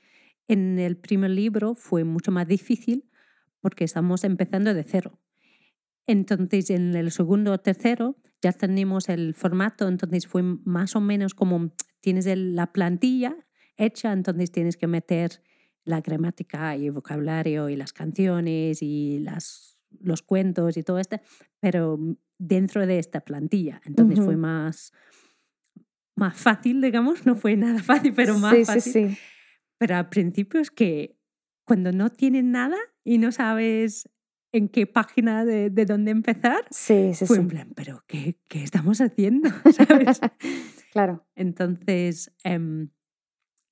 en 0.47 0.78
el 0.80 0.97
primer 0.97 1.32
libro 1.32 1.74
fue 1.76 2.03
mucho 2.03 2.32
más 2.32 2.47
difícil 2.47 3.09
porque 3.62 3.86
estamos 3.86 4.24
empezando 4.24 4.74
de 4.74 4.84
cero. 4.84 5.20
Entonces, 6.08 6.70
en 6.70 6.95
el 6.95 7.12
segundo 7.12 7.54
o 7.54 7.58
tercero 7.60 8.18
ya 8.41 8.52
tenemos 8.52 9.08
el 9.10 9.36
formato, 9.36 9.88
entonces 9.88 10.28
fue 10.28 10.41
más 10.43 10.95
o 10.95 11.02
menos 11.02 11.36
como 11.36 11.72
tienes 11.99 12.26
la 12.36 12.74
plantilla 12.74 13.36
hecha, 13.78 14.12
entonces 14.12 14.52
tienes 14.52 14.78
que 14.78 14.88
meter 14.88 15.41
la 15.84 16.02
gramática 16.02 16.76
y 16.76 16.88
el 16.88 16.91
vocabulario 16.91 17.70
y 17.70 17.76
las 17.76 17.93
canciones 17.93 18.82
y 18.82 19.20
las, 19.20 19.78
los 19.99 20.22
cuentos 20.22 20.78
y 20.78 20.84
todo 20.84 20.99
esto, 20.99 21.20
pero 21.60 21.99
dentro 22.38 22.86
de 22.86 22.99
esta 22.99 23.22
plantilla. 23.22 23.82
Entonces 23.86 24.20
fue 24.24 24.36
más, 24.36 24.91
más 26.16 26.38
fácil, 26.38 26.82
digamos, 26.82 27.26
no 27.26 27.36
fue 27.36 27.56
nada 27.56 27.82
fácil, 27.84 28.14
pero 28.14 28.38
más 28.38 28.66
fácil. 28.66 28.82
Sí, 28.82 29.10
sí. 29.10 29.18
Pero 29.78 29.95
al 29.95 30.10
principio 30.10 30.60
es 30.60 30.70
que 30.70 31.18
cuando 31.66 31.91
no 31.91 32.10
tienes 32.10 32.43
nada 32.43 32.78
y 33.04 33.18
no 33.18 33.32
sabes 33.32 34.10
en 34.52 34.68
qué 34.70 34.86
página 34.86 35.45
de, 35.45 35.70
de 35.70 35.86
dónde 35.86 36.12
empezar, 36.12 36.66
sí, 36.70 37.14
sí, 37.14 37.26
fue 37.26 37.38
sí. 37.38 37.41
en 37.41 37.47
plan, 37.47 37.74
pero 37.76 38.04
¿qué, 38.08 38.38
qué 38.47 38.64
estamos 38.64 38.99
haciendo? 38.99 39.49
¿Sabes? 39.72 40.20
claro. 40.91 41.26
Entonces, 41.36 42.32
em, 42.43 42.89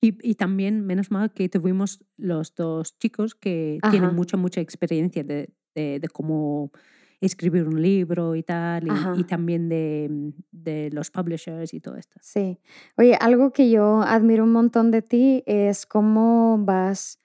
y, 0.00 0.16
y, 0.28 0.34
también, 0.36 0.86
menos 0.86 1.10
mal 1.10 1.32
que 1.32 1.48
tuvimos 1.50 2.02
los 2.16 2.54
dos 2.54 2.98
chicos 2.98 3.34
que 3.34 3.78
tienen 3.90 4.14
mucha, 4.14 4.38
mucha 4.38 4.62
experiencia 4.62 5.22
de, 5.22 5.52
de, 5.74 6.00
de, 6.00 6.08
cómo 6.08 6.72
escribir 7.20 7.68
un 7.68 7.82
libro 7.82 8.34
y 8.34 8.42
tal, 8.42 8.88
y, 8.88 9.20
y 9.20 9.24
también 9.24 9.68
de, 9.68 10.32
de, 10.50 10.88
los 10.90 11.10
publishers 11.10 11.74
y 11.74 11.80
todo 11.80 11.96
esto. 11.96 12.18
Sí. 12.22 12.58
Oye, 12.96 13.14
algo 13.20 13.52
que 13.52 13.68
yo 13.68 14.00
admiro 14.00 14.44
un 14.44 14.52
montón 14.52 14.90
de 14.90 15.02
ti 15.02 15.42
es 15.44 15.84
cómo 15.84 16.56
vas 16.64 17.18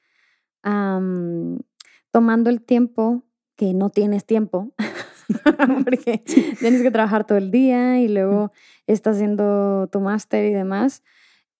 tomando 2.12 2.49
el 2.49 2.62
tiempo 2.62 3.24
que 3.56 3.74
no 3.74 3.89
tienes 3.89 4.26
tiempo, 4.26 4.72
porque 5.86 6.24
tienes 6.60 6.82
que 6.82 6.91
trabajar 6.91 7.26
todo 7.26 7.38
el 7.38 7.51
día 7.51 7.99
y 7.99 8.08
luego 8.08 8.51
estás 8.88 9.16
haciendo 9.16 9.88
tu 9.91 9.99
máster 9.99 10.45
y 10.45 10.53
demás. 10.53 11.03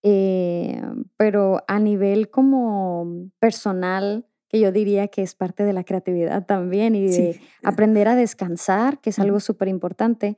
Eh, 0.04 0.82
pero 1.18 1.64
a 1.68 1.80
nivel 1.80 2.30
como 2.30 3.32
personal, 3.40 4.28
que 4.50 4.60
yo 4.60 4.72
diría 4.72 5.08
que 5.08 5.24
es 5.24 5.34
parte 5.34 5.64
de 5.64 5.74
la 5.74 5.84
creatividad 5.84 6.46
también 6.46 6.94
y 6.94 7.08
de 7.08 7.42
aprender 7.64 8.08
a 8.08 8.16
descansar, 8.16 9.00
que 9.00 9.10
es 9.10 9.18
algo 9.18 9.40
súper 9.40 9.68
importante. 9.68 10.38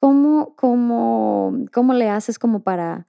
¿Cómo, 0.00 0.54
cómo, 0.56 1.66
¿Cómo 1.72 1.94
le 1.94 2.08
haces 2.08 2.40
como 2.40 2.64
para 2.64 3.06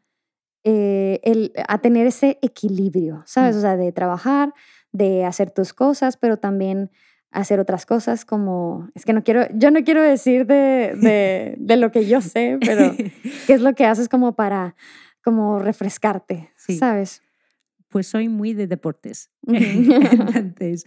eh, 0.64 1.20
el, 1.24 1.54
a 1.68 1.80
tener 1.80 2.06
ese 2.06 2.38
equilibrio, 2.44 3.24
sabes? 3.26 3.56
O 3.56 3.62
sea, 3.62 3.76
de 3.76 3.92
trabajar, 3.92 4.54
de 4.92 5.26
hacer 5.26 5.50
tus 5.50 5.74
cosas, 5.74 6.18
pero 6.18 6.38
también 6.38 6.92
hacer 7.32 7.60
otras 7.60 7.86
cosas 7.86 8.26
como, 8.26 8.90
es 8.96 9.06
que 9.06 9.14
no 9.14 9.24
quiero, 9.24 9.48
yo 9.54 9.72
no 9.72 9.84
quiero 9.84 10.02
decir 10.02 10.46
de, 10.46 10.96
de, 11.00 11.56
de 11.58 11.78
lo 11.78 11.92
que 11.92 12.08
yo 12.08 12.22
sé, 12.22 12.58
pero 12.60 12.96
¿qué 13.48 13.54
es 13.54 13.62
lo 13.62 13.74
que 13.74 13.86
haces 13.86 14.10
como 14.10 14.36
para, 14.36 14.76
como 15.24 15.60
refrescarte, 15.60 16.52
sabes? 16.56 17.22
Pues 17.88 18.08
soy 18.08 18.30
muy 18.30 18.54
de 18.54 18.68
deportes. 18.68 19.30
Entonces, 19.48 20.86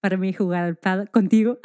para 0.00 0.16
mí 0.16 0.32
jugar 0.32 0.76
al 0.82 1.10
contigo 1.10 1.58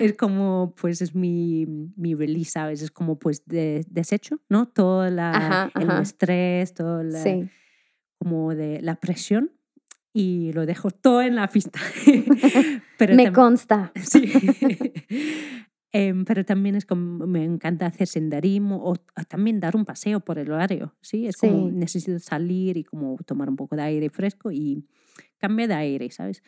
es 0.00 0.14
como, 0.14 0.74
pues 0.80 1.02
es 1.02 1.14
mi, 1.14 1.66
mi 1.96 2.14
release, 2.14 2.52
¿sabes? 2.52 2.82
Es 2.82 2.90
como, 2.90 3.18
pues, 3.18 3.44
de, 3.46 3.84
desecho, 3.88 4.40
¿no? 4.48 4.66
Todo 4.68 5.08
la, 5.10 5.70
el 5.74 5.90
estrés, 6.02 6.74
todo 6.74 7.02
la, 7.02 7.22
como 8.18 8.54
de 8.54 8.80
la 8.80 8.96
presión 8.96 9.52
y 10.12 10.52
lo 10.52 10.66
dejo 10.66 10.90
todo 10.90 11.22
en 11.22 11.36
la 11.36 11.48
pista. 11.48 11.80
pero 12.98 13.14
me 13.14 13.32
consta. 13.32 13.92
Sí. 14.02 14.30
Em, 15.94 16.24
pero 16.24 16.42
también 16.42 16.74
es 16.74 16.86
como 16.86 17.26
me 17.26 17.44
encanta 17.44 17.84
hacer 17.84 18.06
senderismo 18.06 18.80
o 18.82 18.96
también 19.28 19.60
dar 19.60 19.76
un 19.76 19.84
paseo 19.84 20.20
por 20.20 20.38
el 20.38 20.50
horario, 20.50 20.94
¿sí? 21.02 21.26
Es 21.26 21.36
como 21.36 21.70
necesito 21.70 22.18
salir 22.18 22.78
y 22.78 22.84
como 22.84 23.18
tomar 23.26 23.50
un 23.50 23.56
poco 23.56 23.76
de 23.76 23.82
aire 23.82 24.08
fresco 24.08 24.50
y 24.50 24.86
cambiar 25.36 25.68
de 25.68 25.74
aire, 25.74 26.10
¿sabes? 26.10 26.42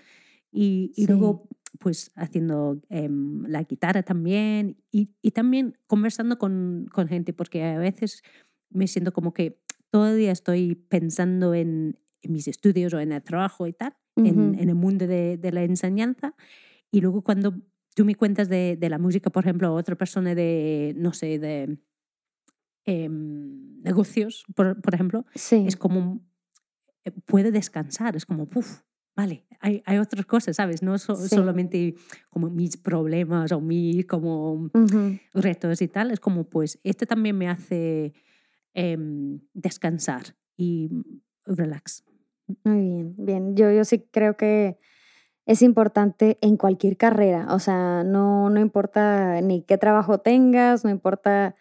Y, 0.51 0.93
y 0.97 1.07
luego 1.07 1.47
pues 1.79 2.11
haciendo 2.15 2.81
em, 2.89 3.45
la 3.47 3.63
guitarra 3.65 4.03
también 4.03 4.79
y, 4.91 5.11
y 5.21 5.33
también 5.33 5.77
conversando 5.87 6.39
con, 6.39 6.87
con, 6.91 7.07
gente 7.09 7.35
porque 7.35 7.65
a 7.65 7.79
veces 7.79 8.23
me 8.71 8.87
siento 8.87 9.13
como 9.13 9.35
que 9.35 9.61
todo 9.91 10.09
el 10.09 10.17
día 10.17 10.33
estoy 10.33 10.75
pensando 10.75 11.53
en, 11.53 11.99
en 12.25 12.33
mis 12.33 12.49
estudios 12.49 12.93
o 12.95 13.01
en 13.01 13.13
el 13.13 13.23
trabajo 13.23 13.67
y 13.67 13.73
tal, 13.73 13.95
en, 14.17 14.59
en, 14.59 14.69
el 14.69 14.75
mundo 14.75 15.07
de, 15.07 15.37
de, 15.37 15.53
la 15.53 15.65
enseñanza. 15.65 16.35
Y 16.91 17.01
luego 17.01 17.23
cuando 17.23 17.55
tú 17.95 18.05
me 18.05 18.15
cuentas 18.15 18.49
de, 18.49 18.77
de 18.79 18.89
la 18.91 18.99
música, 18.99 19.31
por 19.31 19.45
ejemplo, 19.45 19.69
a 19.69 19.73
otra 19.73 19.97
persona 19.97 20.35
de, 20.35 20.95
no 20.97 21.13
sé, 21.13 21.39
de 21.39 21.79
em, 22.85 23.81
negocios, 23.83 24.45
por, 24.55 24.81
por 24.81 24.95
ejemplo, 24.95 25.25
es 25.35 25.77
como, 25.77 26.21
eh, 27.05 27.13
puede 27.25 27.51
descansar, 27.53 28.17
es 28.17 28.27
como, 28.27 28.49
uff, 28.55 28.81
vale, 29.17 29.47
hay, 29.61 29.83
hay, 29.87 29.99
otras 29.99 30.27
cosas, 30.27 30.57
¿sabes? 30.57 30.83
No 30.83 30.99
solamente 30.99 31.95
como 32.29 32.51
mis 32.51 32.77
problemas 32.77 33.53
o 33.53 33.61
mis 33.61 34.07
como 34.07 34.71
retos 35.33 35.81
y 35.81 35.89
tal, 35.89 36.11
es 36.11 36.21
como, 36.21 36.45
pues, 36.45 36.79
este 36.83 37.07
también 37.07 37.39
me 37.39 37.49
hace 37.49 38.13
em, 38.75 39.41
descansar 39.53 40.37
y 40.57 40.91
relax. 41.47 42.05
Muy 42.65 42.81
bien, 42.81 43.15
bien. 43.17 43.57
Yo, 43.57 43.71
yo 43.71 43.85
sí 43.85 44.07
creo 44.11 44.37
que 44.37 44.77
es 45.47 45.63
importante 45.63 46.39
en 46.41 46.57
cualquier 46.57 46.97
carrera. 46.97 47.47
O 47.51 47.59
sea, 47.59 48.03
no, 48.05 48.51
no 48.51 48.61
importa 48.61 49.41
ni 49.41 49.63
qué 49.63 49.79
trabajo 49.79 50.19
tengas, 50.19 50.85
no 50.85 50.91
importa, 50.91 51.55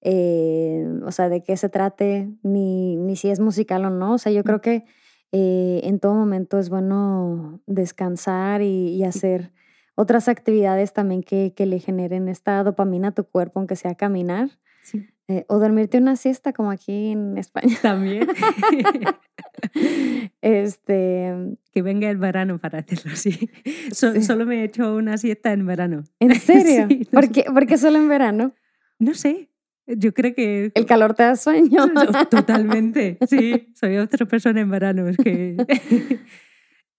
eh, 0.00 0.86
o 1.04 1.10
sea, 1.10 1.28
de 1.28 1.42
qué 1.42 1.56
se 1.56 1.68
trate, 1.68 2.30
ni, 2.42 2.96
ni 2.96 3.16
si 3.16 3.30
es 3.30 3.40
musical 3.40 3.84
o 3.84 3.90
no. 3.90 4.14
O 4.14 4.18
sea, 4.18 4.32
yo 4.32 4.44
creo 4.44 4.60
que 4.60 4.84
eh, 5.32 5.80
en 5.84 5.98
todo 6.00 6.14
momento 6.14 6.58
es 6.58 6.68
bueno 6.68 7.60
descansar 7.66 8.62
y, 8.62 9.02
hacer 9.04 9.52
otras 9.96 10.28
actividades 10.28 10.92
también 10.92 11.22
que, 11.22 11.54
que, 11.54 11.66
le 11.66 11.78
generen 11.78 12.28
esta 12.28 12.62
dopamina 12.64 13.08
a 13.08 13.12
tu 13.12 13.24
cuerpo, 13.24 13.60
aunque 13.60 13.76
sea 13.76 13.94
caminar. 13.94 14.50
Sí. 14.82 15.06
Eh, 15.26 15.46
o 15.48 15.58
dormirte 15.58 15.96
una 15.96 16.16
siesta 16.16 16.52
como 16.52 16.70
aquí 16.70 17.12
en 17.12 17.38
España. 17.38 17.76
También. 17.80 18.28
este, 20.42 21.56
que 21.72 21.82
venga 21.82 22.10
el 22.10 22.18
verano 22.18 22.58
para 22.58 22.80
hacerlo 22.80 23.12
así. 23.12 23.50
Solo 23.92 24.44
me 24.44 24.60
he 24.60 24.64
hecho 24.64 24.94
una 24.94 25.16
siesta 25.16 25.52
en 25.52 25.66
verano. 25.66 26.04
¿En 26.20 26.34
serio? 26.34 26.88
¿Por, 27.10 27.30
qué, 27.30 27.44
¿Por, 27.44 27.66
qué, 27.66 27.78
solo 27.78 27.96
en 27.96 28.08
verano? 28.08 28.54
No 28.98 29.14
sé. 29.14 29.48
Yo 29.86 30.12
creo 30.12 30.34
que... 30.34 30.72
El 30.74 30.86
calor 30.86 31.14
te 31.14 31.22
da 31.22 31.36
sueño. 31.36 31.86
Totalmente. 32.30 33.18
Sí, 33.26 33.72
soy 33.74 33.98
otra 33.98 34.26
persona 34.26 34.60
en 34.60 34.70
verano. 34.70 35.08
Es 35.08 35.16
que... 35.16 35.56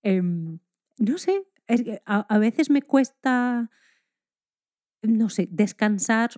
Em, 0.03 0.59
no 0.99 1.17
sé. 1.17 1.47
a 2.05 2.37
veces 2.37 2.69
me 2.69 2.83
cuesta, 2.83 3.71
no 5.01 5.29
sé, 5.29 5.47
descansar 5.49 6.29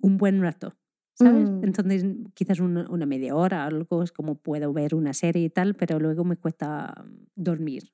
un 0.00 0.16
buen 0.16 0.40
rato. 0.40 0.76
¿Sabes? 1.16 1.50
Mm. 1.50 1.64
Entonces, 1.64 2.04
quizás 2.34 2.60
una, 2.60 2.88
una, 2.90 3.06
media 3.06 3.34
hora, 3.34 3.64
algo 3.64 4.02
es 4.02 4.12
como 4.12 4.36
puedo 4.36 4.72
ver 4.72 4.94
una 4.94 5.12
serie 5.12 5.44
y 5.44 5.50
tal, 5.50 5.74
pero 5.74 5.98
luego 5.98 6.24
me 6.24 6.36
cuesta 6.36 7.04
dormir 7.34 7.90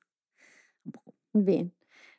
un 0.85 0.91
poco. 0.91 1.13
Bien. 1.33 1.73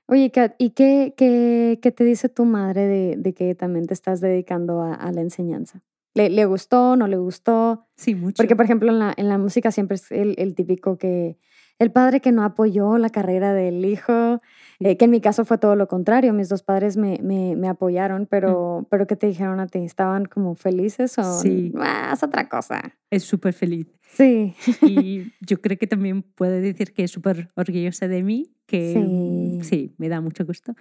Oye, 0.06 0.30
Kat, 0.30 0.54
¿y 0.58 0.70
qué, 0.70 1.14
qué, 1.16 1.78
qué, 1.80 1.90
te 1.92 2.04
dice 2.04 2.28
tu 2.28 2.44
madre 2.44 2.86
de, 2.86 3.16
de 3.16 3.32
que 3.32 3.54
también 3.54 3.86
te 3.86 3.94
estás 3.94 4.20
dedicando 4.20 4.82
a, 4.82 4.94
a 4.94 5.12
la 5.12 5.22
enseñanza? 5.22 5.82
¿Le, 6.14 6.30
¿Le, 6.30 6.44
gustó, 6.44 6.96
no 6.96 7.08
le 7.08 7.16
gustó? 7.16 7.86
Sí, 7.96 8.14
mucho. 8.14 8.36
Porque, 8.36 8.54
por 8.54 8.64
ejemplo, 8.64 8.90
en 8.90 8.98
la, 8.98 9.14
en 9.16 9.28
la 9.28 9.38
música 9.38 9.72
siempre 9.72 9.96
es 9.96 10.12
el, 10.12 10.34
el 10.38 10.54
típico 10.54 10.98
que 10.98 11.38
el 11.78 11.90
padre 11.90 12.20
que 12.20 12.32
no 12.32 12.44
apoyó 12.44 12.98
la 12.98 13.10
carrera 13.10 13.52
del 13.52 13.84
hijo, 13.84 14.40
eh, 14.80 14.96
que 14.96 15.06
en 15.06 15.10
mi 15.10 15.20
caso 15.20 15.44
fue 15.44 15.58
todo 15.58 15.76
lo 15.76 15.88
contrario, 15.88 16.32
mis 16.32 16.48
dos 16.48 16.62
padres 16.62 16.96
me, 16.96 17.18
me, 17.22 17.56
me 17.56 17.68
apoyaron, 17.68 18.22
mm. 18.22 18.26
pero, 18.26 18.86
pero 18.90 19.06
¿qué 19.06 19.16
te 19.16 19.26
dijeron 19.26 19.60
a 19.60 19.66
ti? 19.66 19.80
¿Estaban 19.80 20.26
como 20.26 20.54
felices 20.54 21.18
o 21.18 21.40
sí. 21.40 21.72
más 21.74 22.22
otra 22.22 22.48
cosa? 22.48 22.96
Es 23.10 23.24
súper 23.24 23.52
feliz. 23.52 23.86
Sí. 24.08 24.54
Y 24.82 25.32
yo 25.40 25.60
creo 25.60 25.76
que 25.76 25.86
también 25.86 26.22
puede 26.22 26.60
decir 26.60 26.92
que 26.92 27.04
es 27.04 27.10
súper 27.10 27.50
orgullosa 27.54 28.06
de 28.06 28.22
mí, 28.22 28.54
que 28.66 28.92
sí. 28.92 29.58
sí, 29.62 29.94
me 29.98 30.08
da 30.08 30.20
mucho 30.20 30.44
gusto. 30.44 30.74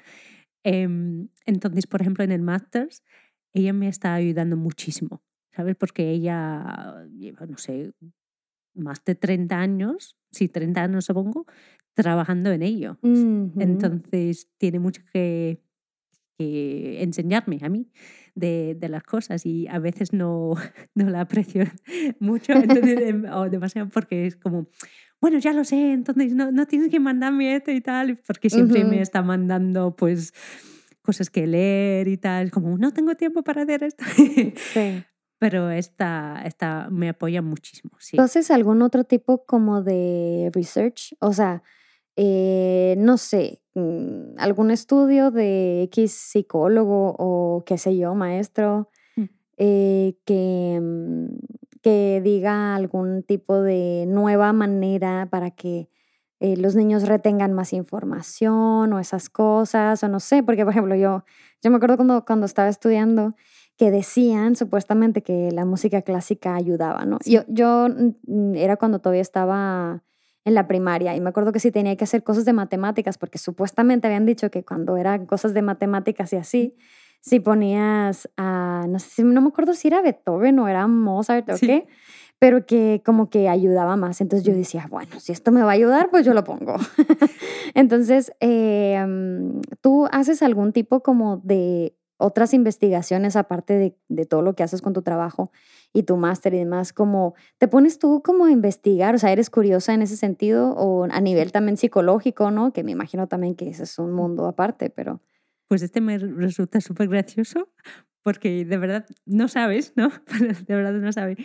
Em, 0.64 1.30
entonces, 1.46 1.88
por 1.88 2.02
ejemplo, 2.02 2.24
en 2.24 2.32
el 2.32 2.42
Masters, 2.42 3.04
ella 3.54 3.74
me 3.74 3.88
está 3.88 4.14
ayudando 4.14 4.58
muchísimo, 4.58 5.22
¿sabes? 5.52 5.76
Porque 5.76 6.12
ella 6.12 7.06
lleva, 7.18 7.46
no 7.46 7.58
sé, 7.58 7.94
más 8.74 9.04
de 9.04 9.16
30 9.16 9.58
años, 9.58 10.18
sí, 10.34 10.50
30 10.50 10.84
años 10.84 11.06
supongo, 11.06 11.46
trabajando 11.94 12.52
en 12.52 12.64
ello. 12.64 12.98
Entonces, 13.04 14.50
tiene 14.58 14.80
mucho 14.80 15.02
que, 15.14 15.62
que, 16.38 17.04
enseñarme 17.04 17.60
a 17.62 17.70
mí 17.70 17.88
de, 18.36 18.76
de, 18.80 18.90
las 18.90 19.04
cosas 19.04 19.46
y 19.46 19.68
a 19.68 19.80
veces 19.80 20.12
no, 20.12 20.56
no 20.96 21.10
la 21.10 21.22
aprecio 21.22 21.66
mucho 22.20 22.54
em, 22.54 23.26
o 23.32 23.50
demasiado 23.50 23.90
porque 23.90 24.26
es 24.26 24.36
como, 24.36 24.68
bueno, 25.22 25.38
ya 25.38 25.54
lo 25.54 25.64
sé, 25.64 25.94
entonces 25.94 26.34
no, 26.34 26.52
no 26.52 26.66
tienes 26.66 26.90
que 26.90 27.00
mandarme 27.00 27.56
esto 27.56 27.72
y 27.72 27.82
tal, 27.82 28.18
porque 28.28 28.50
siempre 28.50 28.84
me 28.84 29.02
está 29.02 29.22
mandando 29.22 29.96
pues 29.96 30.34
cosas 31.02 31.30
que 31.30 31.46
leer 31.46 32.08
y 32.08 32.18
tal, 32.18 32.50
como 32.50 32.78
no 32.78 32.92
tengo 32.92 33.14
tiempo 33.16 33.44
para 33.44 33.64
hacer 33.64 33.84
esto. 33.84 34.04
Sí. 34.74 35.04
Pero 35.40 35.70
esta, 35.72 36.42
esta 36.46 36.88
me 36.90 37.10
apoya 37.10 37.42
muchísimo. 37.42 37.92
Sí. 38.00 38.18
¿Haces 38.20 38.50
algún 38.52 38.82
otro 38.82 39.04
tipo 39.04 39.46
como 39.46 39.82
de 39.82 40.50
research? 40.54 41.16
O 41.20 41.34
sea, 41.34 41.64
eh, 42.16 42.96
no 42.98 43.18
sé, 43.18 43.62
mm, 43.74 44.38
algún 44.38 44.72
estudio 44.72 45.32
de 45.32 45.84
X 45.84 46.14
psicólogo 46.14 47.16
o 47.18 47.64
qué 47.66 47.78
sé 47.78 47.98
yo, 47.98 48.16
maestro, 48.16 48.90
mm. 49.16 49.24
eh, 49.58 50.16
que 50.26 50.80
mm, 50.82 51.26
que 51.84 52.22
diga 52.24 52.76
algún 52.76 53.24
tipo 53.24 53.62
de 53.62 54.06
nueva 54.08 54.54
manera 54.54 55.28
para 55.30 55.52
que 55.52 55.90
eh, 56.40 56.56
los 56.58 56.76
niños 56.76 57.08
retengan 57.08 57.54
más 57.54 57.74
información 57.74 58.94
o 58.94 59.00
esas 59.00 59.30
cosas, 59.30 60.02
o 60.02 60.08
no 60.08 60.20
sé, 60.22 60.44
porque 60.44 60.64
por 60.64 60.72
ejemplo 60.72 60.96
yo, 60.96 61.26
yo 61.62 61.72
me 61.72 61.78
acuerdo 61.78 61.98
cuando, 61.98 62.26
cuando 62.26 62.46
estaba 62.46 62.70
estudiando 62.70 63.36
que 63.78 63.92
decían 63.92 64.56
supuestamente 64.56 65.22
que 65.22 65.52
la 65.52 65.66
música 65.66 66.02
clásica 66.02 66.56
ayudaba, 66.56 67.06
¿no? 67.06 67.18
Yo, 67.26 67.42
yo 67.48 67.88
era 68.56 68.78
cuando 68.78 69.00
todavía 69.00 69.22
estaba 69.22 70.04
en 70.46 70.54
la 70.54 70.68
primaria 70.68 71.16
y 71.16 71.22
me 71.22 71.30
acuerdo 71.30 71.52
que 71.52 71.60
sí 71.60 71.72
tenía 71.72 71.96
que 71.96 72.04
hacer 72.04 72.24
cosas 72.24 72.46
de 72.46 72.54
matemáticas 72.54 73.18
porque 73.18 73.38
supuestamente 73.38 74.08
habían 74.08 74.26
dicho 74.26 74.52
que 74.52 74.64
cuando 74.64 74.98
eran 74.98 75.26
cosas 75.26 75.54
de 75.54 75.62
matemáticas 75.62 76.34
y 76.34 76.36
así, 76.36 76.76
si 77.22 77.40
ponías 77.40 78.30
a, 78.36 78.86
no 78.90 79.00
sé, 79.00 79.24
no 79.24 79.42
me 79.42 79.48
acuerdo 79.48 79.74
si 79.74 79.88
era 79.88 80.02
Beethoven 80.02 80.60
o 80.60 80.68
era 80.68 80.86
Mozart 80.88 81.50
o 81.50 81.56
qué, 81.58 81.88
pero 82.38 82.66
que 82.66 83.02
como 83.06 83.30
que 83.30 83.48
ayudaba 83.48 83.96
más. 83.96 84.20
Entonces 84.20 84.46
yo 84.46 84.54
decía, 84.54 84.88
bueno, 84.90 85.18
si 85.22 85.32
esto 85.32 85.54
me 85.54 85.62
va 85.62 85.70
a 85.70 85.76
ayudar, 85.76 86.10
pues 86.10 86.26
yo 86.26 86.34
lo 86.34 86.44
pongo. 86.44 86.76
Entonces, 87.74 88.34
em, 88.42 89.62
¿tú 89.80 90.08
haces 90.12 90.44
algún 90.44 90.74
tipo 90.74 91.02
como 91.02 91.38
de 91.38 91.96
otras 92.24 92.54
investigaciones 92.54 93.36
aparte 93.36 93.74
de, 93.74 93.98
de, 94.08 94.26
todo 94.26 94.42
lo 94.42 94.56
que 94.56 94.64
haces 94.64 94.82
con 94.82 94.94
tu 94.94 95.02
trabajo 95.02 95.52
y 95.92 96.04
tu 96.04 96.16
máster 96.16 96.54
y 96.54 96.60
demás, 96.60 96.94
como 96.94 97.36
te 97.58 97.68
pones 97.68 98.00
tú 98.00 98.22
como 98.24 98.46
a 98.46 98.52
investigar, 98.52 99.14
o 99.14 99.18
sea, 99.18 99.32
eres 99.32 99.50
curiosa 99.50 99.94
en 99.94 100.02
ese 100.02 100.16
sentido 100.16 100.72
o 100.72 101.04
a 101.04 101.22
nivel 101.22 101.52
también 101.52 101.78
psicológico, 101.78 102.50
¿no? 102.50 102.72
Que 102.72 102.84
me 102.84 102.92
imagino 102.92 103.28
también 103.28 103.56
que 103.56 103.70
ese 103.70 103.84
es 103.84 104.00
un 104.00 104.14
mundo 104.14 104.46
aparte, 104.46 104.90
pero 104.90 105.22
pues 105.68 105.82
este 105.82 106.02
me 106.02 106.18
resulta 106.18 106.80
súper 106.80 107.10
gracioso 107.10 107.70
porque 108.24 108.64
de 108.64 108.78
verdad 108.78 109.06
no 109.26 109.48
sabes, 109.48 109.94
¿no? 109.96 110.10
de 110.68 110.76
verdad 110.76 110.94
no 110.94 111.12
sabes. 111.12 111.38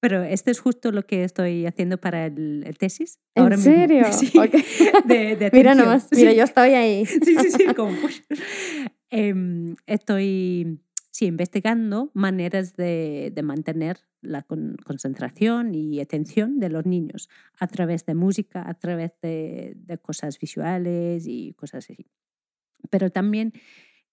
Pero 0.00 0.24
esto 0.24 0.50
es 0.50 0.58
justo 0.58 0.90
lo 0.90 1.04
que 1.04 1.22
estoy 1.22 1.64
haciendo 1.64 1.96
para 1.96 2.26
el, 2.26 2.76
tesis. 2.78 3.20
¿En 3.34 3.56
serio? 3.56 4.04
Sí, 4.12 4.32
mira 5.52 5.74
nomás, 5.76 6.08
mira, 6.10 6.32
yo 6.32 6.42
estoy 6.42 6.70
ahí. 6.70 7.06
sí, 7.06 7.20
sí, 7.36 7.50
sí, 7.52 7.66
como... 7.74 7.96
eh, 9.12 9.34
estoy 9.86 10.80
sí, 11.10 11.26
investigando 11.26 12.10
maneras 12.14 12.74
de, 12.74 13.30
de 13.32 13.42
mantener 13.42 13.98
la 14.22 14.42
concentración 14.42 15.74
y 15.74 16.00
atención 16.00 16.58
de 16.58 16.70
los 16.70 16.86
niños 16.86 17.28
a 17.58 17.66
través 17.66 18.06
de 18.06 18.14
música, 18.14 18.68
a 18.68 18.74
través 18.74 19.12
de, 19.20 19.74
de 19.76 19.98
cosas 19.98 20.38
visuales 20.38 21.26
y 21.26 21.52
cosas 21.54 21.84
así. 21.90 22.06
Pero 22.90 23.10
también 23.10 23.52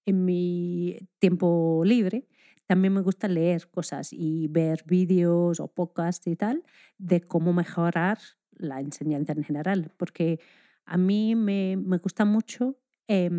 en 0.05 0.25
mi 0.25 0.97
tiempo 1.19 1.83
libre, 1.85 2.27
también 2.67 2.93
me 2.93 3.01
gusta 3.01 3.27
leer 3.27 3.69
cosas 3.69 4.11
y 4.11 4.47
ver 4.49 4.83
vídeos 4.85 5.59
o 5.59 5.69
podcasts 5.69 6.27
y 6.27 6.35
tal 6.35 6.63
de 6.97 7.21
cómo 7.21 7.53
mejorar 7.53 8.17
la 8.51 8.81
enseñanza 8.81 9.33
en 9.33 9.43
general, 9.43 9.93
porque 9.97 10.39
a 10.85 10.97
mí 10.97 11.35
me, 11.35 11.77
me 11.77 11.97
gusta 11.97 12.25
mucho 12.25 12.77
eh, 13.07 13.29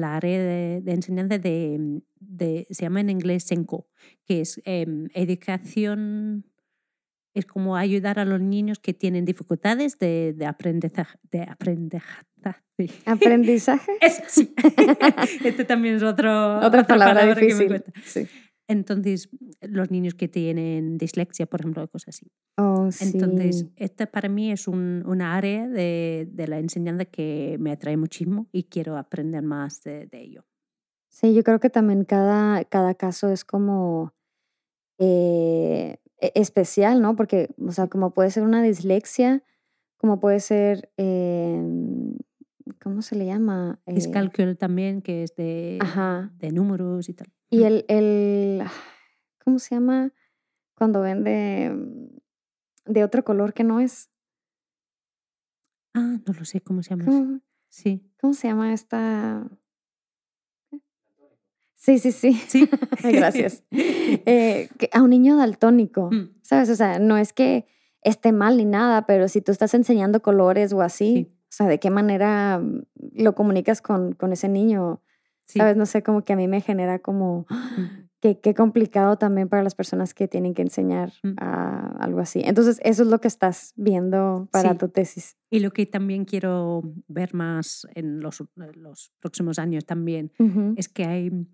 la 0.00 0.16
área 0.16 0.38
de, 0.38 0.82
enseñanza 0.86 1.38
de, 1.38 2.02
de, 2.20 2.66
se 2.70 2.82
llama 2.82 3.00
en 3.00 3.10
inglés 3.10 3.44
SENCO, 3.44 3.88
que 4.24 4.40
es 4.40 4.60
em, 4.64 5.08
educación 5.14 6.44
es 7.34 7.46
como 7.46 7.76
ayudar 7.76 8.18
a 8.18 8.24
los 8.24 8.40
niños 8.40 8.78
que 8.78 8.92
tienen 8.92 9.24
dificultades 9.24 9.98
de, 9.98 10.34
de 10.36 10.46
aprendizaje. 10.46 11.18
De 11.30 11.42
aprendizaje. 11.42 12.26
¿Aprendizaje? 13.06 13.92
sí. 14.28 14.54
este 15.44 15.64
también 15.64 15.96
es 15.96 16.02
otro, 16.02 16.58
otra, 16.58 16.84
palabra, 16.84 17.34
difícil. 17.34 17.82
Sí. 18.04 18.26
Entonces, 18.68 19.28
los 19.60 19.90
niños 19.90 20.14
que 20.14 20.28
tienen 20.28 20.96
dislexia, 20.96 21.46
por 21.46 21.60
ejemplo, 21.60 21.86
cosas 21.88 22.16
así. 22.16 22.30
Oh, 22.56 22.88
Entonces, 23.00 23.66
esta 23.76 24.06
para 24.06 24.28
mí 24.28 24.52
es 24.52 24.68
un, 24.68 25.02
una 25.06 25.36
área 25.36 25.68
de, 25.68 26.28
de, 26.30 26.46
la 26.46 26.58
enseñanza 26.58 27.04
que 27.04 27.56
me 27.58 27.72
atrae 27.72 27.96
muchísimo 27.96 28.46
y 28.52 28.64
quiero 28.64 28.96
aprender 28.96 29.42
más 29.42 29.82
de, 29.82 30.06
de 30.06 30.20
ello. 30.20 30.44
Sí, 31.08 31.34
yo 31.34 31.42
creo 31.42 31.60
que 31.60 31.70
también 31.70 32.04
cada, 32.04 32.64
cada 32.64 32.94
caso 32.94 33.30
es 33.30 33.44
como 33.44 34.14
eh, 34.98 35.98
e, 36.20 36.32
especial, 36.36 37.02
¿no? 37.02 37.16
Porque, 37.16 37.48
o 37.58 37.72
sea, 37.72 37.88
como 37.88 38.14
puede 38.14 38.30
ser 38.30 38.44
una 38.44 38.62
dislexia, 38.62 39.42
como 39.96 40.20
puede 40.20 40.40
ser, 40.40 40.90
em, 40.96 42.16
¿cómo 42.80 43.02
se 43.02 43.16
le 43.16 43.26
llama? 43.26 43.80
Es 43.86 44.08
eh 44.08 44.56
también, 44.56 45.02
que 45.02 45.24
es 45.24 45.34
de, 45.34 45.78
de 46.38 46.52
números 46.52 47.08
y 47.08 47.14
tal. 47.14 47.28
Y 47.52 47.64
el, 47.64 47.84
el, 47.88 48.62
¿cómo 49.44 49.58
se 49.58 49.74
llama? 49.74 50.10
Cuando 50.74 51.02
ven 51.02 51.22
de, 51.22 51.70
de 52.86 53.04
otro 53.04 53.24
color 53.24 53.52
que 53.52 53.62
no 53.62 53.78
es. 53.78 54.08
Ah, 55.92 56.16
no 56.26 56.32
lo 56.32 56.46
sé 56.46 56.62
cómo 56.62 56.82
se 56.82 56.96
llama. 56.96 57.42
Sí. 57.68 58.10
¿Cómo 58.18 58.32
se 58.32 58.48
llama 58.48 58.72
esta? 58.72 59.46
Sí, 61.74 61.98
sí, 61.98 62.10
sí. 62.12 62.32
Sí. 62.32 62.70
Gracias. 63.02 63.64
Eh, 63.70 64.70
a 64.90 65.02
un 65.02 65.10
niño 65.10 65.36
daltónico, 65.36 66.10
mm. 66.10 66.36
¿sabes? 66.40 66.70
O 66.70 66.74
sea, 66.74 67.00
no 67.00 67.18
es 67.18 67.34
que 67.34 67.66
esté 68.00 68.32
mal 68.32 68.56
ni 68.56 68.64
nada, 68.64 69.04
pero 69.04 69.28
si 69.28 69.42
tú 69.42 69.52
estás 69.52 69.74
enseñando 69.74 70.22
colores 70.22 70.72
o 70.72 70.80
así, 70.80 71.28
o 71.42 71.50
sea, 71.50 71.66
¿de 71.66 71.78
qué 71.78 71.90
manera 71.90 72.60
mm, 72.60 72.86
lo 73.12 73.34
comunicas 73.34 73.82
con, 73.82 74.14
con 74.14 74.32
ese 74.32 74.48
niño? 74.48 75.02
¿Sabes? 75.46 75.76
No 75.76 75.86
sé, 75.86 76.02
como 76.02 76.24
que 76.24 76.32
a 76.32 76.36
mí 76.36 76.48
me 76.48 76.60
genera 76.60 76.98
como 76.98 77.46
mm. 77.48 78.08
que 78.20 78.40
qué 78.40 78.54
complicado 78.54 79.18
también 79.18 79.48
para 79.48 79.62
las 79.62 79.74
personas 79.74 80.14
que 80.14 80.28
tienen 80.28 80.54
que 80.54 80.62
enseñar 80.62 81.12
a 81.38 81.96
algo 81.98 82.20
así. 82.20 82.40
Entonces, 82.44 82.78
eso 82.84 83.02
es 83.02 83.08
lo 83.08 83.20
que 83.20 83.28
estás 83.28 83.72
viendo 83.76 84.48
para 84.52 84.78
tu 84.78 84.88
tesis. 84.88 85.36
Y 85.50 85.60
lo 85.60 85.72
que 85.72 85.86
también 85.86 86.24
quiero 86.24 86.82
ver 87.08 87.34
más 87.34 87.86
en 87.94 88.20
los, 88.20 88.42
los 88.74 89.12
próximos 89.20 89.58
años 89.58 89.84
también 89.84 90.32
es 90.76 90.88
que 90.88 91.04
hay 91.04 91.46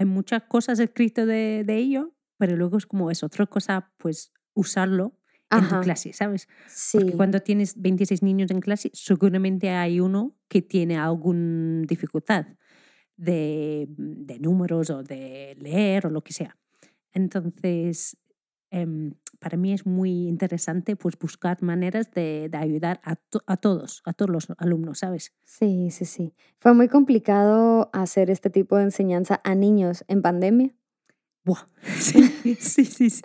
hay 0.00 0.06
muchas 0.06 0.44
cosas 0.44 0.78
escritas 0.78 1.26
de, 1.26 1.62
de 1.62 1.76
ello, 1.76 2.14
pero 2.38 2.56
luego 2.56 2.78
es 2.78 2.86
como 2.86 3.10
es 3.10 3.22
otra 3.22 3.44
cosa, 3.44 3.92
pues 3.98 4.32
usarlo 4.54 5.14
en 5.50 5.68
tu 5.68 5.78
clase, 5.80 6.14
¿sabes? 6.14 6.48
Sí. 6.68 6.96
Porque 6.96 7.12
cuando 7.12 7.40
tienes 7.40 7.78
26 7.78 8.22
niños 8.22 8.50
en 8.50 8.60
clase, 8.60 8.90
seguramente 8.94 9.68
hay 9.68 10.00
uno 10.00 10.34
que 10.48 10.62
tiene 10.62 10.96
alguna 10.96 11.82
dificultad 11.86 12.46
de, 13.20 13.86
de 13.88 14.38
números 14.38 14.90
o 14.90 15.02
de 15.02 15.56
leer 15.60 16.06
o 16.06 16.10
lo 16.10 16.22
que 16.22 16.32
sea. 16.32 16.56
Entonces, 17.12 18.16
Em, 18.70 19.14
para 19.40 19.56
mí 19.56 19.72
es 19.72 19.84
muy 19.84 20.28
interesante 20.28 20.94
pues, 20.94 21.18
buscar 21.18 21.60
maneras 21.62 22.12
de, 22.12 22.48
de 22.48 22.56
ayudar 22.56 23.00
a, 23.02 23.16
a, 23.46 23.56
todos, 23.56 24.00
a 24.04 24.12
todos 24.12 24.30
los 24.30 24.46
alumnos, 24.58 25.00
¿sabes? 25.00 25.32
Sí, 25.44 25.90
sí, 25.90 26.04
sí. 26.04 26.32
¿Fue 26.58 26.72
muy 26.72 26.88
complicado 26.88 27.90
hacer 27.92 28.30
este 28.30 28.48
tipo 28.48 28.76
de 28.76 28.84
enseñanza 28.84 29.40
a 29.42 29.54
niños 29.56 30.04
en 30.08 30.22
pandemia? 30.22 30.74
Buah. 31.44 31.66
Sí, 31.98 32.22
sí, 32.60 32.84
sí. 32.84 33.10
sí. 33.10 33.22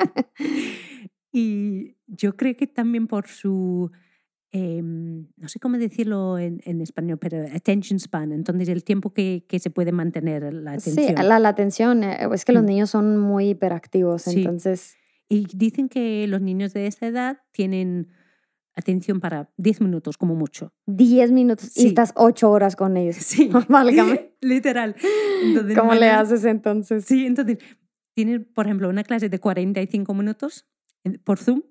y 1.32 1.96
yo 2.08 2.36
creo 2.36 2.56
que 2.56 2.68
también 2.68 3.08
por 3.08 3.28
su... 3.28 3.92
Eh, 4.58 4.82
no 4.82 5.50
sé 5.50 5.60
cómo 5.60 5.78
decirlo 5.78 6.40
en, 6.40 6.62
en, 6.64 6.80
español, 6.80 7.18
pero 7.20 7.46
attention 7.54 8.00
span, 8.00 8.32
entonces 8.32 8.70
el 8.70 8.86
tiempo 8.86 9.12
que, 9.12 9.46
que, 9.50 9.60
se 9.60 9.70
puede 9.70 9.92
mantener 9.92 10.54
la 10.54 10.74
atención. 10.74 11.08
Sí, 11.08 11.14
la, 11.14 11.40
la 11.40 11.50
atención, 11.50 12.06
eh, 12.06 12.30
es 12.34 12.46
que 12.46 12.54
los 12.54 12.64
mm. 12.64 12.66
niños 12.66 12.90
son 12.90 13.18
muy 13.18 13.50
hiperactivos, 13.50 14.22
sí. 14.22 14.40
entonces 14.40 14.96
y 15.28 15.48
dicen 15.54 15.90
que 15.90 16.28
los 16.28 16.42
niños 16.42 16.74
de 16.74 16.88
esa 16.88 17.08
edad 17.08 17.42
tienen 17.52 18.10
atención 18.76 19.20
para 19.20 19.52
10 19.58 19.82
minutos 19.82 20.18
como 20.18 20.36
mucho. 20.36 20.74
10 20.86 21.32
minutos 21.32 21.76
y 21.78 21.88
estás 21.88 22.14
8 22.16 22.50
horas 22.50 22.76
con 22.76 22.98
ellos. 22.98 23.16
Sí, 23.20 23.50
válgame. 23.70 24.36
Literal. 24.42 24.96
¿Cómo 25.76 25.96
le 25.96 26.10
haces 26.10 26.46
entonces? 26.46 27.06
Sí, 27.06 27.26
entonces 27.26 27.58
tienes, 28.14 28.42
por 28.54 28.66
ejemplo, 28.66 28.90
una 28.90 29.04
clase 29.04 29.30
de 29.30 29.40
45 29.40 30.14
minutos 30.14 30.68
por 31.24 31.40
Zoom. 31.40 31.64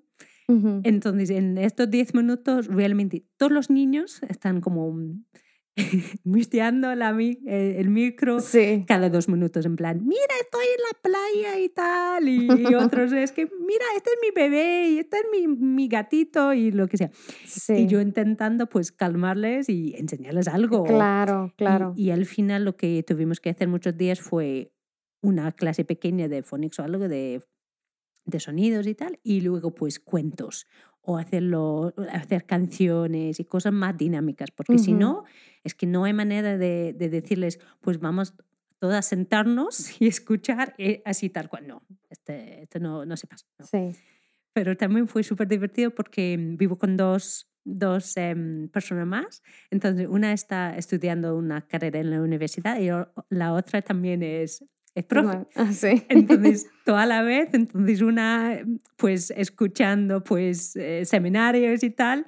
Entonces, 0.47 1.31
en 1.31 1.57
estos 1.57 1.89
10 1.89 2.13
minutos, 2.13 2.67
realmente 2.67 3.25
todos 3.37 3.51
los 3.51 3.69
niños 3.69 4.21
están 4.29 4.61
como 4.61 4.93
misteando 6.23 6.93
la, 6.95 7.17
eh, 7.19 7.75
el 7.77 7.89
micro 7.89 8.37
cada 8.87 9.09
dos 9.09 9.27
minutos, 9.27 9.65
en 9.65 9.75
plan, 9.75 10.05
mira, 10.05 10.21
estoy 10.41 10.65
en 10.65 10.81
la 10.81 11.01
playa 11.01 11.59
y 11.59 11.69
tal, 11.69 12.29
y, 12.29 12.47
otros 12.75 13.11
es 13.11 13.31
que, 13.31 13.45
mira, 13.45 13.85
este 13.97 14.11
es 14.11 14.17
mi 14.21 14.29
bebé 14.33 14.89
y 14.89 14.99
este 14.99 15.17
es 15.17 15.25
mi, 15.31 15.47
mi 15.47 15.87
gatito 15.87 16.53
y 16.53 16.71
lo 16.71 16.87
que 16.87 16.97
sea. 16.97 17.11
Y 17.75 17.87
yo 17.87 17.99
intentando 17.99 18.67
pues 18.67 18.91
calmarles 18.91 19.67
y 19.69 19.95
enseñarles 19.97 20.47
algo. 20.47 20.83
Claro, 20.83 21.53
claro. 21.57 21.93
Y, 21.97 22.11
al 22.11 22.25
final 22.25 22.63
lo 22.63 22.77
que 22.77 23.03
tuvimos 23.03 23.39
que 23.39 23.49
hacer 23.49 23.67
muchos 23.67 23.97
días 23.97 24.21
fue 24.21 24.71
una 25.21 25.51
clase 25.51 25.83
pequeña 25.83 26.27
de 26.27 26.43
phonics 26.43 26.79
o 26.79 26.83
algo 26.83 27.07
de 27.09 27.41
de 28.25 28.39
sonidos 28.39 28.87
y 28.87 28.95
tal, 28.95 29.19
y 29.23 29.41
luego 29.41 29.73
pues 29.73 29.99
cuentos 29.99 30.67
o 31.05 31.17
hacerlo, 31.17 31.93
hacer 32.11 32.45
canciones 32.45 33.39
y 33.39 33.45
cosas 33.45 33.71
más 33.71 33.95
dinámicas, 33.95 34.49
porque 34.51 34.79
si 34.79 34.93
no, 34.93 35.23
es 35.63 35.75
que 35.75 35.85
no 35.85 36.03
hay 36.03 36.13
manera 36.13 36.57
de, 36.57 36.93
decirles, 36.93 37.59
pues 37.81 37.99
vamos 37.99 38.33
todas 38.79 39.05
a 39.05 39.09
sentarnos 39.09 40.01
y 40.01 40.07
escuchar 40.07 40.73
eh, 40.77 41.01
así 41.05 41.29
tal 41.29 41.47
cual. 41.47 41.67
No, 41.67 41.83
este, 42.09 42.63
este 42.63 42.79
no, 42.79 43.05
no 43.05 43.15
se 43.17 43.27
pasa. 43.27 43.45
Sí. 43.63 43.91
Pero 44.53 44.75
también 44.75 45.07
fue 45.07 45.23
súper 45.23 45.47
divertido 45.47 45.91
porque 45.91 46.37
vivo 46.39 46.77
con 46.77 46.97
dos, 46.97 47.51
dos 47.63 48.15
em, 48.17 48.69
personas 48.69 49.05
más. 49.05 49.43
Entonces, 49.69 50.07
una 50.09 50.33
está 50.33 50.77
estudiando 50.77 51.35
una 51.35 51.67
carrera 51.67 51.99
en 51.99 52.09
la 52.09 52.21
universidad 52.21 52.79
y 52.79 52.89
la 53.29 53.53
otra 53.53 53.81
también 53.81 54.23
es 54.23 54.63
es 54.95 55.05
profe. 55.05 55.45
Ah, 55.55 55.71
sí. 55.73 56.03
Entonces, 56.07 56.67
toda 56.85 57.05
la 57.05 57.21
vez, 57.21 57.49
entonces 57.53 58.01
una, 58.01 58.61
pues 58.95 59.31
escuchando 59.35 60.23
pues 60.23 60.75
eh, 60.77 61.03
seminarios 61.03 61.83
y 61.83 61.89
tal, 61.89 62.25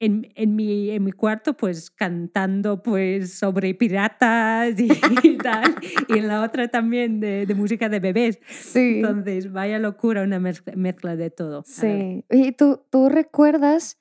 en, 0.00 0.30
en, 0.34 0.54
mi, 0.54 0.90
en 0.90 1.02
mi 1.02 1.12
cuarto 1.12 1.56
pues 1.56 1.90
cantando 1.90 2.82
pues 2.82 3.32
sobre 3.38 3.72
piratas 3.74 4.78
y, 4.78 4.88
tal, 5.42 5.74
y 6.08 6.18
en 6.18 6.28
la 6.28 6.42
otra 6.42 6.68
también 6.68 7.20
de, 7.20 7.46
de, 7.46 7.54
música 7.54 7.88
de 7.88 8.00
bebés. 8.00 8.38
Sí. 8.48 8.96
Entonces, 8.96 9.50
vaya 9.50 9.78
locura, 9.78 10.22
una 10.22 10.40
mezcla 10.40 11.16
de 11.16 11.30
todo. 11.30 11.62
Sí. 11.64 12.22
¿Y 12.28 12.52
tú, 12.52 12.82
tú 12.90 13.08
recuerdas 13.08 13.98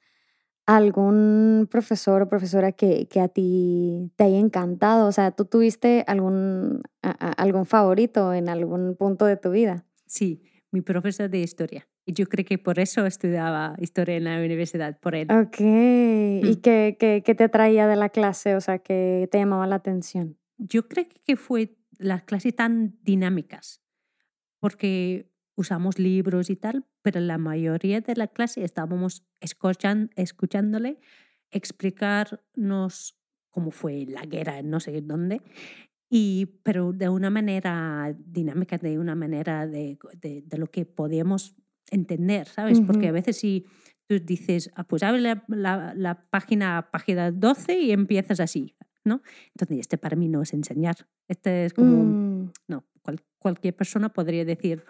algún 0.66 1.68
profesor 1.70 2.22
o 2.22 2.30
profesora 2.30 2.72
que, 2.72 3.08
que, 3.08 3.20
a 3.20 3.28
ti 3.28 4.12
te 4.16 4.24
haya 4.26 4.38
encantado? 4.38 5.08
O 5.08 5.12
sea, 5.12 5.32
¿tú 5.32 5.46
tuviste 5.46 6.04
algún, 6.08 6.82
algún 7.02 7.66
favorito 7.66 8.34
en 8.34 8.50
algún 8.50 8.96
punto 8.96 9.26
de 9.26 9.38
tu 9.38 9.52
vida? 9.52 9.86
Sí, 10.06 10.44
mi 10.72 10.82
profesor 10.82 11.30
de 11.30 11.40
historia. 11.40 11.88
Y 12.06 12.14
yo 12.14 12.26
creo 12.28 12.46
que 12.46 12.58
por 12.58 12.80
eso 12.80 13.06
estudiaba 13.06 13.76
historia 13.80 14.18
en 14.18 14.26
la 14.26 14.38
universidad, 14.38 15.00
por 15.00 15.16
él. 15.16 15.28
Ok. 15.32 15.60
¿Y 15.60 16.58
mm. 16.58 16.62
qué, 16.62 16.98
qué, 17.00 17.24
qué 17.26 17.36
te 17.36 17.48
traía 17.50 17.88
de 17.88 17.96
la 17.96 18.10
clase? 18.10 18.56
O 18.56 18.62
sea, 18.62 18.80
¿qué 18.80 19.28
te 19.32 19.38
llamaba 19.38 19.68
la 19.68 19.76
atención? 19.76 20.38
Yo 20.58 20.88
creo 20.88 21.06
que 21.26 21.36
fue 21.38 21.78
las 21.98 22.24
clases 22.24 22.56
tan 22.56 22.98
dinámicas, 23.02 23.82
porque 24.60 25.33
usamos 25.56 26.00
libros 26.00 26.50
y 26.50 26.56
tal, 26.56 26.86
pero 27.02 27.20
la 27.20 27.38
mayoría 27.38 28.02
de 28.02 28.16
la 28.16 28.28
clase 28.28 28.64
estábamos 28.64 29.26
escuchan, 29.40 30.10
escuchándole 30.16 31.00
explicarnos 31.52 33.18
cómo 33.50 33.72
fue 33.72 34.06
la 34.08 34.26
guerra 34.26 34.60
en 34.60 34.70
no 34.70 34.80
sé 34.80 35.02
dónde, 35.02 35.42
y, 36.10 36.60
pero 36.64 36.94
de 36.94 37.10
una 37.10 37.30
manera 37.30 38.16
dinámica, 38.18 38.78
de 38.78 39.00
una 39.00 39.16
manera 39.16 39.68
de, 39.68 39.98
de, 40.22 40.58
lo 40.58 40.68
que 40.68 40.86
podíamos 40.86 41.56
entender, 41.90 42.48
¿sabes? 42.48 42.82
Porque 42.82 43.08
a 43.08 43.12
veces 43.12 43.38
si 43.38 43.66
tú 44.08 44.20
dices, 44.20 44.72
ah, 44.76 44.84
pues 44.84 45.02
abre 45.04 45.22
la, 45.22 45.44
la, 45.96 46.30
página, 46.30 46.90
página 46.92 47.32
12 47.32 47.80
y 47.80 47.92
empiezas 47.92 48.40
así, 48.40 48.76
¿no? 49.04 49.22
Entonces, 49.56 49.80
este 49.80 49.98
para 49.98 50.16
mí 50.16 50.28
no 50.28 50.42
es 50.42 50.54
enseñar, 50.54 51.08
este 51.28 51.66
es 51.66 51.74
como, 51.74 52.04
mm. 52.04 52.52
no, 52.68 52.86
cualquier 53.40 53.76
persona 53.76 54.10
podría 54.10 54.46
decir, 54.46 54.86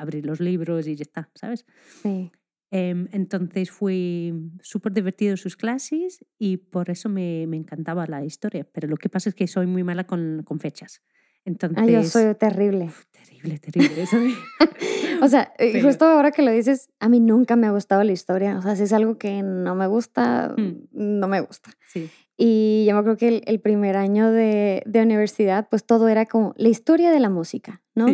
abrir 0.00 0.26
los 0.26 0.40
libros 0.40 0.86
y 0.86 0.96
ya 0.96 1.02
está, 1.02 1.30
¿sabes? 1.34 1.66
Sí. 2.02 2.30
Em, 2.70 3.08
entonces 3.12 3.70
fue 3.70 4.34
súper 4.60 4.92
divertido 4.92 5.36
sus 5.38 5.56
clases 5.56 6.24
y 6.38 6.58
por 6.58 6.90
eso 6.90 7.08
me, 7.08 7.46
me, 7.46 7.56
encantaba 7.56 8.06
la 8.06 8.24
historia. 8.24 8.66
Pero 8.72 8.88
lo 8.88 8.96
que 8.96 9.08
pasa 9.08 9.30
es 9.30 9.34
que 9.34 9.46
soy 9.46 9.66
muy 9.66 9.84
mala 9.84 10.04
con, 10.04 10.42
con 10.44 10.60
fechas. 10.60 11.02
Entonces, 11.44 11.78
ah, 11.82 11.86
yo 11.86 12.04
soy 12.04 12.34
terrible. 12.34 12.90
terrible, 13.10 13.58
terrible. 13.58 14.02
Eso 14.02 14.18
o 15.22 15.28
sea, 15.28 15.52
eh, 15.58 15.80
justo 15.80 16.04
ahora 16.04 16.30
que 16.30 16.42
lo 16.42 16.50
dices, 16.50 16.90
a 17.00 17.08
mí 17.08 17.20
nunca 17.20 17.56
me 17.56 17.66
ha 17.66 17.70
gustado 17.70 18.04
la 18.04 18.12
historia. 18.12 18.58
O 18.58 18.62
sea, 18.62 18.76
si 18.76 18.82
es 18.82 18.92
algo 18.92 19.16
que 19.16 19.42
no 19.42 19.74
me 19.74 19.86
gusta, 19.86 20.54
mm. 20.56 20.88
no 20.92 21.26
me 21.26 21.40
gusta. 21.40 21.70
Sí. 21.90 22.10
Y 22.40 22.86
yo 22.86 22.94
me 22.94 23.00
acuerdo 23.00 23.18
que 23.18 23.42
el, 23.44 23.60
primer 23.60 23.96
año 23.96 24.30
de, 24.30 24.82
de, 24.86 25.02
universidad, 25.02 25.68
pues 25.68 25.84
todo 25.84 26.08
era 26.08 26.24
como 26.24 26.54
la 26.56 26.68
historia 26.68 27.10
de 27.10 27.18
la 27.18 27.30
música, 27.30 27.82
¿no? 27.96 28.06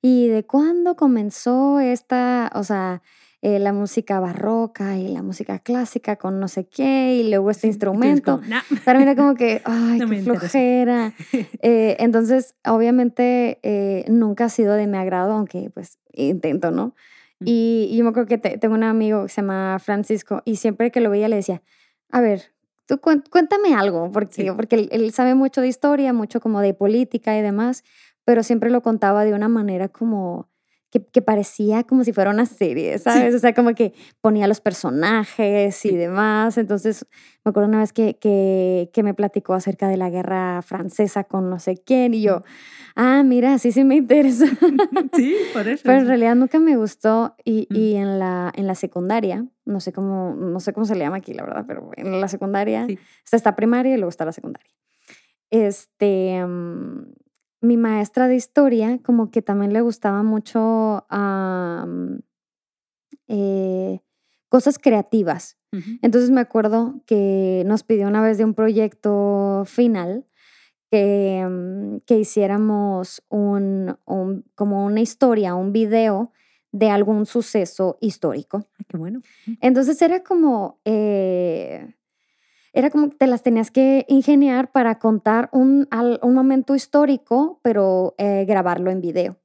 Y 0.00 0.28
de 0.28 0.46
cuándo 0.46 0.94
comenzó 0.94 1.80
esta, 1.80 2.52
o 2.54 2.62
sea, 2.62 3.02
eh, 3.46 3.58
la 3.58 3.74
música 3.74 4.20
barroca 4.20 4.96
y 4.96 5.08
la 5.08 5.22
música 5.22 5.58
clásica 5.58 6.16
con 6.16 6.40
no 6.40 6.48
sé 6.48 6.66
qué, 6.66 7.16
y 7.16 7.28
luego 7.28 7.50
este 7.50 7.66
instrumento. 7.66 8.40
Para 8.86 8.98
mí 8.98 9.02
era 9.02 9.14
como 9.14 9.34
que, 9.34 9.60
ay, 9.66 10.00
qué 10.00 10.22
flojera. 10.22 11.12
Eh, 11.60 11.96
entonces, 11.98 12.54
obviamente, 12.64 13.58
eh, 13.62 14.06
nunca 14.08 14.46
ha 14.46 14.48
sido 14.48 14.72
de 14.72 14.86
mi 14.86 14.96
agrado, 14.96 15.32
aunque 15.32 15.68
pues 15.74 15.98
intento, 16.14 16.70
¿no? 16.70 16.94
Mm. 17.40 17.44
Y, 17.44 17.94
yo 17.94 18.04
me 18.04 18.10
acuerdo 18.10 18.28
que 18.28 18.38
tengo 18.38 18.74
un 18.74 18.82
amigo 18.82 19.24
que 19.24 19.28
se 19.28 19.42
llama 19.42 19.78
Francisco, 19.78 20.40
y 20.46 20.56
siempre 20.56 20.90
que 20.90 21.00
lo 21.00 21.10
veía 21.10 21.28
le 21.28 21.36
decía, 21.36 21.60
a 22.10 22.22
ver, 22.22 22.53
Tú 22.86 23.00
cuéntame 23.00 23.74
algo, 23.74 24.10
porque, 24.12 24.52
porque 24.52 24.88
él, 24.90 25.12
sabe 25.12 25.34
mucho 25.34 25.62
de 25.62 25.68
historia, 25.68 26.12
mucho 26.12 26.40
como 26.40 26.60
de 26.60 26.74
política 26.74 27.36
y 27.36 27.40
demás, 27.40 27.82
pero 28.24 28.42
siempre 28.42 28.70
lo 28.70 28.82
contaba 28.82 29.24
de 29.24 29.32
una 29.32 29.48
manera 29.48 29.88
como 29.88 30.50
que, 30.94 31.04
que 31.04 31.22
parecía 31.22 31.82
como 31.82 32.04
si 32.04 32.12
fuera 32.12 32.30
una 32.30 32.46
serie, 32.46 32.96
¿sabes? 33.00 33.34
O 33.34 33.38
sea, 33.40 33.52
como 33.52 33.74
que 33.74 33.94
ponía 34.20 34.46
los 34.46 34.60
personajes 34.60 35.84
y 35.84 35.96
demás. 35.96 36.56
Entonces, 36.56 37.04
me 37.44 37.50
acuerdo 37.50 37.68
una 37.68 37.80
vez 37.80 37.92
que, 37.92 38.16
que, 38.16 38.90
que, 38.92 39.02
me 39.02 39.12
platicó 39.12 39.54
acerca 39.54 39.88
de 39.88 39.96
la 39.96 40.08
guerra 40.08 40.62
francesa 40.62 41.24
con 41.24 41.50
no 41.50 41.58
sé 41.58 41.82
quién 41.84 42.14
y 42.14 42.22
yo, 42.22 42.44
ah, 42.94 43.24
mira, 43.24 43.58
sí, 43.58 43.72
sí 43.72 43.82
me 43.82 43.96
interesa. 43.96 44.46
Sí, 45.14 45.34
por 45.52 45.66
eso. 45.66 45.82
Pero 45.84 45.98
en 45.98 46.06
realidad 46.06 46.36
nunca 46.36 46.60
me 46.60 46.76
gustó 46.76 47.34
y, 47.44 47.66
y 47.70 47.96
en, 47.96 48.20
la, 48.20 48.52
en 48.54 48.68
la 48.68 48.76
secundaria 48.76 49.46
no 49.64 49.80
sé 49.80 49.92
cómo, 49.92 50.36
no 50.36 50.60
sé 50.60 50.72
cómo 50.72 50.86
se 50.86 50.94
le 50.94 51.00
llama 51.00 51.16
aquí, 51.16 51.34
la 51.34 51.42
verdad, 51.42 51.64
pero 51.66 51.90
en 51.96 52.20
la 52.20 52.28
secundaria 52.28 52.86
está 53.24 53.36
esta 53.36 53.56
primaria 53.56 53.94
y 53.94 53.96
luego 53.96 54.10
está 54.10 54.24
la 54.24 54.32
secundaria. 54.32 54.70
Este, 55.50 56.44
mm, 56.44 57.14
mi 57.64 57.76
maestra 57.76 58.28
de 58.28 58.36
historia 58.36 59.00
como 59.02 59.30
que 59.30 59.42
también 59.42 59.72
le 59.72 59.80
gustaba 59.80 60.22
mucho 60.22 61.06
eh, 63.28 64.00
cosas 64.48 64.78
creativas. 64.78 65.56
Entonces 66.02 66.30
me 66.30 66.40
acuerdo 66.40 67.00
que 67.04 67.64
nos 67.66 67.82
pidió 67.82 68.06
una 68.06 68.22
vez 68.22 68.38
de 68.38 68.44
un 68.44 68.54
proyecto 68.54 69.64
final 69.66 70.24
que, 70.88 71.44
mm, 71.44 71.96
que 72.06 72.16
hiciéramos 72.18 73.24
un, 73.28 73.96
un, 74.04 74.44
como 74.54 74.84
una 74.84 75.00
historia, 75.00 75.56
un 75.56 75.72
video 75.72 76.30
de 76.70 76.90
algún 76.90 77.26
suceso 77.26 77.98
histórico. 78.00 78.68
Ay, 78.78 78.84
qué 78.88 78.96
bueno. 78.96 79.20
Entonces 79.60 80.00
era 80.00 80.22
como, 80.22 80.80
eh, 80.84 81.94
era 82.74 82.90
como 82.90 83.08
que 83.08 83.16
te 83.16 83.26
las 83.26 83.42
tenías 83.42 83.70
que 83.70 84.04
ingeniar 84.08 84.70
para 84.70 84.98
contar 84.98 85.48
un, 85.52 85.88
un 86.22 86.34
momento 86.34 86.74
histórico, 86.74 87.60
pero 87.62 88.14
eh, 88.18 88.44
grabarlo 88.46 88.90
en 88.90 89.00
video. 89.00 89.38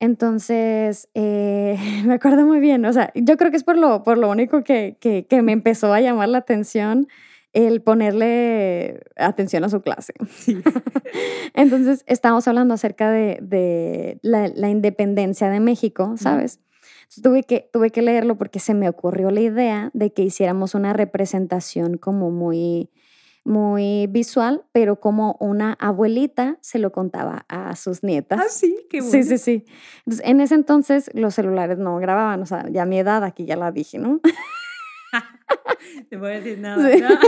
Entonces, 0.00 1.08
eh, 1.14 1.78
me 2.04 2.14
acuerdo 2.14 2.44
muy 2.46 2.58
bien, 2.58 2.84
o 2.84 2.92
sea, 2.92 3.12
yo 3.14 3.36
creo 3.36 3.50
que 3.50 3.58
es 3.58 3.64
por 3.64 3.78
lo, 3.78 4.02
por 4.02 4.18
lo 4.18 4.30
único 4.30 4.64
que, 4.64 4.96
que, 5.00 5.26
que 5.26 5.42
me 5.42 5.52
empezó 5.52 5.92
a 5.92 6.00
llamar 6.00 6.30
la 6.30 6.38
atención 6.38 7.06
el 7.52 7.82
ponerle 7.82 9.00
atención 9.16 9.64
a 9.64 9.68
su 9.68 9.80
clase. 9.80 10.14
Entonces, 11.54 12.04
estábamos 12.06 12.46
hablando 12.48 12.74
acerca 12.74 13.10
de, 13.10 14.18
la, 14.22 14.68
independencia 14.68 15.48
de 15.48 15.60
México, 15.60 16.14
¿sabes? 16.16 16.60
Tuve, 17.22 17.42
que, 17.42 17.68
tuve 17.72 17.90
que 17.90 18.02
leerlo 18.02 18.36
porque 18.36 18.60
se 18.60 18.74
me 18.74 18.88
ocurrió 18.88 19.30
la 19.30 19.40
idea 19.40 19.90
de 19.94 20.12
que 20.12 20.22
hiciéramos 20.22 20.74
una 20.74 20.92
representación 20.92 21.96
como 21.96 22.30
muy, 22.30 22.90
muy 23.44 24.06
visual, 24.08 24.64
pero 24.72 25.00
como 25.00 25.36
una 25.40 25.72
abuelita 25.74 26.58
se 26.60 26.78
lo 26.78 26.92
contaba 26.92 27.46
a 27.48 27.74
sus 27.76 28.02
nietas. 28.02 28.40
Ah, 28.40 28.48
sí, 28.48 28.86
qué 28.90 29.00
bueno. 29.00 29.12
Sí, 29.12 29.24
sí, 29.24 29.38
sí. 29.38 29.64
Entonces, 29.98 30.26
en 30.26 30.40
ese 30.40 30.54
entonces 30.54 31.10
los 31.14 31.34
celulares 31.34 31.78
no 31.78 31.96
grababan, 31.96 32.42
o 32.42 32.46
sea, 32.46 32.68
ya 32.70 32.82
a 32.82 32.86
mi 32.86 32.98
edad 32.98 33.24
aquí 33.24 33.46
ya 33.46 33.56
la 33.56 33.72
dije, 33.72 33.98
¿no? 33.98 34.20
Te 36.10 36.16
voy 36.16 36.32
a 36.32 36.34
decir 36.34 36.58
nada. 36.58 36.88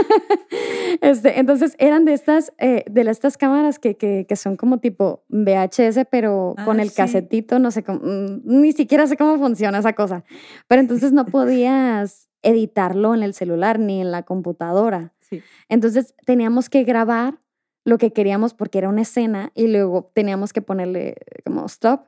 Este, 1.01 1.39
entonces 1.39 1.75
eran 1.79 2.05
de 2.05 2.13
estas, 2.13 2.51
eh, 2.57 2.83
de 2.89 3.01
estas 3.09 3.37
cámaras 3.37 3.79
que, 3.79 3.95
que, 3.95 4.25
que, 4.27 4.35
son 4.35 4.57
como 4.57 4.79
tipo 4.79 5.23
VHS, 5.29 6.05
pero 6.11 6.53
con 6.65 6.79
ah, 6.79 6.83
el 6.83 6.93
casetito, 6.93 7.59
no 7.59 7.71
sé 7.71 7.81
cómo, 7.83 8.01
mm, 8.03 8.41
ni 8.43 8.71
siquiera 8.73 9.07
sé 9.07 9.17
cómo 9.17 9.37
funciona 9.37 9.79
esa 9.79 9.93
cosa. 9.93 10.25
Pero 10.67 10.81
entonces 10.81 11.13
no 11.13 11.25
podías 11.25 12.29
editarlo 12.43 13.15
en 13.15 13.23
el 13.23 13.33
celular 13.33 13.79
ni 13.79 14.01
en 14.01 14.11
la 14.11 14.23
computadora. 14.23 15.13
Sí. 15.21 15.41
Entonces 15.69 16.13
teníamos 16.25 16.69
que 16.69 16.83
grabar 16.83 17.39
lo 17.83 17.97
que 17.97 18.11
queríamos 18.11 18.53
porque 18.53 18.77
era 18.77 18.89
una 18.89 19.01
escena 19.01 19.51
y 19.55 19.67
luego 19.67 20.11
teníamos 20.13 20.53
que 20.53 20.61
ponerle 20.61 21.15
como 21.45 21.65
stop 21.65 22.01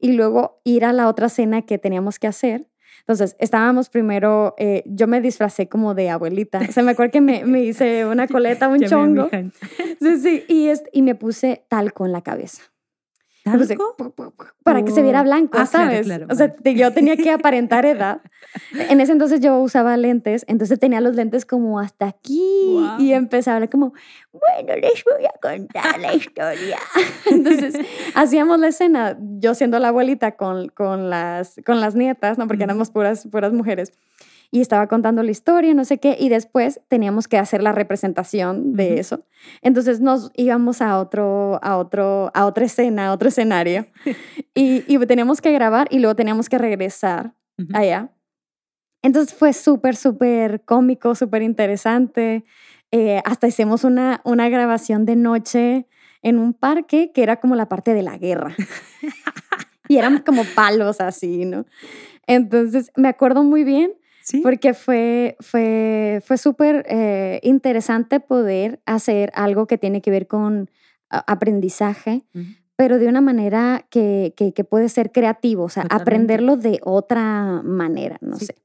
y 0.00 0.12
luego 0.12 0.60
ir 0.62 0.84
a 0.84 0.92
la 0.92 1.08
otra 1.08 1.26
escena 1.26 1.62
que 1.62 1.76
teníamos 1.76 2.20
que 2.20 2.28
hacer 2.28 2.68
entonces, 3.08 3.36
estábamos 3.38 3.88
primero, 3.88 4.56
eh, 4.58 4.82
yo 4.84 5.06
me 5.06 5.20
disfracé 5.20 5.68
como 5.68 5.94
de 5.94 6.10
abuelita. 6.10 6.58
O 6.68 6.72
sea, 6.72 6.82
me 6.82 6.90
acuerdo 6.90 7.12
que 7.12 7.20
me, 7.20 7.44
me 7.44 7.62
hice 7.62 8.04
una 8.04 8.26
coleta, 8.26 8.66
un 8.66 8.80
chongo. 8.80 9.28
Sí, 10.00 10.18
sí, 10.20 10.44
y, 10.48 10.72
y 10.92 11.02
me 11.02 11.14
puse 11.14 11.64
talco 11.68 12.04
en 12.04 12.10
la 12.10 12.22
cabeza. 12.22 12.62
Para 14.62 14.84
que 14.84 14.90
se 14.90 15.02
viera 15.02 15.22
blanco, 15.22 15.58
ah, 15.58 15.66
¿sabes? 15.66 16.08
o 16.28 16.34
sea, 16.34 16.54
yo 16.64 16.92
tenía 16.92 17.16
que 17.16 17.30
aparentar 17.30 17.86
edad. 17.86 18.20
En 18.88 19.00
ese 19.00 19.12
entonces 19.12 19.40
yo 19.40 19.58
usaba 19.58 19.96
lentes, 19.96 20.44
entonces 20.48 20.78
tenía 20.78 21.00
los 21.00 21.14
lentes 21.14 21.46
como 21.46 21.78
hasta 21.78 22.06
aquí 22.06 22.80
y 22.98 23.12
empezaba 23.12 23.54
a 23.54 23.56
hablar 23.56 23.70
como, 23.70 23.92
bueno, 24.32 24.80
les 24.80 25.04
voy 25.04 25.26
a 25.26 25.38
contar 25.40 26.00
la 26.00 26.14
historia. 26.14 26.78
Entonces 27.30 27.74
hacíamos 28.14 28.58
la 28.58 28.68
escena, 28.68 29.16
yo 29.20 29.54
siendo 29.54 29.78
la 29.78 29.88
abuelita 29.88 30.32
con, 30.32 30.68
con, 30.68 31.10
las, 31.10 31.60
con 31.64 31.80
las 31.80 31.94
nietas, 31.94 32.38
¿no? 32.38 32.46
Porque 32.46 32.64
éramos 32.64 32.90
puras, 32.90 33.26
puras 33.30 33.52
mujeres 33.52 33.92
y 34.50 34.60
estaba 34.60 34.86
contando 34.86 35.22
la 35.22 35.30
historia, 35.30 35.74
no 35.74 35.84
sé 35.84 35.98
qué, 35.98 36.16
y 36.18 36.28
después 36.28 36.80
teníamos 36.88 37.28
que 37.28 37.38
hacer 37.38 37.62
la 37.62 37.72
representación 37.72 38.74
de 38.74 38.98
eso. 38.98 39.24
Entonces 39.62 40.00
nos 40.00 40.30
íbamos 40.34 40.80
a 40.82 40.98
otro, 40.98 41.58
a 41.62 41.76
otro, 41.76 42.30
a 42.34 42.46
otra 42.46 42.64
escena, 42.64 43.08
a 43.08 43.12
otro 43.12 43.28
escenario, 43.28 43.86
y, 44.54 44.84
y, 44.86 44.98
teníamos 45.06 45.40
que 45.40 45.52
grabar 45.52 45.88
y 45.90 45.98
luego 45.98 46.16
teníamos 46.16 46.48
que 46.48 46.58
regresar 46.58 47.34
allá. 47.72 48.10
Entonces 49.02 49.34
fue 49.34 49.52
súper, 49.52 49.96
súper 49.96 50.62
cómico, 50.64 51.14
súper 51.14 51.42
interesante. 51.42 52.44
Eh, 52.90 53.20
hasta 53.24 53.46
hicimos 53.46 53.84
una, 53.84 54.20
una 54.24 54.48
grabación 54.48 55.04
de 55.04 55.16
noche 55.16 55.86
en 56.22 56.38
un 56.38 56.54
parque 56.54 57.12
que 57.12 57.22
era 57.22 57.36
como 57.36 57.54
la 57.54 57.68
parte 57.68 57.94
de 57.94 58.02
la 58.02 58.18
guerra. 58.18 58.54
y 59.88 59.96
eran 59.98 60.18
como 60.20 60.42
palos 60.54 61.00
así, 61.00 61.44
¿no? 61.44 61.66
Entonces 62.26 62.90
me 62.96 63.08
acuerdo 63.08 63.44
muy 63.44 63.64
bien 63.64 63.92
porque 64.42 64.74
fue, 64.74 65.36
fue, 65.40 66.22
fue 66.24 66.38
súper 66.38 66.84
eh, 66.88 67.40
interesante 67.42 68.20
poder 68.20 68.80
hacer 68.86 69.30
algo 69.34 69.66
que 69.66 69.78
tiene 69.78 70.00
que 70.00 70.10
ver 70.10 70.26
con 70.26 70.70
aprendizaje, 71.08 72.24
pero 72.74 72.98
de 72.98 73.06
una 73.06 73.20
manera 73.20 73.86
que, 73.90 74.34
que, 74.36 74.64
puede 74.64 74.88
ser 74.88 75.12
creativo, 75.12 75.64
o 75.64 75.68
sea, 75.68 75.84
aprenderlo 75.88 76.56
de 76.56 76.80
otra 76.82 77.62
manera, 77.62 78.18
no 78.20 78.36
sé. 78.36 78.56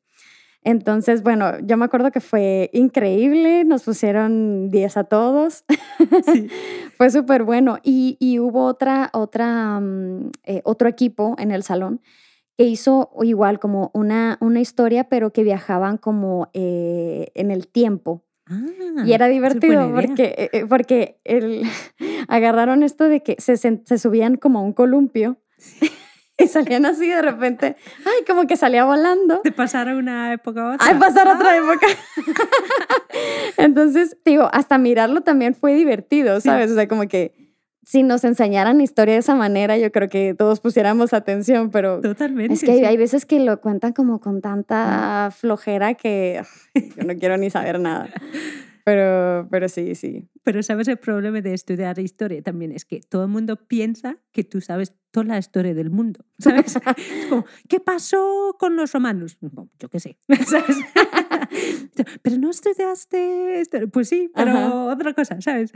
Entonces, 0.63 1.23
bueno, 1.23 1.59
yo 1.61 1.75
me 1.77 1.85
acuerdo 1.85 2.11
que 2.11 2.19
fue 2.19 2.69
increíble, 2.73 3.63
nos 3.63 3.83
pusieron 3.83 4.69
10 4.69 4.97
a 4.97 5.03
todos, 5.05 5.63
fue 6.97 7.09
súper 7.09 7.43
bueno. 7.43 7.79
Y, 7.83 8.15
y, 8.19 8.37
hubo 8.37 8.65
otra, 8.65 9.09
otra, 9.13 9.79
mm, 9.79 10.31
eh, 10.43 10.61
otro 10.63 10.87
equipo 10.87 11.35
en 11.39 11.51
el 11.51 11.63
salón 11.63 12.01
que 12.57 12.65
hizo 12.65 13.11
igual 13.21 13.59
como 13.59 13.91
una, 13.93 14.37
una 14.41 14.59
historia, 14.59 15.05
pero 15.05 15.31
que 15.31 15.43
viajaban 15.43 15.97
como 15.97 16.49
eh, 16.53 17.31
en 17.33 17.51
el 17.51 17.67
tiempo. 17.67 18.23
y 18.49 19.11
ah, 19.11 19.15
era 19.15 19.27
divertido 19.27 19.91
porque, 19.93 20.35
eh, 20.37 20.49
eh, 20.51 20.65
porque 20.67 21.19
el, 21.23 21.63
agarraron 22.27 22.83
esto 22.83 23.05
de 23.09 23.23
que 23.23 23.35
se, 23.39 23.57
se 23.57 23.97
subían 23.97 24.35
como 24.35 24.59
a 24.59 24.61
un 24.61 24.73
columpio. 24.73 25.37
y 26.37 26.47
salían 26.47 26.85
así 26.85 27.07
de 27.07 27.21
repente, 27.21 27.75
ay, 28.05 28.25
como 28.25 28.47
que 28.47 28.55
salía 28.57 28.85
volando. 28.85 29.41
De 29.43 29.51
pasar 29.51 29.89
a 29.89 29.95
una 29.95 30.33
época 30.33 30.61
a 30.61 30.75
otra. 30.75 30.87
Ay, 30.87 30.95
pasar 30.99 31.27
a 31.27 31.35
otra 31.35 31.51
ah. 31.51 31.57
época. 31.57 31.87
Entonces, 33.57 34.17
digo, 34.25 34.49
hasta 34.51 34.77
mirarlo 34.77 35.21
también 35.21 35.55
fue 35.55 35.75
divertido, 35.75 36.39
¿sabes? 36.41 36.71
O 36.71 36.75
sea, 36.75 36.87
como 36.87 37.07
que 37.07 37.40
si 37.91 38.03
nos 38.03 38.23
enseñaran 38.23 38.79
historia 38.79 39.15
de 39.15 39.19
esa 39.19 39.35
manera, 39.35 39.77
yo 39.77 39.91
creo 39.91 40.07
que 40.07 40.33
todos 40.33 40.61
pusiéramos 40.61 41.11
atención, 41.11 41.71
pero 41.71 41.99
Totalmente, 41.99 42.53
es 42.53 42.63
que 42.63 42.85
hay 42.85 42.95
veces 42.95 43.25
que 43.25 43.41
lo 43.41 43.59
cuentan 43.59 43.91
como 43.91 44.21
con 44.21 44.39
tanta 44.39 45.29
flojera 45.35 45.95
que 45.95 46.41
yo 46.95 47.03
no 47.03 47.17
quiero 47.17 47.35
ni 47.35 47.49
saber 47.49 47.81
nada. 47.81 48.09
Pero, 48.85 49.45
pero 49.51 49.67
sí, 49.67 49.93
sí. 49.95 50.29
Pero 50.43 50.63
sabes 50.63 50.87
el 50.87 50.97
problema 50.97 51.41
de 51.41 51.53
estudiar 51.53 51.99
historia 51.99 52.41
también 52.41 52.71
es 52.71 52.85
que 52.85 53.01
todo 53.01 53.23
el 53.23 53.29
mundo 53.29 53.57
piensa 53.57 54.15
que 54.31 54.45
tú 54.45 54.61
sabes 54.61 54.93
toda 55.11 55.25
la 55.25 55.37
historia 55.37 55.73
del 55.73 55.89
mundo, 55.89 56.23
¿sabes? 56.39 56.77
es 56.77 57.25
como, 57.27 57.45
¿qué 57.67 57.81
pasó 57.81 58.55
con 58.57 58.77
los 58.77 58.93
romanos? 58.93 59.37
yo 59.41 59.89
qué 59.89 59.99
sé, 59.99 60.17
¿sabes? 60.47 60.77
pero 62.21 62.37
no 62.37 62.51
estudiaste, 62.51 63.63
pues 63.91 64.07
sí, 64.07 64.31
pero 64.33 64.85
otra 64.85 65.13
cosa, 65.13 65.41
¿sabes? 65.41 65.73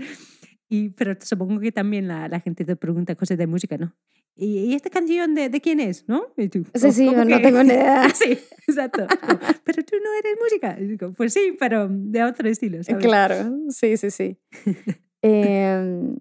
Y, 0.67 0.89
pero 0.89 1.15
supongo 1.21 1.59
que 1.59 1.71
también 1.71 2.07
la, 2.07 2.27
la, 2.27 2.39
gente 2.39 2.65
te 2.65 2.75
pregunta 2.75 3.15
cosas 3.15 3.37
de 3.37 3.45
música, 3.45 3.77
¿no? 3.77 3.93
¿Y, 4.35 4.73
esta 4.73 4.89
canción 4.89 5.35
de, 5.35 5.49
de, 5.49 5.61
quién 5.61 5.79
es? 5.79 6.05
¿No? 6.07 6.27
Y 6.35 6.49
tú, 6.49 6.65
sí, 6.73 6.91
sí, 6.91 7.09
no 7.09 7.41
tengo 7.41 7.63
ni 7.63 7.69
idea. 7.69 8.09
sí, 8.13 8.37
exacto. 8.67 9.07
pero 9.63 9.83
tú 9.83 9.95
no 10.03 10.13
eres 10.19 10.37
música. 10.41 10.73
digo, 10.75 11.11
pues 11.13 11.33
sí, 11.33 11.55
pero 11.59 11.87
de 11.89 12.23
otro 12.23 12.49
estilo, 12.49 12.83
¿sabes? 12.83 13.03
Claro, 13.03 13.35
sí, 13.69 13.95
sí, 13.97 14.09
sí. 14.11 14.37
eh, 15.21 16.15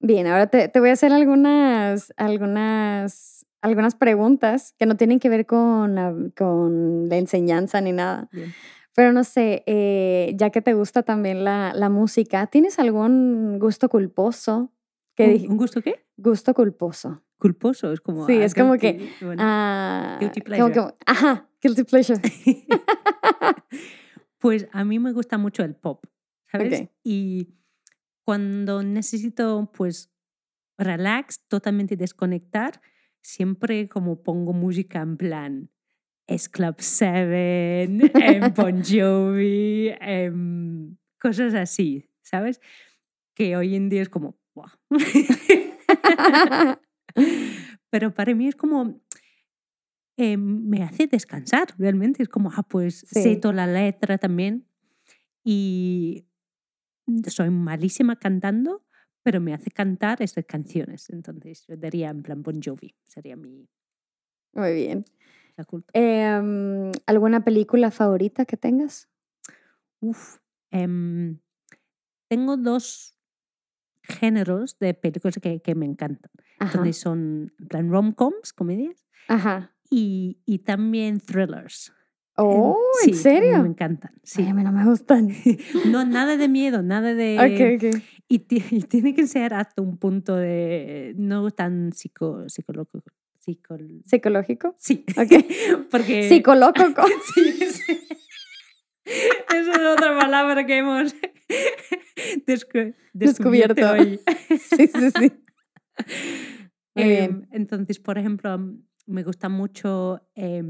bien, 0.00 0.26
ahora 0.28 0.46
te, 0.46 0.68
te, 0.68 0.80
voy 0.80 0.90
a 0.90 0.92
hacer 0.92 1.12
algunas, 1.12 2.14
algunas, 2.16 3.46
algunas 3.60 3.96
preguntas 3.96 4.74
que 4.78 4.86
no 4.86 4.96
tienen 4.96 5.18
que 5.18 5.28
ver 5.28 5.44
con 5.44 5.96
la, 5.96 6.14
con 6.36 7.08
la 7.08 7.16
enseñanza 7.16 7.80
ni 7.80 7.92
nada. 7.92 8.28
Bien. 8.32 8.54
Pero 8.98 9.12
no 9.12 9.22
sé, 9.22 9.62
eh, 9.66 10.32
ya 10.34 10.50
que 10.50 10.60
te 10.60 10.74
gusta 10.74 11.04
también 11.04 11.44
la, 11.44 11.72
la, 11.72 11.88
música, 11.88 12.48
¿tienes 12.48 12.80
algún 12.80 13.60
gusto 13.60 13.88
culposo? 13.88 14.72
Que 15.14 15.46
¿Un, 15.48 15.56
gusto 15.56 15.82
qué? 15.82 16.04
Gusto 16.16 16.52
culposo. 16.52 17.22
Culposo, 17.38 17.92
es 17.92 18.00
como... 18.00 18.26
Sí, 18.26 18.32
es 18.32 18.56
como 18.56 18.76
que... 18.76 19.08
Ah, 19.38 20.16
guilty 20.18 20.40
pleasure. 20.40 20.94
ajá, 21.06 21.48
guilty 21.62 21.84
pleasure. 21.84 22.20
pues 24.38 24.66
a 24.72 24.82
mí 24.82 24.98
me 24.98 25.12
gusta 25.12 25.38
mucho 25.38 25.62
el 25.62 25.76
pop, 25.76 26.04
¿sabes? 26.50 26.88
Y 27.04 27.54
cuando 28.24 28.82
necesito, 28.82 29.70
pues, 29.76 30.10
relax, 30.76 31.46
totalmente 31.46 31.96
desconectar, 31.96 32.80
siempre 33.20 33.88
como 33.88 34.24
pongo 34.24 34.52
música 34.52 35.02
en 35.02 35.16
plan 35.16 35.70
es 36.28 36.48
Club 36.48 36.76
7, 36.78 37.82
en 37.84 38.00
Bon 38.54 38.82
Jovi, 38.84 39.90
en 40.00 40.98
cosas 41.18 41.54
así, 41.54 42.08
¿sabes? 42.22 42.60
Que 43.34 43.56
hoy 43.56 43.74
en 43.74 43.88
día 43.88 44.02
es 44.02 44.10
como, 44.10 44.38
Pero 47.90 48.12
para 48.12 48.34
mí 48.34 48.46
es 48.46 48.56
como, 48.56 49.00
eh, 50.18 50.36
me 50.36 50.82
hace 50.82 51.06
descansar 51.06 51.68
realmente, 51.78 52.22
es 52.22 52.28
como, 52.28 52.50
ah, 52.54 52.62
pues 52.62 53.06
sé 53.08 53.36
toda 53.36 53.54
la 53.54 53.66
letra 53.66 54.18
también 54.18 54.66
y 55.42 56.26
soy 57.26 57.48
malísima 57.48 58.16
cantando, 58.16 58.84
pero 59.22 59.40
me 59.40 59.54
hace 59.54 59.70
cantar 59.70 60.20
estas 60.20 60.44
canciones, 60.44 61.08
entonces 61.08 61.64
yo 61.66 61.76
diría 61.76 62.10
en 62.10 62.22
plan 62.22 62.42
Bon 62.42 62.60
Jovi, 62.62 62.94
sería 63.06 63.36
mi... 63.36 63.66
Muy 64.52 64.74
bien. 64.74 65.06
Em, 65.92 66.92
¿Alguna 67.06 67.44
película 67.44 67.90
favorita 67.90 68.44
que 68.44 68.56
tengas? 68.56 69.08
Uf, 70.00 70.38
em, 70.70 71.38
tengo 72.28 72.56
dos 72.56 73.16
géneros 74.02 74.78
de 74.78 74.94
películas 74.94 75.38
que, 75.40 75.60
que 75.60 75.74
me 75.74 75.86
encantan. 75.86 76.30
Entonces 76.60 76.98
son 76.98 77.52
en 77.58 77.68
plan 77.68 77.90
rom-coms, 77.90 78.52
comedias, 78.52 79.06
Ajá. 79.28 79.74
Y, 79.90 80.38
y, 80.44 80.58
también 80.60 81.20
thrillers. 81.20 81.92
Oh, 82.36 82.76
¿en 83.06 83.14
serio? 83.14 83.62
Me 83.62 83.68
encantan. 83.68 84.12
Sí. 84.22 84.46
a 84.46 84.54
mí 84.54 84.62
no 84.62 84.70
me 84.70 84.84
gustan. 84.84 85.28
no, 85.90 86.04
nada 86.04 86.36
de 86.36 86.48
miedo, 86.48 86.82
nada 86.82 87.14
de... 87.14 87.36
Okay, 87.36 87.76
okay. 87.76 88.02
Y, 88.28 88.46
y, 88.76 88.82
tiene 88.82 89.14
que 89.14 89.26
ser 89.26 89.54
hasta 89.54 89.82
un 89.82 89.96
punto 89.96 90.36
de 90.36 91.14
no 91.16 91.50
tan 91.50 91.92
psico, 91.92 92.48
psicológico, 92.48 93.10
¿Psicológico? 94.04 94.74
Sí. 94.78 95.04
Ok. 95.16 95.44
Porque... 95.90 96.28
Psicológico. 96.28 97.02
sí, 97.34 97.52
sí. 97.52 97.98
Esa 99.04 99.72
es 99.72 99.78
otra 99.78 100.18
palabra 100.18 100.66
que 100.66 100.78
hemos 100.78 101.14
descubierto, 103.14 103.90
hoy. 103.90 104.20
sí, 104.58 104.86
sí, 104.86 105.10
sí. 105.18 105.32
Eh, 106.94 107.30
entonces, 107.52 107.98
por 108.00 108.18
ejemplo, 108.18 108.58
me 109.06 109.22
gusta 109.22 109.48
mucho 109.48 110.20
eh, 110.34 110.62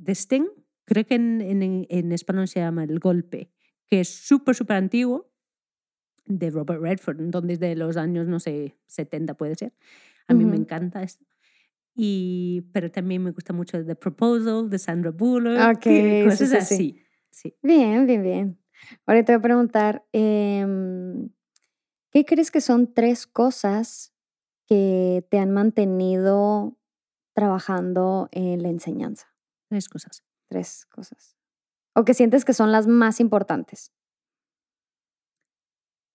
The 0.00 0.12
Sting, 0.12 0.46
creo 0.84 1.04
que 1.04 1.16
en, 1.16 1.40
en, 1.40 1.86
en 1.88 2.12
español 2.12 2.46
se 2.46 2.60
llama 2.60 2.84
El 2.84 3.00
Golpe, 3.00 3.50
que 3.88 4.00
es 4.00 4.08
súper, 4.08 4.54
súper 4.54 4.76
antiguo, 4.76 5.30
de 6.30 6.50
Robert 6.50 6.80
Redford, 6.80 7.18
donde 7.30 7.54
es 7.54 7.60
de 7.60 7.74
los 7.74 7.96
años, 7.96 8.26
no 8.28 8.38
sé, 8.38 8.76
70 8.86 9.34
puede 9.34 9.56
ser. 9.56 9.72
A 10.28 10.34
mí 10.34 10.44
me 10.44 10.56
encanta 10.56 11.02
esto. 11.02 11.24
Y, 12.02 12.62
pero 12.72 12.90
también 12.90 13.22
me 13.22 13.30
gusta 13.30 13.52
mucho 13.52 13.84
The 13.84 13.94
Proposal 13.94 14.70
de 14.70 14.78
Sandra 14.78 15.10
Bullock. 15.10 15.76
Ok, 15.76 15.86
cosas 16.24 16.54
así. 16.54 16.98
Sí. 17.30 17.54
Bien, 17.60 18.06
bien, 18.06 18.22
bien. 18.22 18.58
Ahora 19.04 19.22
te 19.22 19.32
voy 19.32 19.38
a 19.38 19.42
preguntar, 19.42 20.06
em, 20.12 21.28
¿qué 22.10 22.24
crees 22.24 22.50
que 22.50 22.62
son 22.62 22.94
tres 22.94 23.26
cosas 23.26 24.14
que 24.66 25.26
te 25.30 25.38
han 25.38 25.50
mantenido 25.50 26.78
trabajando 27.34 28.30
en 28.32 28.62
la 28.62 28.70
enseñanza? 28.70 29.26
Tres 29.68 29.90
cosas. 29.90 30.24
Tres 30.48 30.86
cosas. 30.86 31.36
¿O 31.94 32.06
que 32.06 32.14
sientes 32.14 32.46
que 32.46 32.54
son 32.54 32.72
las 32.72 32.86
más 32.86 33.20
importantes? 33.20 33.92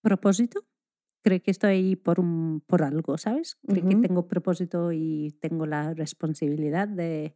Propósito. 0.02 0.66
Creo 1.26 1.42
que 1.42 1.50
estoy 1.50 1.72
ahí 1.72 1.96
por, 1.96 2.20
un, 2.20 2.62
por 2.68 2.84
algo, 2.84 3.18
¿sabes? 3.18 3.58
Creo 3.68 3.84
que 3.90 3.96
tengo 3.96 4.28
propósito 4.28 4.92
y 4.92 5.36
tengo 5.42 5.66
la 5.66 5.96
responsabilidad 5.96 6.88
de, 6.88 7.36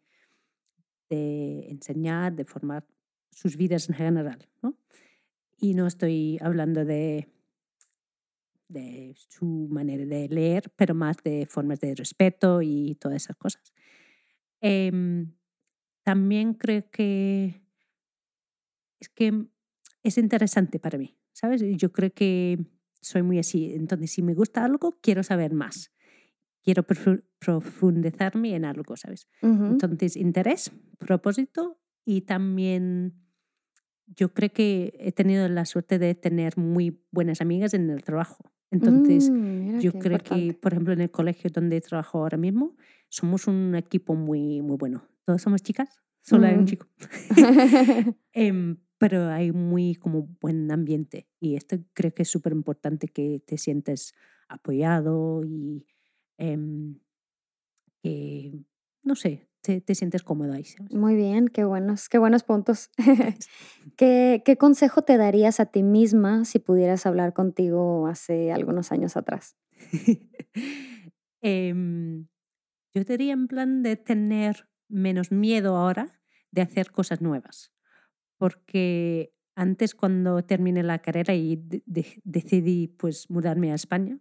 de 1.10 1.72
enseñar, 1.72 2.36
de 2.36 2.46
formar 2.46 2.86
sus 3.32 3.58
vidas 3.58 3.90
en 3.90 3.96
general. 3.96 4.48
¿no? 4.62 4.78
Y 5.58 5.74
no 5.74 5.88
estoy 5.88 6.38
hablando 6.40 6.86
de, 6.86 7.30
de 8.68 9.16
su 9.18 9.68
manera 9.72 10.06
de 10.06 10.30
leer, 10.30 10.72
pero 10.76 10.94
más 10.94 11.18
de 11.24 11.48
formas 11.48 11.80
de 11.80 11.96
respeto 11.96 12.62
y 12.62 12.94
todas 12.94 13.24
esas 13.24 13.38
cosas. 13.38 13.74
Em, 14.62 15.34
también 16.04 16.54
creo 16.54 16.88
que 16.92 17.64
es 19.00 19.10
que 19.10 19.48
es 20.04 20.20
interesante 20.20 20.78
para 20.78 21.00
mí, 21.00 21.18
¿sabes? 21.32 21.64
Yo 21.76 21.92
creo 21.92 22.14
que 22.14 22.60
soy 23.02 23.24
muy 23.24 23.40
así. 23.40 23.74
Entonces, 23.74 24.12
si 24.12 24.22
me 24.22 24.34
gusta 24.34 24.64
algo, 24.64 24.98
quiero 25.02 25.24
saber 25.24 25.54
más. 25.54 25.92
Quiero 26.64 26.84
profundizarme 27.40 28.56
en 28.56 28.66
algo, 28.66 28.98
¿sabes? 28.98 29.28
Entonces, 29.42 30.18
interés, 30.18 30.72
propósito 30.98 31.80
y 32.06 32.22
también 32.22 33.16
yo 34.16 34.34
creo 34.34 34.52
que 34.52 34.94
he 35.00 35.12
tenido 35.12 35.48
la 35.48 35.66
suerte 35.66 36.00
de 36.00 36.16
tener 36.16 36.58
muy 36.58 37.02
buenas 37.12 37.42
amigas 37.42 37.74
en 37.74 37.90
el 37.90 38.04
trabajo. 38.04 38.52
Entonces, 38.72 39.30
mm, 39.30 39.80
yo 39.80 39.94
creo 39.94 40.20
que, 40.20 40.54
por 40.54 40.74
ejemplo, 40.74 40.94
en 40.94 41.02
el 41.02 41.12
colegio 41.12 41.50
donde 41.52 41.82
trabajo 41.82 42.20
ahora 42.20 42.38
mismo, 42.38 42.76
somos 43.10 43.48
un 43.48 43.76
equipo 43.76 44.16
muy, 44.16 44.62
muy 44.62 44.78
bueno. 44.78 45.08
Todos 45.24 45.42
somos 45.42 45.62
chicas, 45.62 45.90
solo 46.22 46.48
hay 46.48 46.56
un 46.56 46.64
mm. 46.64 46.66
chico. 46.66 46.88
Em, 48.34 48.78
pero 49.00 49.30
hay 49.30 49.52
muy 49.52 49.96
como 49.96 50.28
buen 50.42 50.72
ambiente 50.72 51.28
y 51.40 51.56
esto 51.56 51.78
creo 51.94 52.14
que 52.14 52.24
es 52.24 52.30
súper 52.30 52.52
importante 52.52 53.08
que 53.08 53.42
te 53.46 53.58
sientes 53.58 54.14
apoyado 54.50 55.44
y 55.46 55.88
em, 56.38 57.00
que, 58.04 58.52
no 59.02 59.16
sé, 59.16 59.50
te, 59.62 59.80
te, 59.82 59.96
sientes 59.96 60.22
cómodo 60.22 60.54
ahí. 60.54 60.66
Muy 60.92 61.16
bien, 61.16 61.48
qué 61.48 61.64
buenos, 61.64 62.10
qué 62.10 62.18
buenos 62.18 62.44
puntos. 62.44 62.90
¿Qué, 63.98 64.42
¿Qué 64.46 64.58
consejo 64.58 65.02
te 65.02 65.18
darías 65.18 65.60
a 65.60 65.66
ti 65.66 65.82
misma 65.82 66.44
si 66.46 66.60
pudieras 66.60 67.06
hablar 67.06 67.34
contigo 67.34 68.08
hace 68.08 68.52
algunos 68.52 68.92
años 68.92 69.18
atrás? 69.18 69.56
Em, 71.42 72.28
yo 72.94 73.06
te 73.06 73.14
diría 73.14 73.32
en 73.32 73.48
plan 73.48 73.82
de 73.82 73.96
tener 73.96 74.68
menos 74.90 75.32
miedo 75.32 75.78
ahora 75.78 76.22
de 76.52 76.62
hacer 76.62 76.92
cosas 76.92 77.22
nuevas 77.22 77.72
porque 78.40 79.34
antes 79.56 79.94
cuando 79.94 80.42
terminé 80.44 80.82
la 80.82 81.00
carrera 81.00 81.36
y 81.36 81.62
decidí 82.24 82.88
pues 82.88 83.30
mudarme 83.30 83.72
a 83.72 83.76
España, 83.76 84.18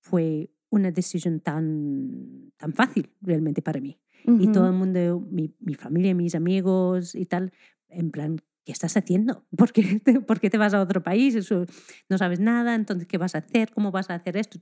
fue 0.00 0.50
una 0.70 0.90
decisión 0.90 1.40
tan, 1.40 2.52
tan 2.58 2.72
fácil 2.74 3.10
realmente 3.20 3.62
para 3.62 3.80
mí. 3.80 3.98
Y 4.24 4.52
todo 4.52 4.68
el 4.68 4.74
mundo, 4.74 5.26
mi, 5.30 5.52
mi, 5.58 5.74
familia, 5.74 6.14
mis 6.14 6.36
amigos 6.36 7.16
y 7.16 7.26
tal, 7.26 7.52
en 7.88 8.12
plan, 8.12 8.36
¿qué 8.64 8.72
estás 8.72 8.96
haciendo? 8.96 9.44
¿Por 9.56 9.72
qué, 9.72 10.00
te, 10.00 10.20
¿Por 10.20 10.40
qué 10.40 10.50
te 10.50 10.58
vas 10.58 10.74
a 10.74 10.80
otro 10.80 11.02
país? 11.02 11.34
Eso, 11.34 11.66
no 12.08 12.18
sabes 12.18 12.40
nada, 12.40 12.74
entonces, 12.74 13.06
¿qué 13.06 13.18
vas 13.18 13.34
a 13.34 13.38
hacer? 13.38 13.70
¿Cómo 13.70 13.90
vas 13.90 14.10
a 14.10 14.14
hacer 14.14 14.36
esto? 14.36 14.58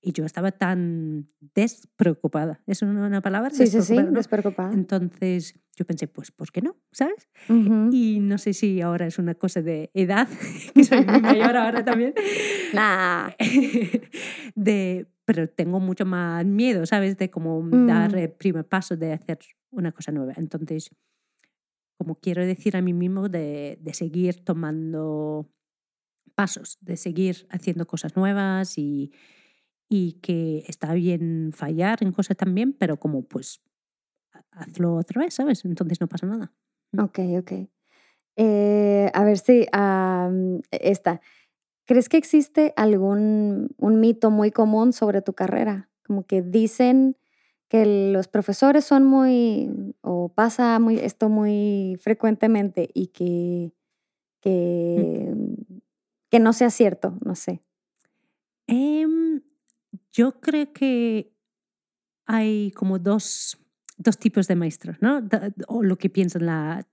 Y 0.00 0.12
yo 0.12 0.24
estaba 0.24 0.52
tan 0.52 1.28
despreocupada. 1.54 2.60
¿Es 2.66 2.82
una 2.82 3.20
palabra? 3.20 3.50
Sí, 3.50 3.66
sí, 3.66 3.82
sí, 3.82 3.96
despreocupada. 4.10 4.72
Entonces 4.72 5.54
yo 5.74 5.86
pensé, 5.86 6.06
pues, 6.06 6.30
¿por 6.30 6.50
qué 6.52 6.60
no? 6.60 6.76
¿Sabes? 6.92 7.28
Y 7.48 8.18
no 8.20 8.38
sé 8.38 8.52
si 8.52 8.80
ahora 8.80 9.06
es 9.06 9.18
una 9.18 9.34
cosa 9.34 9.62
de 9.62 9.90
edad, 9.94 10.28
que 10.74 10.84
soy 10.84 11.04
muy 11.04 11.20
mayor 11.20 11.56
ahora 11.56 11.84
también. 11.84 12.14
Nah. 12.72 13.28
de, 14.54 15.06
pero 15.26 15.46
tengo 15.46 15.78
mucho 15.78 16.06
más 16.06 16.44
miedo, 16.46 16.86
¿sabes? 16.86 17.18
De 17.18 17.30
cómo 17.30 17.62
dar 17.86 18.14
mm. 18.14 18.18
el 18.18 18.30
primer 18.30 18.64
paso 18.64 18.96
de 18.96 19.12
hacer 19.12 19.38
una 19.70 19.92
cosa 19.92 20.10
nueva. 20.10 20.32
Entonces, 20.36 20.90
como 22.02 22.16
quiero 22.16 22.44
decir 22.44 22.76
a 22.76 22.82
mí 22.82 22.92
mismo 22.92 23.28
de, 23.28 23.78
de 23.80 23.94
seguir 23.94 24.44
tomando 24.44 25.48
pasos, 26.34 26.76
de 26.80 26.96
seguir 26.96 27.46
haciendo 27.48 27.86
cosas 27.86 28.16
nuevas 28.16 28.76
y, 28.76 29.12
y 29.88 30.14
que 30.14 30.64
está 30.66 30.94
bien 30.94 31.52
fallar 31.54 32.02
en 32.02 32.10
cosas 32.10 32.36
también, 32.36 32.72
pero 32.72 32.98
como 32.98 33.22
pues 33.22 33.62
hazlo 34.50 34.96
otra 34.96 35.22
vez, 35.22 35.34
¿sabes? 35.34 35.64
Entonces 35.64 36.00
no 36.00 36.08
pasa 36.08 36.26
nada. 36.26 36.52
Mm. 36.90 37.00
Ok, 37.04 37.20
ok. 37.38 37.52
Eh, 38.34 39.08
a 39.14 39.22
ver 39.22 39.38
si 39.38 39.68
esta. 40.72 41.20
¿Crees 41.86 42.08
que 42.08 42.16
existe 42.16 42.74
algún 42.76 43.76
un 43.76 44.00
mito 44.00 44.32
muy 44.32 44.50
común 44.50 44.92
sobre 44.92 45.22
tu 45.22 45.34
carrera? 45.34 45.88
Como 46.04 46.26
que 46.26 46.42
dicen 46.42 47.16
que 47.72 48.12
los 48.12 48.28
profesores 48.28 48.84
son 48.84 49.02
muy, 49.02 49.94
o 50.02 50.28
pasa 50.28 50.78
muy, 50.78 50.98
esto 50.98 51.30
muy 51.30 51.96
frecuentemente 52.02 52.90
y 52.92 53.06
que, 53.06 53.72
que, 54.42 55.34
que 56.30 56.38
no 56.38 56.52
sea 56.52 56.68
cierto, 56.68 57.16
no 57.24 57.34
sé. 57.34 57.62
Em, 58.66 59.40
yo 60.12 60.38
creo 60.38 60.70
que 60.74 61.34
hay 62.26 62.72
como 62.72 62.98
dos, 62.98 63.56
dos 63.96 64.18
tipos 64.18 64.48
de 64.48 64.56
maestros, 64.56 64.98
¿no? 65.00 65.26
O 65.66 65.82
lo 65.82 65.96
que 65.96 66.10
piensa 66.10 66.38
la, 66.40 66.86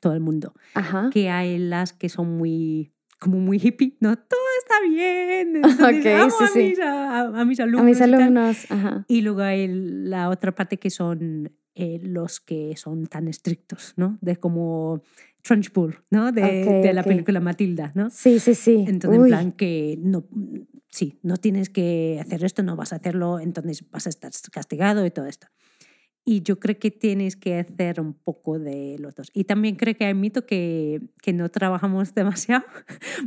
todo 0.00 0.14
el 0.14 0.20
mundo. 0.20 0.54
Ajá. 0.74 1.08
Que 1.12 1.30
hay 1.30 1.56
las 1.56 1.92
que 1.92 2.08
son 2.08 2.36
muy 2.36 2.95
como 3.18 3.38
muy 3.38 3.58
hippie, 3.58 3.96
¿no? 4.00 4.16
Todo 4.16 4.40
está 4.58 4.74
bien. 4.88 5.62
okay, 6.00 6.12
amo 6.14 6.30
sí, 6.30 6.44
a, 6.44 6.48
sí. 6.48 6.58
Mis, 6.58 6.78
a, 6.80 7.44
mis, 7.44 7.60
alumnos. 7.60 7.80
A 7.80 7.84
mis 7.84 8.00
alumnos, 8.00 8.64
y, 8.64 8.72
Ajá. 8.72 9.04
y 9.08 9.20
luego 9.22 9.42
hay 9.42 9.68
la 9.68 10.28
otra 10.28 10.54
parte 10.54 10.78
que 10.78 10.90
son 10.90 11.52
eh, 11.74 11.98
los 12.02 12.40
que 12.40 12.74
son 12.76 13.06
tan 13.06 13.28
estrictos, 13.28 13.94
¿no? 13.96 14.18
De 14.20 14.36
como 14.36 15.02
Trunchbull, 15.42 15.98
¿no? 16.10 16.32
De, 16.32 16.42
de 16.42 16.92
la 16.92 17.02
película 17.02 17.40
Matilda, 17.40 17.92
¿no? 17.94 18.10
Sí, 18.10 18.40
sí, 18.40 18.54
sí. 18.54 18.84
Entonces, 18.88 19.20
en 19.20 19.26
plan 19.26 19.52
que 19.52 19.98
no, 20.00 20.26
sí, 20.88 21.18
no 21.22 21.36
tienes 21.36 21.68
que 21.68 22.18
hacer 22.20 22.44
esto, 22.44 22.62
no 22.62 22.76
vas 22.76 22.92
a 22.92 22.96
hacerlo, 22.96 23.40
entonces 23.40 23.88
vas 23.90 24.06
a 24.06 24.10
estar 24.10 24.32
castigado 24.50 25.04
y 25.04 25.10
todo 25.10 25.26
esto. 25.26 25.48
Y 26.28 26.42
yo 26.42 26.58
creo 26.58 26.76
que 26.76 26.90
tienes 26.90 27.36
que 27.36 27.60
hacer 27.60 28.00
un 28.00 28.12
poco 28.12 28.58
de 28.58 28.96
los 28.98 29.14
dos. 29.14 29.30
Y 29.32 29.44
también 29.44 29.76
creo 29.76 29.94
que 29.94 30.06
hay 30.06 30.14
mito 30.14 30.44
que, 30.44 31.00
que 31.22 31.32
no 31.32 31.48
trabajamos 31.48 32.14
demasiado, 32.14 32.64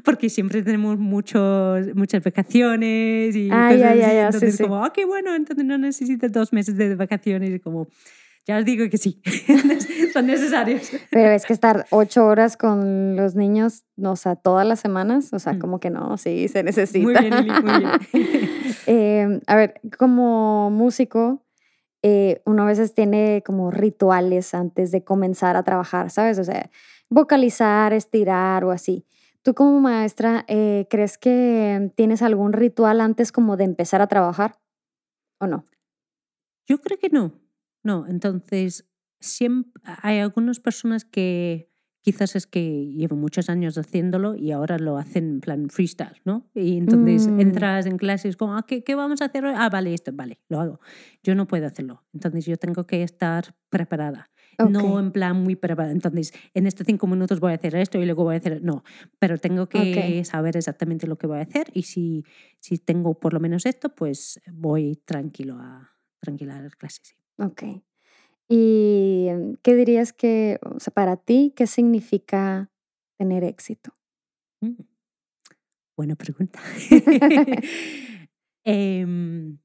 porque 0.04 0.30
siempre 0.30 0.62
tenemos 0.64 1.00
muchos, 1.00 1.96
muchas 1.96 2.22
vacaciones 2.22 3.38
y 3.38 3.50
ah, 3.54 3.70
cosas 3.72 3.92
así. 3.92 4.02
entonces, 4.02 4.58
como, 4.62 4.84
ah, 4.84 4.92
qué 4.94 5.06
bueno, 5.06 5.34
entonces 5.34 5.66
no 5.66 5.78
necesitas 5.78 6.30
dos 6.34 6.52
meses 6.52 6.76
de 6.76 6.94
vacaciones. 6.96 7.52
Y 7.52 7.60
como, 7.62 7.88
ya 8.46 8.58
os 8.58 8.66
digo 8.66 8.90
que 8.90 8.98
sí, 8.98 9.22
son 10.14 10.26
necesarios. 10.26 10.92
Pero 11.10 11.30
es 11.30 11.46
que 11.46 11.54
estar 11.54 11.86
ocho 11.92 12.26
horas 12.26 12.58
con 12.58 13.16
los 13.16 13.36
niños, 13.36 13.84
o 13.96 14.16
sea, 14.16 14.36
todas 14.36 14.68
las 14.68 14.82
semanas, 14.82 15.32
o 15.34 15.40
sea, 15.40 15.54
mm. 15.54 15.60
como 15.60 15.80
que 15.80 15.90
no, 15.90 16.18
sí, 16.18 16.48
se 16.48 16.64
necesita. 16.64 17.04
Muy 17.04 17.14
bien, 17.14 17.48
muy 17.64 17.80
bien. 17.80 17.90
eh, 18.88 19.40
a 19.48 19.56
ver, 19.56 19.80
como 19.98 20.70
músico, 20.70 21.46
eh, 22.02 22.42
uno 22.46 22.64
a 22.64 22.66
veces 22.66 22.94
tiene 22.94 23.44
como 23.46 23.72
rituales 23.72 24.54
antes 24.54 24.92
de 24.92 25.04
comenzar 25.04 25.56
a 25.56 25.64
trabajar, 25.64 26.10
¿sabes? 26.10 26.40
O 26.40 26.44
sea, 26.44 26.70
vocalizar, 27.10 27.94
estirar 27.94 28.64
o 28.64 28.72
así. 28.72 29.06
¿Tú 29.42 29.54
como 29.54 29.80
maestra 29.80 30.46
eh, 30.48 30.86
crees 30.90 31.18
que 31.18 31.92
tienes 31.96 32.22
algún 32.22 32.54
ritual 32.54 33.02
antes 33.02 33.32
como 33.32 33.58
de 33.58 33.64
empezar 33.64 34.02
a 34.02 34.08
trabajar 34.08 34.60
o 35.40 35.48
no? 35.48 35.66
Yo 36.68 36.80
creo 36.80 36.98
que 37.00 37.10
no. 37.10 37.34
No, 37.84 38.06
entonces 38.08 38.86
siempre 39.20 39.82
hay 40.02 40.20
algunas 40.20 40.60
personas 40.60 41.06
que 41.06 41.70
quizás 42.02 42.36
es 42.36 42.48
que 42.48 42.88
llevo 42.88 43.16
muchos 43.16 43.50
años 43.50 43.78
haciéndolo 43.78 44.36
y 44.36 44.52
ahora 44.52 44.78
lo 44.78 44.98
hacen 44.98 45.30
en 45.30 45.42
plan 45.42 45.70
freestyle, 45.70 46.22
¿no? 46.26 46.50
Y 46.54 46.78
entonces 46.78 47.28
mm. 47.28 47.40
entras 47.40 47.86
en 47.86 47.98
clases 47.98 48.38
como, 48.38 48.56
ah, 48.56 48.66
¿qué, 48.68 48.84
¿qué, 48.84 48.96
vamos 48.96 49.22
a 49.22 49.26
hacer 49.26 49.46
hoy? 49.46 49.54
Ah, 49.56 49.70
vale, 49.70 49.94
esto, 49.94 50.12
vale, 50.14 50.40
lo 50.50 50.60
hago. 50.60 50.80
Yo 51.24 51.36
no 51.36 51.48
puedo 51.48 51.66
hacerlo. 51.66 52.04
Entonces 52.14 52.46
yo 52.46 52.58
tengo 52.58 52.86
que 52.86 53.04
estar 53.04 53.56
preparada. 53.70 54.30
No 54.68 55.00
en 55.00 55.12
plan 55.12 55.42
muy 55.42 55.56
preparado. 55.56 55.94
Entonces, 55.94 56.34
en 56.54 56.68
estos 56.68 56.86
cinco 56.86 57.08
minutos 57.08 57.40
voy 57.40 57.54
a 57.54 57.56
hacer 57.56 57.76
esto 57.76 57.98
y 57.98 58.06
luego 58.06 58.26
voy 58.26 58.36
a 58.36 58.40
hacer. 58.40 58.62
No, 58.62 58.84
pero 59.18 59.38
tengo 59.38 59.70
que 59.70 60.22
saber 60.26 60.58
exactamente 60.58 61.08
lo 61.08 61.18
que 61.18 61.28
voy 61.28 61.40
a 61.40 61.44
hacer 61.44 61.68
y 61.74 61.84
si, 61.84 62.26
si 62.60 62.78
tengo 62.78 63.18
por 63.20 63.34
lo 63.34 63.40
menos 63.40 63.66
esto, 63.66 63.90
pues 63.96 64.42
voy 64.52 64.98
tranquilo 65.06 65.58
a, 65.60 65.92
tranquila 66.20 66.58
a 66.58 66.62
las 66.62 66.76
clases. 66.76 67.16
Ok. 67.38 67.64
¿Y 68.50 69.28
em, 69.30 69.58
qué 69.62 69.76
dirías 69.76 70.12
que, 70.12 70.60
o 70.64 70.80
sea, 70.80 70.92
para 70.92 71.18
ti, 71.18 71.54
qué 71.56 71.68
significa 71.68 72.72
tener 73.18 73.44
éxito? 73.44 73.94
Mm, 74.62 74.82
buena 75.96 76.16
pregunta. 76.16 76.60
Em, 78.66 79.58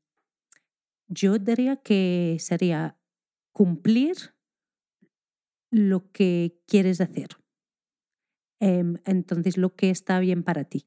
yo 1.08 1.38
diría 1.38 1.76
que 1.76 2.36
sería 2.38 2.96
cumplir 3.52 4.34
lo 5.70 6.10
que 6.12 6.62
quieres 6.66 7.00
hacer. 7.00 7.30
Em, 8.60 8.96
entonces, 9.04 9.58
lo 9.58 9.74
que 9.74 9.90
está 9.90 10.20
bien 10.20 10.42
para 10.42 10.64
ti. 10.64 10.86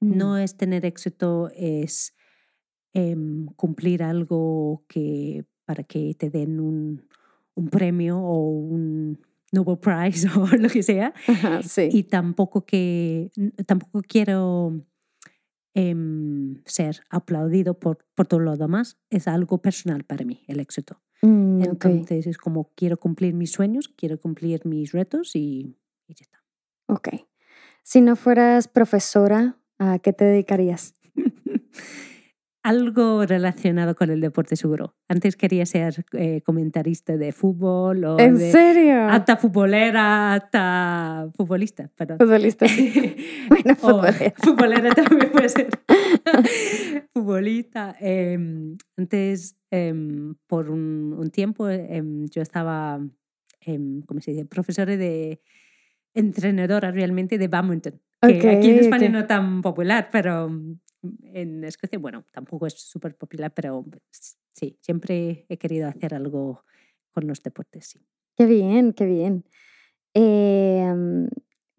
No 0.00 0.34
mm. 0.34 0.38
es 0.38 0.56
tener 0.56 0.84
éxito, 0.84 1.48
es 1.54 2.14
cumplir 3.56 4.02
algo 4.02 4.84
que 4.88 5.46
para 5.64 5.84
que 5.84 6.14
te 6.14 6.30
den 6.30 6.60
un, 6.60 7.08
un 7.54 7.68
premio 7.68 8.18
o 8.18 8.48
un 8.48 9.18
Nobel 9.52 9.78
Prize 9.78 10.28
o 10.36 10.46
lo 10.56 10.68
que 10.68 10.82
sea. 10.82 11.14
Y 11.92 12.04
tampoco 12.04 12.66
que 12.66 13.30
tampoco 13.66 14.02
quiero 14.02 14.84
em, 15.74 16.62
ser 16.66 17.00
aplaudido 17.10 17.78
por, 17.78 17.98
por 18.14 18.26
todo 18.26 18.40
lo 18.40 18.56
demás. 18.56 18.98
Es 19.10 19.28
algo 19.28 19.58
personal 19.58 20.04
para 20.04 20.24
mí, 20.24 20.42
el 20.46 20.60
éxito. 20.60 21.00
Mm, 21.22 21.62
Entonces 21.62 22.26
es 22.26 22.36
como 22.36 22.70
quiero 22.74 22.98
cumplir 22.98 23.34
mis 23.34 23.52
sueños, 23.52 23.88
quiero 23.88 24.20
cumplir 24.20 24.66
mis 24.66 24.92
retos 24.92 25.34
y, 25.36 25.78
y 26.06 26.14
ya 26.14 26.22
está. 26.22 26.42
Ok. 26.86 27.08
Si 27.82 28.00
no 28.00 28.16
fueras 28.16 28.68
profesora, 28.68 29.58
¿a 29.78 29.98
qué 29.98 30.12
te 30.12 30.24
dedicarías? 30.24 30.94
algo 32.64 33.26
relacionado 33.26 33.94
con 33.94 34.08
el 34.08 34.22
deporte 34.22 34.56
seguro. 34.56 34.96
Antes 35.06 35.36
quería 35.36 35.66
ser 35.66 36.06
eh, 36.12 36.40
comentarista 36.40 37.18
de 37.18 37.30
fútbol 37.30 38.04
o 38.04 38.18
¿En 38.18 38.38
serio? 38.38 39.04
hasta 39.04 39.36
futbolera, 39.36 40.32
hasta 40.32 41.28
futbolista, 41.36 41.90
perdón. 41.94 42.16
Futbolista, 42.18 42.66
sí. 42.66 43.16
bueno, 43.50 43.76
futbolera. 43.76 44.34
futbolera 44.38 44.94
también 44.94 45.30
puede 45.30 45.50
ser. 45.50 45.68
futbolista. 47.12 47.94
Em, 48.00 48.78
antes, 48.96 49.58
em, 49.70 50.34
por 50.46 50.70
un, 50.70 51.30
tiempo, 51.30 51.68
em, 51.68 52.26
yo 52.30 52.40
estaba, 52.40 52.98
¿cómo 54.06 54.20
se 54.20 54.30
dice? 54.30 54.46
Profesora 54.46 54.96
de 54.96 55.42
entrenadora 56.14 56.90
realmente 56.90 57.36
de 57.36 57.46
badminton. 57.46 58.00
Que 58.22 58.48
aquí 58.48 58.70
en 58.70 58.78
España 58.78 59.10
no 59.10 59.26
tan 59.26 59.60
popular, 59.60 60.08
pero 60.10 60.50
en 61.22 61.64
Escocia, 61.64 61.98
bueno, 61.98 62.24
tampoco 62.32 62.66
es 62.66 62.74
súper 62.74 63.16
popular, 63.16 63.52
pero 63.54 63.84
sí, 64.52 64.78
siempre 64.80 65.46
he 65.48 65.58
querido 65.58 65.88
hacer 65.88 66.14
algo 66.14 66.64
con 67.12 67.26
los 67.26 67.42
deportes, 67.42 67.86
sí. 67.86 68.00
Qué 68.36 68.46
bien, 68.46 68.92
qué 68.92 69.06
bien. 69.06 69.44
Em, 70.14 71.28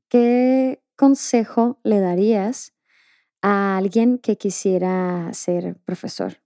¿Qué 0.09 0.81
consejo 0.95 1.79
le 1.83 1.99
darías 1.99 2.73
a 3.41 3.77
alguien 3.77 4.17
que 4.19 4.37
quisiera 4.37 5.33
ser 5.33 5.77
profesor? 5.85 6.41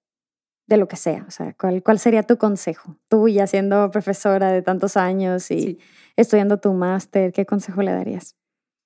De 0.68 0.78
lo 0.78 0.88
que 0.88 0.98
sea, 0.98 1.26
o 1.28 1.32
sea, 1.32 1.54
¿cuál, 1.56 1.82
cuál 1.84 2.00
sería 2.00 2.24
tu 2.24 2.38
consejo? 2.38 2.96
Tú 3.10 3.28
ya 3.28 3.48
siendo 3.48 3.90
profesora 3.92 4.52
de 4.52 4.62
tantos 4.62 4.98
años 4.98 5.50
y 5.52 5.80
estudiando 6.16 6.60
tu 6.60 6.74
máster, 6.74 7.34
¿qué 7.34 7.46
consejo 7.46 7.82
le 7.82 7.92
darías? 7.92 8.36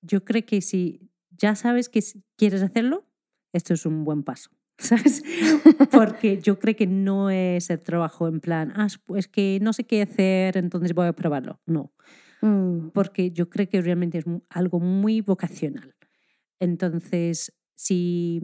Yo 0.01 0.23
creo 0.23 0.45
que 0.45 0.61
si 0.61 1.11
ya 1.31 1.55
sabes 1.55 1.89
que 1.89 2.01
quieres 2.37 2.61
hacerlo, 2.63 3.05
esto 3.53 3.73
es 3.73 3.85
un 3.85 4.03
buen 4.03 4.23
paso. 4.23 4.49
¿Sabes? 4.77 5.23
Porque 5.91 6.41
yo 6.41 6.59
creo 6.59 6.75
que 6.75 6.87
no 6.87 7.29
es 7.29 7.69
el 7.69 7.81
trabajo 7.81 8.27
en 8.27 8.39
plan, 8.39 8.73
ah, 8.75 8.87
pues 9.05 9.27
que 9.27 9.59
no 9.61 9.71
sé 9.71 9.85
qué 9.85 10.01
hacer, 10.01 10.57
entonces 10.57 10.93
voy 10.93 11.07
a 11.07 11.13
probarlo. 11.13 11.61
No. 11.65 11.93
Mm. 12.41 12.89
Porque 12.89 13.31
yo 13.31 13.49
creo 13.49 13.69
que 13.69 13.81
realmente 13.81 14.17
es 14.17 14.25
algo 14.49 14.79
muy 14.79 15.21
vocacional. 15.21 15.95
Entonces, 16.59 17.53
si 17.75 18.41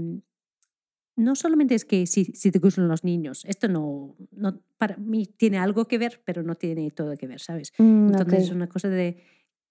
no 1.15 1.35
solamente 1.35 1.75
es 1.75 1.83
que 1.83 2.05
si, 2.05 2.25
si, 2.25 2.51
te 2.51 2.59
gustan 2.59 2.87
los 2.87 3.03
niños, 3.03 3.43
esto 3.45 3.67
no, 3.67 4.15
no, 4.31 4.63
para 4.77 4.95
mí 4.97 5.25
tiene 5.25 5.57
algo 5.57 5.85
que 5.85 5.97
ver, 5.97 6.21
pero 6.25 6.43
no 6.43 6.55
tiene 6.55 6.89
todo 6.91 7.17
que 7.17 7.27
ver, 7.27 7.41
¿sabes? 7.41 7.73
Mm, 7.77 8.11
entonces 8.11 8.43
es 8.43 8.51
una 8.51 8.69
cosa 8.69 8.87
de, 8.87 9.21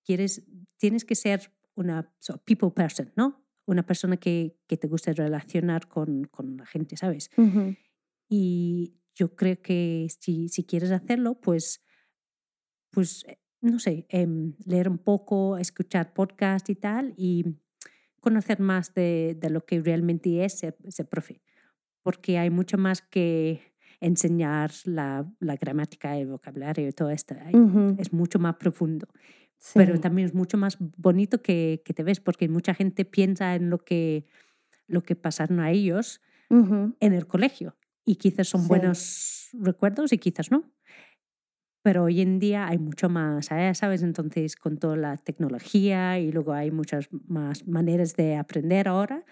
quieres, 0.05 0.43
tienes 0.77 1.07
que 1.07 1.15
ser 1.15 1.51
una 1.75 2.13
people 2.45 2.71
person, 2.71 3.13
¿no? 3.17 3.48
Una 3.69 3.85
persona 3.85 4.17
que, 4.17 4.57
que 4.67 4.79
te 4.79 4.89
guste 4.89 5.13
relacionar 5.13 5.89
con, 5.89 6.25
con, 6.25 6.57
la 6.57 6.65
gente, 6.65 6.97
¿sabes? 6.97 7.31
Y 8.31 8.95
yo 9.15 9.37
creo 9.37 9.61
que 9.61 10.09
si, 10.21 10.49
si, 10.49 10.65
quieres 10.65 10.91
hacerlo, 10.91 11.39
pues, 11.39 11.85
pues 12.91 13.25
eh, 13.29 13.39
no 13.61 13.79
sé, 13.79 14.07
em, 14.09 14.55
leer 14.65 14.89
un 14.89 14.97
poco, 14.97 15.59
escuchar 15.59 16.15
podcast 16.15 16.71
y 16.71 16.77
tal, 16.77 17.13
y 17.19 17.45
conocer 18.21 18.59
más 18.59 18.95
de, 18.95 19.37
de 19.39 19.51
lo 19.51 19.65
que 19.67 19.83
realmente 19.83 20.45
es 20.45 20.63
ese 20.63 21.05
profe. 21.05 21.43
Porque 22.03 22.39
hay 22.39 22.49
mucho 22.49 22.79
más 22.79 23.03
que 23.03 23.61
enseñar 24.01 24.71
la, 24.85 25.31
la 25.41 25.57
gramática, 25.57 26.17
el 26.17 26.29
vocabulario 26.29 26.89
y 26.89 26.93
todo 26.93 27.11
esto. 27.11 27.35
Es 27.99 28.15
mucho 28.15 28.39
más 28.39 28.57
profundo 28.57 29.09
pero 29.75 29.99
también 30.01 30.27
es 30.27 30.35
mucho 30.35 30.57
más 30.57 30.77
bonito 30.97 31.43
que, 31.43 31.83
que, 31.85 31.95
te 31.95 32.03
ves, 32.03 32.21
porque 32.21 32.49
mucha 32.49 32.75
gente 32.75 33.05
piensa 33.05 33.55
en 33.55 33.71
lo 33.71 33.79
que, 33.79 34.27
lo 34.87 35.03
que 35.03 35.17
pasaron 35.17 35.61
a 35.61 35.71
ellos 35.71 36.21
en 36.51 37.13
el 37.13 37.27
colegio 37.27 37.77
y 38.05 38.17
quizás 38.17 38.49
son 38.49 38.69
buenos 38.69 39.51
recuerdos 39.53 40.13
y 40.13 40.19
quizás 40.19 40.51
no. 40.51 40.65
Pero 41.83 42.05
hoy 42.05 42.21
en 42.21 42.39
día 42.39 42.67
hay 42.67 42.79
mucho 42.79 43.09
más, 43.09 43.51
¿eh? 43.51 43.73
¿sabes? 43.75 44.03
Entonces, 44.03 44.57
con 44.57 44.79
toda 44.79 44.97
la 44.97 45.17
tecnología 45.17 46.19
y 46.19 46.33
luego 46.33 46.53
hay 46.53 46.71
muchas 46.71 47.09
más 47.27 47.67
maneras 47.67 48.17
de 48.17 48.37
aprender 48.37 48.89
ahora 48.89 49.25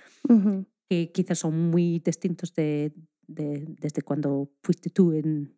que 0.88 1.10
quizás 1.12 1.38
son 1.40 1.70
muy 1.70 1.98
distintos 1.98 2.54
de, 2.54 2.92
de, 3.26 3.64
desde 3.80 4.02
cuando 4.02 4.50
fuiste 4.62 4.90
tú 4.90 5.12
en, 5.12 5.56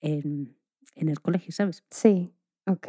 en, 0.00 0.56
en 0.94 1.08
el 1.08 1.20
colegio, 1.20 1.52
¿sabes? 1.52 1.84
Sí, 1.90 2.34
ok. 2.66 2.88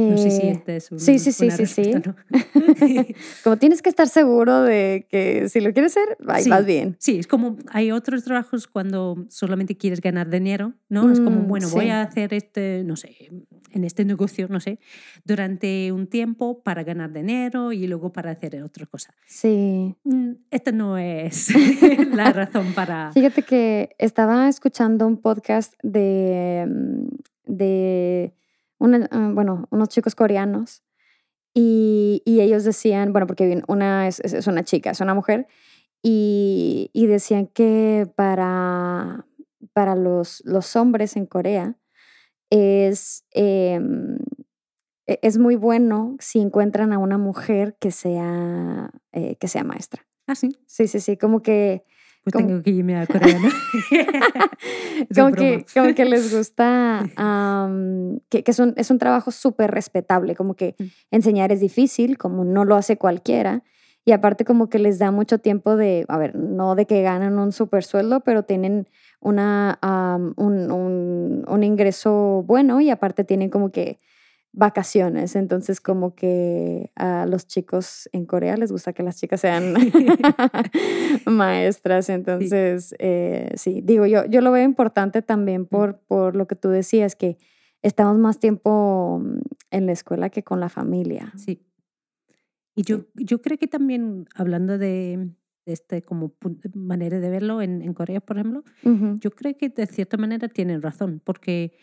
No 0.00 0.18
sé 0.18 0.30
si 0.30 0.48
este 0.48 0.76
es 0.76 0.90
un, 0.90 0.98
sí, 0.98 1.18
sí, 1.18 1.32
sí, 1.32 1.50
sí, 1.50 1.66
sí. 1.66 1.92
como 3.44 3.56
tienes 3.56 3.80
que 3.80 3.88
estar 3.88 4.08
seguro 4.08 4.62
de 4.62 5.06
que 5.08 5.48
si 5.48 5.60
lo 5.60 5.72
quieres 5.72 5.96
hacer, 5.96 6.16
vas 6.20 6.66
bien. 6.66 6.96
Sí, 6.98 7.18
es 7.18 7.26
como 7.26 7.56
hay 7.68 7.92
otros 7.92 8.24
trabajos 8.24 8.66
cuando 8.66 9.24
solamente 9.28 9.76
quieres 9.76 10.00
ganar 10.00 10.30
dinero, 10.30 10.74
¿no? 10.88 11.10
es 11.12 11.20
como, 11.20 11.40
mm, 11.40 11.46
bueno, 11.46 11.68
voy 11.70 11.90
a 11.90 12.02
hacer 12.02 12.34
este, 12.34 12.82
no 12.84 12.96
sé, 12.96 13.30
en 13.70 13.84
este 13.84 14.04
negocio, 14.04 14.48
no 14.48 14.60
sé, 14.60 14.78
durante 15.24 15.92
un 15.92 16.06
tiempo 16.06 16.62
para 16.62 16.82
ganar 16.82 17.12
dinero 17.12 17.72
y 17.72 17.86
luego 17.86 18.12
para 18.12 18.30
hacer 18.30 18.62
otra 18.62 18.86
cosa. 18.86 19.14
Sí. 19.26 19.94
Mm, 20.04 20.32
esta 20.50 20.72
no 20.72 20.98
es 20.98 21.52
la 22.14 22.32
razón 22.32 22.72
para... 22.74 23.12
Fíjate 23.12 23.42
que 23.42 23.94
estaba 23.98 24.48
escuchando 24.48 25.06
un 25.06 25.20
podcast 25.20 25.74
de... 25.82 26.66
Mm, 26.68 27.08
de 27.46 28.34
Ah, 29.10 29.30
bueno, 29.32 29.66
unos 29.70 29.88
chicos 29.88 30.14
coreanos 30.14 30.82
y, 31.54 32.22
y, 32.24 32.40
ellos 32.40 32.64
decían, 32.64 33.12
bueno, 33.12 33.26
porque 33.26 33.62
una 33.68 34.08
es, 34.08 34.20
es, 34.20 34.46
una 34.46 34.64
chica, 34.64 34.90
es 34.90 35.00
una 35.00 35.14
mujer, 35.14 35.46
y, 36.02 36.90
y 36.92 37.06
decían 37.06 37.46
que 37.46 38.10
para, 38.16 39.26
para 39.72 39.94
los, 39.94 40.42
los 40.44 40.76
hombres 40.76 41.16
en 41.16 41.26
Corea 41.26 41.76
es, 42.50 43.24
em, 43.30 44.18
e, 45.06 45.18
es 45.22 45.38
muy 45.38 45.56
bueno 45.56 46.16
si 46.20 46.40
encuentran 46.40 46.92
a 46.92 46.98
una 46.98 47.18
mujer 47.18 47.76
que 47.80 47.90
sea, 47.90 48.90
eh, 49.12 49.36
que 49.36 49.48
sea 49.48 49.64
maestra. 49.64 50.06
Ah, 50.26 50.34
sí. 50.34 50.58
Sí, 50.66 50.88
sí, 50.88 51.00
sí, 51.00 51.16
como 51.16 51.42
que 51.42 51.84
pues 52.24 52.46
tengo 52.46 52.62
que 52.62 52.70
irme 52.70 52.96
a 52.96 53.06
Corea, 53.06 53.38
como, 55.14 55.32
que, 55.32 55.66
como 55.74 55.94
que 55.94 56.04
les 56.06 56.34
gusta, 56.34 57.04
que, 58.30 58.42
que 58.42 58.50
es, 58.50 58.58
un, 58.58 58.72
es 58.78 58.90
un 58.90 58.98
trabajo 58.98 59.30
súper 59.30 59.70
respetable, 59.70 60.34
como 60.34 60.54
que 60.54 60.74
mm. 60.78 60.84
enseñar 61.10 61.52
es 61.52 61.60
difícil, 61.60 62.16
como 62.16 62.44
no 62.44 62.64
lo 62.64 62.76
hace 62.76 62.96
cualquiera. 62.96 63.62
Y 64.06 64.12
aparte 64.12 64.44
como 64.44 64.68
que 64.68 64.78
les 64.78 64.98
da 64.98 65.10
mucho 65.10 65.38
tiempo 65.38 65.76
de, 65.76 66.04
a 66.08 66.18
ver, 66.18 66.34
no 66.34 66.74
de 66.74 66.86
que 66.86 67.02
ganan 67.02 67.38
un 67.38 67.52
super 67.52 67.84
sueldo, 67.84 68.20
pero 68.20 68.42
tienen 68.42 68.88
una, 69.20 69.78
un, 70.36 70.70
un, 70.70 71.44
un 71.46 71.64
ingreso 71.64 72.42
bueno 72.46 72.80
y 72.80 72.90
aparte 72.90 73.24
tienen 73.24 73.48
como 73.48 73.70
que 73.70 73.98
vacaciones. 74.54 75.34
Entonces, 75.34 75.80
como 75.80 76.14
que 76.14 76.92
a 76.94 77.26
los 77.26 77.46
chicos 77.46 78.08
en 78.12 78.24
Corea 78.24 78.56
les 78.56 78.70
gusta 78.70 78.92
que 78.92 79.02
las 79.02 79.18
chicas 79.18 79.40
sean 79.40 79.74
maestras. 81.26 82.08
Entonces, 82.08 82.88
sí. 82.90 82.96
Eh, 83.00 83.52
sí. 83.56 83.80
digo, 83.82 84.06
yo, 84.06 84.24
yo 84.26 84.40
lo 84.40 84.52
veo 84.52 84.64
importante 84.64 85.22
también 85.22 85.66
por, 85.66 85.98
por 86.06 86.36
lo 86.36 86.46
que 86.46 86.54
tú 86.54 86.68
decías, 86.68 87.16
que 87.16 87.36
estamos 87.82 88.16
más 88.18 88.38
tiempo 88.38 89.20
mm, 89.22 89.40
en 89.72 89.86
la 89.86 89.92
escuela 89.92 90.30
que 90.30 90.44
con 90.44 90.60
la 90.60 90.68
familia. 90.68 91.32
Sí. 91.36 91.60
Y 92.76 92.82
yo, 92.82 93.06
yo 93.14 93.42
creo 93.42 93.58
que 93.58 93.68
también, 93.68 94.26
hablando 94.34 94.78
de, 94.78 95.30
este 95.66 96.02
como 96.02 96.34
manera 96.74 97.18
de 97.18 97.30
verlo 97.30 97.62
en, 97.62 97.82
en 97.82 97.94
Corea, 97.94 98.20
por 98.20 98.36
ejemplo, 98.36 98.64
yo 99.20 99.30
creo 99.30 99.56
que 99.56 99.68
de 99.68 99.86
cierta 99.86 100.16
manera 100.16 100.48
tienen 100.48 100.82
razón, 100.82 101.22
porque, 101.24 101.76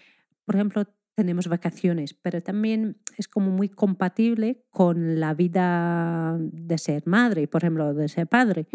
por 0.45 0.55
ejemplo, 0.55 0.85
tenemos 1.15 1.47
vacaciones, 1.47 2.13
pero 2.13 2.41
también 2.41 2.97
es 3.17 3.27
como 3.27 3.51
muy 3.51 3.69
compatible 3.69 4.63
con 4.69 5.19
la 5.19 5.33
vida 5.33 6.37
de 6.39 6.77
ser 6.77 7.03
madre, 7.05 7.47
por 7.47 7.63
ejemplo, 7.63 7.93
de 7.93 8.07
ser 8.07 8.27
padre, 8.27 8.67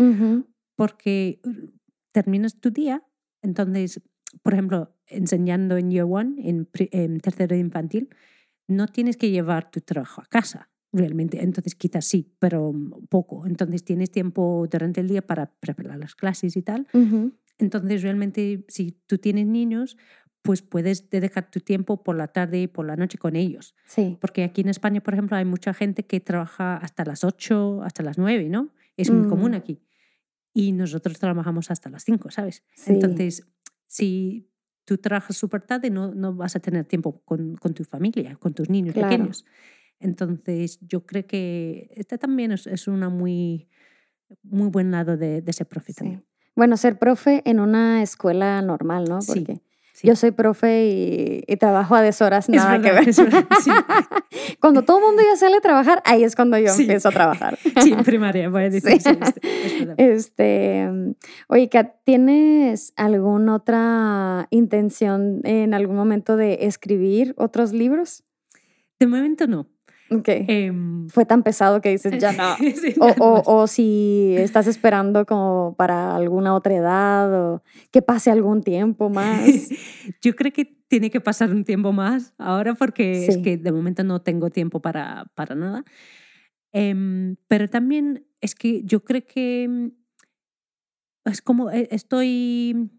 porque 0.77 1.41
uh, 1.45 1.71
terminas 2.13 2.61
tu 2.61 2.71
día, 2.71 3.03
entonces, 3.43 4.03
por 4.43 4.53
ejemplo, 4.53 4.95
enseñando 5.07 5.77
en 5.77 5.91
Year 5.91 6.07
One, 6.09 6.49
en, 6.49 6.69
en 6.73 7.21
tercero 7.21 7.57
infantil, 7.57 8.11
no 8.69 8.89
tienes 8.89 9.17
que 9.17 9.31
llevar 9.31 9.71
tu 9.71 9.81
trabajo 9.81 10.21
a 10.21 10.27
casa 10.27 10.71
realmente. 10.93 11.43
Entonces 11.43 11.75
quizás 11.75 12.05
sí, 12.05 12.35
pero 12.39 12.73
poco. 13.09 13.47
Entonces 13.47 13.85
tienes 13.85 14.11
tiempo 14.11 14.67
durante 14.71 15.01
el 15.01 15.09
día 15.09 15.23
para 15.23 15.53
preparar 15.61 15.99
las 15.99 16.15
clases 16.15 16.57
y 16.57 16.63
tal. 16.63 16.89
Entonces 17.59 18.03
realmente 18.03 18.65
si 18.69 18.93
tú 19.07 19.19
tienes 19.19 19.47
niños, 19.47 19.97
pues 20.47 20.63
puedes 20.63 21.11
dedicar 21.11 21.51
tu 21.51 21.61
tiempo 21.61 22.03
por 22.03 22.17
la 22.17 22.29
tarde 22.29 22.63
y 22.63 22.67
por 22.67 22.87
la 22.87 22.97
noche 22.97 23.19
con 23.19 23.37
ellos. 23.37 23.75
Sí. 23.85 24.17
Porque 24.21 24.45
aquí 24.45 24.63
en 24.63 24.69
España, 24.69 25.03
por 25.03 25.15
ejemplo, 25.15 25.37
hay 25.37 25.45
mucha 25.45 25.75
gente 25.75 26.05
que 26.05 26.21
trabaja 26.21 26.77
hasta 26.77 27.05
las 27.05 27.25
8, 27.25 27.83
hasta 27.83 28.03
las 28.03 28.17
9, 28.17 28.49
¿no? 28.49 28.71
Es 28.97 29.11
muy 29.11 29.29
común 29.29 29.53
mm. 29.53 29.55
aquí. 29.55 29.83
Y 30.55 30.73
nosotros 30.73 31.19
trabajamos 31.19 31.71
hasta 31.71 31.91
las 31.91 32.05
5, 32.05 32.31
¿sabes? 32.31 32.63
Entonces, 32.87 33.47
si 33.87 34.49
tú 34.87 34.99
trabajas 34.99 35.37
súper 35.37 35.63
tarde, 35.63 35.91
no, 35.91 36.15
no 36.15 36.35
vas 36.35 36.57
a 36.57 36.61
tener 36.61 36.85
tiempo 36.85 37.21
con, 37.25 37.57
con 37.57 37.75
tu 37.75 37.85
familia, 37.85 38.37
con 38.37 38.55
tus 38.55 38.71
niños 38.71 38.95
pequeños. 38.95 39.45
Entonces, 39.99 40.79
yo 40.81 41.05
creo 41.05 41.27
que 41.27 41.91
este 41.95 42.17
también 42.17 42.53
es, 42.53 42.67
es 42.67 42.87
una 42.89 43.09
muy, 43.09 43.69
muy 44.43 44.69
buen 44.69 44.91
lado 44.91 45.17
de, 45.17 45.43
de 45.43 45.53
ser 45.53 45.67
profe 45.67 45.93
también. 45.93 46.25
Bueno, 46.55 46.79
ser 46.79 46.99
profe 46.99 47.43
en 47.45 47.61
una 47.61 48.03
escuela 48.03 48.63
normal, 48.63 49.05
¿no? 49.09 49.19
Porque 49.27 49.61
yo 50.03 50.17
soy 50.17 50.31
profe 50.31 51.43
y, 51.47 51.57
trabajo 51.57 51.95
a 51.95 52.03
deshoras, 52.03 52.49
nada 52.49 52.81
que 52.81 52.93
ver. 52.93 53.07
cuando 54.61 54.83
todo 54.83 54.99
el 54.99 55.05
mundo 55.05 55.23
ya 55.23 55.37
sale 55.37 55.57
a 55.57 55.61
trabajar, 55.61 56.03
ahí 56.05 56.23
es 56.25 56.37
cuando 56.37 56.59
yo 56.59 56.73
empiezo 56.73 57.09
a 57.09 57.13
trabajar. 57.13 57.59
Sí, 57.83 57.93
en 57.93 58.05
primaria, 58.05 58.49
voy 58.49 58.65
a 58.65 58.71
decir. 58.71 59.19
este, 59.97 60.89
oye, 61.49 61.71
¿tienes 62.05 62.93
alguna 62.97 63.57
otra 63.57 64.49
intención 64.51 65.41
en 65.45 65.75
algún 65.75 65.97
momento 65.97 66.37
de 66.37 66.59
escribir 66.63 67.35
otros 67.37 67.73
libros? 67.73 68.25
De 68.99 69.07
momento 69.07 69.47
no. 69.47 69.69
Em, 70.09 71.09
Fue 71.09 71.25
tan 71.25 71.43
pesado 71.43 71.81
que 71.81 71.91
dices, 71.91 72.19
ya 72.19 72.33
no. 72.33 72.57
o, 73.19 73.43
o, 73.45 73.67
si 73.67 74.35
estás 74.37 74.67
esperando 74.67 75.27
como 75.27 75.75
para 75.77 76.15
alguna 76.15 76.55
otra 76.55 76.75
edad 76.75 77.35
o 77.35 77.63
que 77.91 78.03
pase 78.03 78.31
algún 78.31 78.63
tiempo 78.63 79.09
más. 79.09 79.41
Yo 80.23 80.37
creo 80.37 80.53
que 80.53 80.65
tiene 80.89 81.11
que 81.11 81.21
pasar 81.21 81.51
un 81.51 81.65
tiempo 81.65 81.93
más 81.93 82.35
ahora 82.39 82.75
porque 82.75 83.27
es 83.27 83.39
que 83.39 83.57
de 83.57 83.73
momento 83.73 84.05
no 84.05 84.23
tengo 84.23 84.51
tiempo 84.51 84.81
para, 84.81 85.27
para 85.35 85.55
nada. 85.55 85.85
Em, 86.73 87.37
pero 87.49 87.69
también 87.69 88.27
es 88.41 88.55
que 88.55 88.83
yo 88.85 89.03
creo 89.03 89.25
que 89.27 89.91
es 91.25 91.43
como 91.43 91.71
e, 91.71 91.89
estoy 91.91 92.91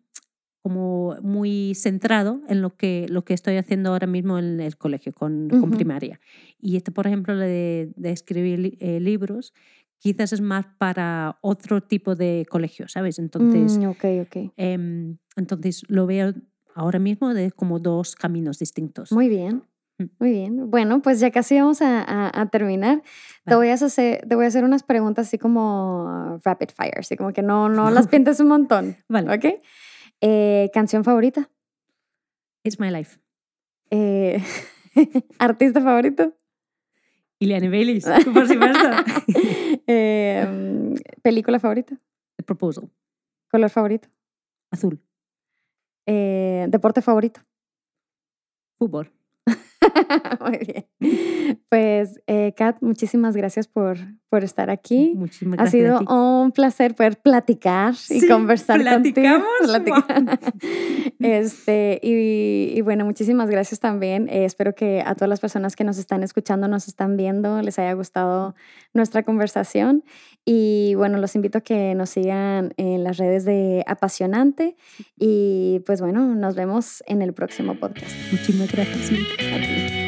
como 0.68 1.16
muy 1.22 1.76
centrado 1.76 2.42
en 2.50 2.62
lo 2.62 2.76
que, 2.76 3.06
lo 3.08 3.24
que 3.24 3.34
estoy 3.34 3.56
haciendo 3.56 3.92
ahora 3.92 4.08
mismo 4.08 4.38
en 4.38 4.60
el 4.60 4.78
colegio 4.78 5.14
con, 5.14 5.48
con 5.50 5.72
primaria. 5.72 6.20
Y 6.60 6.78
este, 6.78 6.92
por 6.92 7.08
ejemplo, 7.08 7.36
de, 7.36 7.92
de 7.96 8.12
escribir 8.12 8.78
eh, 8.80 9.00
libros, 9.00 9.54
quizás 10.00 10.34
es 10.34 10.42
más 10.42 10.66
para 10.78 11.38
otro 11.42 11.82
tipo 11.82 12.16
de 12.16 12.46
colegio, 12.50 12.88
¿sabes? 12.88 13.20
Entonces, 13.20 13.78
mm, 13.78 13.86
okay, 13.90 14.20
okay. 14.22 14.52
Em, 14.58 15.18
entonces 15.36 15.84
lo 15.88 16.06
veo 16.06 16.34
ahora 16.76 17.00
mismo 17.00 17.34
de 17.34 17.52
como 17.52 17.80
dos 17.80 18.16
caminos 18.16 18.60
distintos. 18.60 19.12
Muy 19.12 19.30
bien. 19.30 19.64
Mm. 19.98 20.06
Muy 20.20 20.32
bien. 20.32 20.70
Bueno, 20.70 21.02
pues 21.02 21.20
ya 21.20 21.32
casi 21.32 21.60
vamos 21.60 21.82
a, 21.82 22.40
a, 22.40 22.46
terminar. 22.50 23.02
Te, 23.46 23.56
voy 23.56 23.70
a 23.70 23.74
hacer, 23.74 24.26
te 24.28 24.36
voy 24.36 24.46
a 24.46 24.48
hacer 24.48 24.64
unas 24.64 24.84
preguntas 24.84 25.28
así 25.28 25.40
como 25.40 26.40
rapid 26.44 26.70
fire, 26.76 27.00
así 27.00 27.18
como 27.18 27.34
que 27.34 27.42
no, 27.42 27.68
no 27.70 27.90
las 27.90 28.08
pintes 28.08 28.40
un 28.40 28.48
montón. 28.48 28.98
Vale. 29.10 29.34
¿Ok? 29.34 29.62
Eh, 30.22 30.70
¿Canción 30.74 31.04
favorita? 31.04 31.50
It's 32.64 32.80
My 32.80 32.92
Life. 32.92 33.20
Eh, 33.90 34.44
¿Artista 35.40 35.82
favorito? 35.82 36.34
Ileana 37.40 37.70
Baylis, 37.70 38.06
por 38.34 38.48
supuesto. 38.48 38.90
eh, 39.88 40.94
¿Película 41.22 41.60
favorita? 41.60 41.96
The 42.38 42.44
Proposal. 42.44 42.90
¿Color 43.52 43.70
favorito? 43.70 44.10
Azul. 44.72 45.00
Eh, 46.08 46.66
¿Deporte 46.70 47.02
favorito? 47.02 47.42
Fútbol. 48.80 49.12
Muy 50.42 50.58
bien. 50.58 51.58
Pues, 51.70 52.20
eh, 52.28 52.54
Kat, 52.56 52.78
muchísimas 52.82 53.36
gracias 53.36 53.68
por, 53.68 53.98
por 54.30 54.44
estar 54.44 54.70
aquí. 54.70 55.14
Muchísimas 55.16 55.58
gracias. 55.58 55.92
Ha 55.92 56.00
sido 56.00 56.16
un 56.16 56.52
placer 56.52 56.96
poder 56.96 57.18
platicar 57.18 57.94
y 58.10 58.28
conversar 58.28 58.82
platicamos. 58.82 59.48
contigo. 59.68 59.98
este, 61.20 62.00
y, 62.02 62.74
y, 62.76 62.82
bueno, 62.82 63.06
muchísimas 63.06 63.50
gracias 63.50 63.80
también. 63.80 64.28
Eh, 64.30 64.46
espero 64.46 64.76
que 64.76 65.02
a 65.06 65.16
todas 65.16 65.30
las 65.30 65.40
personas 65.40 65.76
que 65.76 65.84
nos 65.84 65.98
están 65.98 66.24
escuchando, 66.24 66.68
nos 66.68 66.88
están 66.88 67.18
viendo, 67.18 67.62
les 67.62 67.80
haya 67.80 67.94
gustado 67.94 68.56
nuestra 68.94 69.24
conversación. 69.24 70.04
Y 70.50 70.96
bueno, 70.96 71.18
los 71.18 71.36
invito 71.36 71.58
a 71.58 71.62
que 71.62 71.94
nos 71.94 72.12
sigan 72.12 72.74
en 72.78 73.04
las 73.04 73.18
redes 73.18 73.44
de 73.44 73.84
Apasionante. 73.86 74.78
Y 75.20 75.82
pues 75.86 76.00
bueno, 76.00 76.36
nos 76.36 76.56
vemos 76.56 77.04
en 77.06 77.22
el 77.22 77.34
próximo 77.34 77.78
podcast. 77.78 78.16
Muchísimas 78.32 78.72
gracias. 78.72 80.07